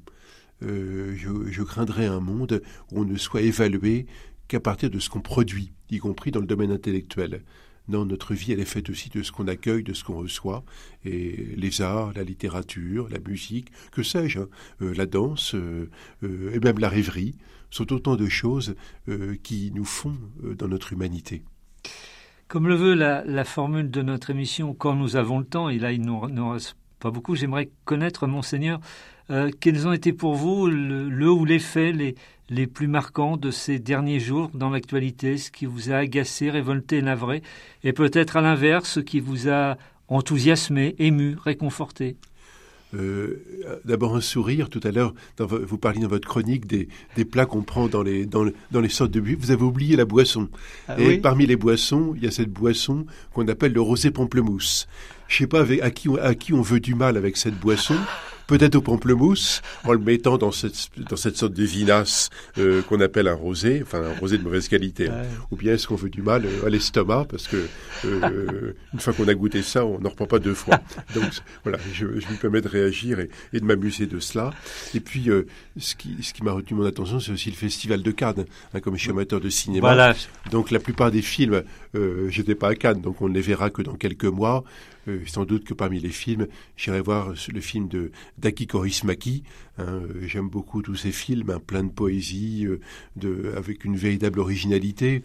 je, 0.61 1.63
craindrais 1.63 2.07
un 2.07 2.19
monde 2.19 2.61
où 2.91 3.03
on 3.03 3.05
ne 3.05 3.17
soit 3.17 3.43
évalué 3.43 4.07
qu'à 4.53 4.61
partir 4.61 4.91
de 4.91 4.99
ce 4.99 5.09
qu'on 5.09 5.23
produit, 5.23 5.73
y 5.91 5.99
compris 5.99 6.31
dans 6.31 6.41
le 6.41 6.47
domaine 6.47 6.71
intellectuel. 6.71 7.43
Non, 7.89 8.05
notre 8.05 8.35
vie, 8.35 8.53
elle 8.53 8.61
est 8.61 8.67
faite 8.67 8.91
aussi 8.91 9.09
de 9.09 9.23
ce 9.23 9.33
qu'on 9.33 9.49
accueille, 9.49 9.83
de 9.83 9.95
ce 9.95 10.05
qu'on 10.05 10.19
reçoit. 10.19 10.63
Et 11.07 11.55
les 11.57 11.81
arts, 11.81 12.13
la 12.15 12.23
littérature, 12.23 13.09
la 13.09 13.19
musique, 13.19 13.73
que 13.93 14.03
sais-je, 14.03 14.41
hein, 14.41 14.49
euh, 14.83 14.93
la 14.95 15.07
danse, 15.07 15.55
euh, 15.55 15.89
et 16.23 16.61
même 16.61 16.79
la 16.79 16.91
rêverie, 16.91 17.35
sont 17.71 17.91
autant 17.95 18.17
de 18.17 18.29
choses 18.29 18.75
qui 19.43 19.73
nous 19.75 19.87
font 19.87 20.15
dans 20.43 20.69
notre 20.69 20.93
humanité. 20.93 21.43
Comme 22.47 22.69
le 22.69 22.75
veut 22.75 22.93
la, 22.93 23.45
formule 23.47 23.91
de 23.91 24.03
notre 24.03 24.29
émission, 24.29 24.75
quand 24.75 24.95
nous 24.95 25.17
avons 25.17 25.39
le 25.39 25.47
temps, 25.47 25.71
et 25.71 25.79
là 25.79 25.91
il 25.91 26.03
ne 26.03 26.29
nous 26.29 26.51
reste 26.51 26.77
pas 26.99 27.11
beaucoup, 27.11 27.35
j'aimerais 27.35 27.71
connaître, 27.87 28.27
monseigneur, 28.27 28.79
euh, 29.31 29.51
quels 29.61 29.89
ont 29.89 29.93
été 29.93 30.13
pour 30.13 30.35
vous 30.35 30.67
le, 30.67 31.31
ou 31.31 31.45
les 31.45 31.59
faits 31.59 31.95
les, 31.95 32.15
les, 32.51 32.67
plus 32.67 32.89
marquants 32.89 33.37
de 33.37 33.51
ces 33.51 33.79
derniers 33.79 34.21
jours 34.21 34.51
dans 34.55 34.71
l'actualité, 34.71 35.37
ce 35.39 35.51
qui 35.51 35.67
vous 35.67 35.91
a 35.91 35.97
agacé, 35.97 36.51
révolté, 36.51 37.03
navré, 37.03 37.43
et 37.85 37.93
peut-être 37.93 38.37
à 38.37 38.41
l'inverse, 38.41 38.91
ce 38.91 39.01
qui 39.01 39.21
vous 39.21 39.49
a 39.49 39.77
enthousiasmé, 40.09 40.95
ému, 40.99 41.37
réconforté 41.43 42.17
euh, 42.95 43.43
D'abord 43.85 44.15
un 44.15 44.21
sourire. 44.21 44.69
Tout 44.69 44.81
à 44.85 44.91
l'heure, 44.91 45.15
vous 45.39 45.79
parliez 45.79 46.01
dans 46.01 46.09
votre 46.09 46.29
chronique 46.29 46.67
des, 46.67 46.89
des 47.17 47.25
plats 47.25 47.47
qu'on 47.47 47.63
prend 47.63 47.89
dans 47.89 48.03
les, 48.03 48.27
dans, 48.27 48.45
dans 48.71 48.81
les 48.81 48.91
sortes 48.91 49.11
de 49.11 49.21
buis. 49.21 49.35
Vous 49.35 49.51
avez 49.51 49.63
oublié 49.63 49.97
la 49.97 50.05
boisson. 50.05 50.49
Ah 50.89 50.99
et 50.99 51.19
parmi 51.19 51.47
les 51.47 51.57
boissons, 51.57 52.13
il 52.17 52.23
y 52.23 52.27
a 52.27 52.31
cette 52.31 52.51
boisson 52.51 53.07
qu'on 53.33 53.49
appelle 53.49 53.73
le 53.73 53.81
rosé 53.81 54.11
pamplemousse. 54.11 54.89
Je 55.29 55.39
sais 55.39 55.47
pas 55.47 55.61
avec, 55.61 55.81
à, 55.81 55.91
qui, 55.91 56.09
à 56.21 56.35
qui 56.35 56.53
on 56.53 56.61
veut 56.61 56.81
du 56.81 56.95
mal 56.95 57.17
avec 57.17 57.39
cette 57.39 57.59
boisson 57.59 57.97
peut-être 58.53 58.75
au 58.75 58.83
pamplemousse, 58.83 59.63
en 59.85 59.93
le 59.93 59.99
mettant 59.99 60.37
dans 60.37 60.53
cette, 60.53 60.91
dans 61.09 61.17
cette 61.17 61.39
sorte 61.39 61.55
de 61.55 61.65
vinasse 61.65 62.29
euh, 62.59 62.83
qu'on 62.83 63.01
appelle 63.01 63.27
un 63.27 63.35
rosé, 63.35 63.81
enfin 63.83 64.03
un 64.03 64.19
rosé 64.19 64.37
de 64.37 64.43
mauvaise 64.43 64.69
qualité. 64.69 65.09
Hein. 65.09 65.23
Ou 65.51 65.57
bien 65.57 65.73
est-ce 65.73 65.87
qu'on 65.87 65.95
veut 65.97 66.11
du 66.11 66.21
mal 66.21 66.45
euh, 66.45 66.67
à 66.67 66.69
l'estomac, 66.69 67.25
parce 67.31 67.49
que 67.49 67.57
euh, 68.05 68.75
une 68.93 69.01
fois 69.01 69.15
qu'on 69.15 69.27
a 69.27 69.33
goûté 69.33 69.63
ça, 69.63 69.87
on 69.87 69.99
n'en 70.01 70.11
reprend 70.11 70.27
pas 70.27 70.39
deux 70.39 70.53
fois. 70.53 70.79
Donc 71.15 71.25
voilà, 71.63 71.79
je, 71.95 72.07
je 72.21 72.27
me 72.29 72.37
permets 72.37 72.61
de 72.61 72.69
réagir 72.69 73.21
et, 73.21 73.31
et 73.55 73.61
de 73.61 73.65
m'amuser 73.65 74.05
de 74.05 74.21
cela. 74.21 74.51
Et 74.95 75.01
puis, 75.01 75.31
ce 75.79 75.95
qui, 75.95 76.23
ce 76.23 76.35
qui 76.35 76.45
m'a 76.45 76.53
retenu 76.53 76.77
mon 76.77 76.85
attention, 76.85 77.21
c'est 77.21 77.33
aussi 77.33 77.49
le 77.49 77.57
Festival 77.57 78.03
de 78.03 78.11
Cannes, 78.11 78.45
hein, 78.75 78.81
comme 78.81 78.97
je 78.97 79.01
suis 79.01 79.11
amateur 79.11 79.41
de 79.41 79.49
cinéma. 79.49 79.95
Voilà. 79.95 80.15
Donc 80.51 80.71
la 80.71 80.79
plupart 80.79 81.11
des 81.11 81.23
films, 81.23 81.63
j'étais 82.29 82.55
pas 82.55 82.69
à 82.69 82.75
Cannes, 82.75 83.01
donc 83.01 83.23
on 83.23 83.31
ne 83.31 83.35
les 83.35 83.41
verra 83.41 83.71
que 83.71 83.81
dans 83.81 83.95
quelques 83.95 84.25
mois. 84.25 84.63
Euh, 85.09 85.21
sans 85.27 85.45
doute 85.45 85.65
que 85.65 85.75
parmi 85.75 85.99
les 85.99 86.11
films, 86.11 86.47
j'irai 86.77 87.01
voir 87.01 87.33
le 87.53 87.61
film 87.61 87.89
de 87.89 88.13
d'Aki 88.39 88.67
Korismaki. 88.67 89.43
Hein, 89.79 89.85
euh, 89.87 90.27
J'aime 90.27 90.49
beaucoup 90.49 90.83
tous 90.83 90.95
ces 90.95 91.13
films, 91.13 91.51
hein, 91.51 91.61
plein 91.65 91.85
de 91.85 91.91
poésie, 91.91 92.67
euh, 92.67 93.57
avec 93.57 93.85
une 93.85 93.97
véritable 93.97 94.41
originalité. 94.41 95.23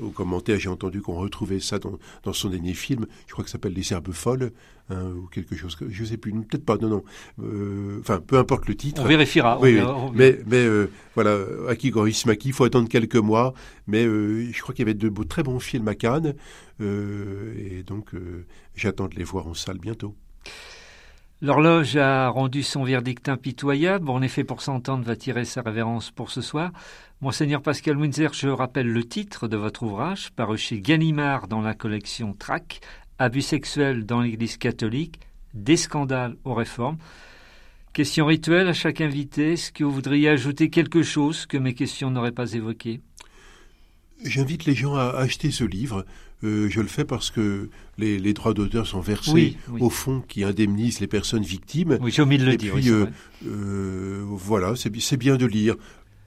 Au 0.00 0.10
commentaire, 0.10 0.58
j'ai 0.58 0.68
entendu 0.68 1.02
qu'on 1.02 1.14
retrouvait 1.14 1.60
ça 1.60 1.78
dans, 1.78 1.98
dans 2.22 2.32
son 2.32 2.48
dernier 2.48 2.74
film. 2.74 3.06
Je 3.26 3.32
crois 3.32 3.44
que 3.44 3.50
ça 3.50 3.54
s'appelle 3.54 3.74
Les 3.74 3.92
Herbes 3.92 4.12
folles 4.12 4.52
hein, 4.90 5.12
ou 5.16 5.26
quelque 5.26 5.56
chose. 5.56 5.76
Que, 5.76 5.88
je 5.88 6.04
sais 6.04 6.16
plus, 6.16 6.32
peut-être 6.32 6.64
pas. 6.64 6.76
Non, 6.76 6.88
non. 6.88 7.04
Euh, 7.42 7.98
enfin, 8.00 8.20
peu 8.20 8.38
importe 8.38 8.66
le 8.68 8.74
titre. 8.74 9.02
On 9.02 9.08
vérifiera. 9.08 9.58
Oui, 9.60 9.80
mais 10.14 10.38
mais 10.46 10.66
voilà, 11.14 11.38
Aki 11.68 11.90
Korismaki, 11.90 12.48
il 12.48 12.52
faut 12.54 12.64
attendre 12.64 12.88
quelques 12.88 13.16
mois. 13.16 13.54
Mais 13.86 14.04
je 14.04 14.60
crois 14.60 14.74
qu'il 14.74 14.82
y 14.82 14.88
avait 14.88 14.94
de 14.94 15.08
beaux, 15.08 15.24
très 15.24 15.42
bons 15.42 15.60
films 15.60 15.88
à 15.88 15.94
Cannes. 15.94 16.34
et 16.80 17.82
donc, 17.86 18.10
j'attends 18.74 19.08
de 19.08 19.14
les 19.14 19.24
voir 19.24 19.46
en 19.46 19.54
salle 19.54 19.78
bientôt. 19.78 20.14
L'horloge 21.44 21.96
a 21.96 22.28
rendu 22.28 22.62
son 22.62 22.84
verdict 22.84 23.28
impitoyable. 23.28 24.08
En 24.08 24.22
effet, 24.22 24.44
pour 24.44 24.62
s'entendre, 24.62 25.04
va 25.04 25.14
tirer 25.14 25.44
sa 25.44 25.60
révérence 25.60 26.10
pour 26.10 26.30
ce 26.30 26.40
soir. 26.40 26.70
Monseigneur 27.20 27.60
Pascal 27.60 27.98
Winzer, 27.98 28.32
je 28.32 28.48
rappelle 28.48 28.90
le 28.90 29.04
titre 29.04 29.46
de 29.46 29.56
votre 29.56 29.82
ouvrage, 29.82 30.30
paru 30.30 30.56
chez 30.56 30.80
Gallimard 30.80 31.46
dans 31.48 31.60
la 31.60 31.74
collection 31.74 32.32
Trac, 32.32 32.80
Abus 33.18 33.42
sexuels 33.42 34.06
dans 34.06 34.20
l'Église 34.20 34.56
catholique, 34.56 35.20
des 35.54 35.76
scandales 35.76 36.36
aux 36.44 36.54
réformes. 36.54 36.98
Question 37.92 38.26
rituelle 38.26 38.66
à 38.66 38.72
chaque 38.72 39.00
invité. 39.00 39.52
Est-ce 39.52 39.70
que 39.70 39.84
vous 39.84 39.92
voudriez 39.92 40.28
ajouter 40.28 40.68
quelque 40.68 41.02
chose 41.02 41.46
que 41.46 41.56
mes 41.56 41.74
questions 41.74 42.10
n'auraient 42.10 42.32
pas 42.32 42.52
évoqué 42.52 43.00
J'invite 44.24 44.64
les 44.64 44.74
gens 44.74 44.96
à 44.96 45.10
acheter 45.10 45.50
ce 45.50 45.64
livre. 45.64 46.04
Euh, 46.42 46.68
je 46.68 46.80
le 46.80 46.88
fais 46.88 47.04
parce 47.04 47.30
que 47.30 47.70
les, 47.96 48.32
droits 48.32 48.52
d'auteur 48.52 48.86
sont 48.86 49.00
versés 49.00 49.56
au 49.80 49.90
fonds 49.90 50.22
qui 50.26 50.44
indemnise 50.44 51.00
les 51.00 51.06
personnes 51.06 51.42
victimes. 51.42 51.98
Oui, 52.00 52.10
j'ai 52.10 52.22
omis 52.22 52.38
de 52.38 52.44
le 52.44 52.56
dire. 52.56 52.74
Puis, 52.74 52.90
euh, 52.90 53.06
euh, 53.46 54.24
voilà, 54.28 54.74
c'est 54.76 55.16
bien 55.16 55.36
de 55.36 55.46
lire. 55.46 55.76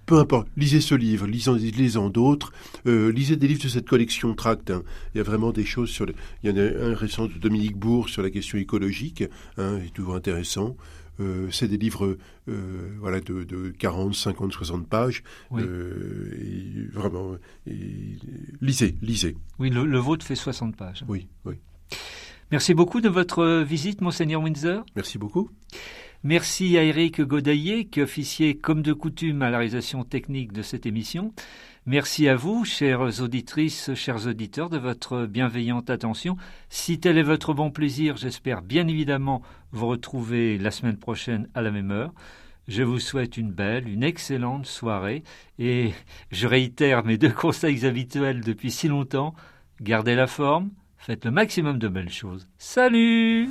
Peu 0.08 0.18
importe, 0.18 0.48
lisez 0.58 0.82
ce 0.82 0.96
livre, 0.96 1.28
lisez-en 1.28 2.10
d'autres, 2.10 2.54
lisez 2.86 3.36
des 3.36 3.48
livres 3.48 3.62
de 3.62 3.68
cette 3.68 3.88
collection 3.88 4.34
Tract. 4.34 4.72
Hein. 4.72 4.84
Il 5.14 5.18
y 5.18 5.22
a 5.22 5.24
vraiment 5.24 5.52
des 5.52 5.66
choses 5.66 5.90
sur... 5.90 6.08
Il 6.44 6.50
y 6.50 6.54
en 6.54 6.58
a 6.58 6.92
un 6.92 6.96
récent 6.96 7.26
de 7.28 7.34
Dominique 7.34 7.78
Bourg 7.78 8.08
sur 8.08 8.24
la 8.24 8.30
question 8.30 8.58
écologique, 8.58 9.26
hein, 9.58 9.80
est 9.86 9.94
toujours 9.94 10.16
intéressant. 10.16 10.78
Euh, 11.20 11.50
c'est 11.52 11.68
des 11.68 11.78
livres 11.78 12.18
euh, 12.48 12.96
voilà, 13.00 13.20
de, 13.20 13.44
de, 13.44 13.70
40, 13.70 14.14
50, 14.14 14.54
60 14.54 14.88
pages. 14.88 15.24
Euh, 15.54 16.32
et 16.40 16.88
vraiment, 16.94 17.36
lisez, 18.62 18.96
lisez. 19.02 19.36
Oui, 19.60 19.70
le, 19.70 19.98
vôtre 19.98 20.26
fait 20.26 20.36
60 20.36 20.76
pages. 20.76 21.04
Oui, 21.08 21.28
oui. 21.46 21.56
Merci 22.52 22.74
beaucoup 22.74 23.02
de 23.02 23.10
votre 23.10 23.62
visite, 23.64 24.02
Monseigneur 24.02 24.42
Windsor. 24.42 24.86
Merci 24.96 25.18
beaucoup. 25.18 25.50
Merci 26.24 26.78
à 26.78 26.84
Eric 26.84 27.22
Godaillé, 27.22 27.86
qui 27.86 28.02
officiait 28.02 28.56
comme 28.56 28.82
de 28.82 28.94
coutume 28.94 29.42
à 29.44 29.50
la 29.50 29.60
réalisation 29.60 30.04
technique 30.04 30.52
de 30.52 30.62
cette 30.62 30.86
émission. 30.86 31.34
Merci 31.86 32.28
à 32.28 32.36
vous, 32.36 32.66
chères 32.66 33.22
auditrices, 33.22 33.94
chers 33.94 34.28
auditeurs, 34.28 34.70
de 34.70 34.78
votre 34.78 35.26
bienveillante 35.26 35.90
attention. 35.90 36.36
Si 36.70 37.00
tel 37.00 37.18
est 37.18 37.24
votre 37.24 37.54
bon 37.54 37.72
plaisir, 37.72 38.18
j'espère 38.18 38.62
bien 38.62 38.88
évidemment 38.88 39.42
vous 39.72 39.88
retrouver 39.88 40.58
la 40.58 40.72
semaine 40.72 40.98
prochaine 40.98 41.48
à 41.54 41.62
la 41.62 41.72
même 41.72 41.92
heure. 41.92 42.14
Je 42.68 42.84
vous 42.84 43.00
souhaite 43.00 43.38
une 43.38 43.52
belle, 43.52 43.88
une 43.88 44.04
excellente 44.04 44.66
soirée 44.66 45.24
et 45.60 45.94
je 46.32 46.48
réitère 46.48 47.06
mes 47.06 47.18
deux 47.18 47.32
conseils 47.32 47.86
habituels 47.86 48.42
depuis 48.42 48.72
si 48.72 48.90
longtemps. 48.90 49.34
Gardez 49.80 50.16
la 50.16 50.28
forme, 50.28 50.72
faites 50.98 51.24
le 51.24 51.32
maximum 51.32 51.80
de 51.80 51.88
belles 51.88 52.12
choses. 52.12 52.50
Salut 52.58 53.50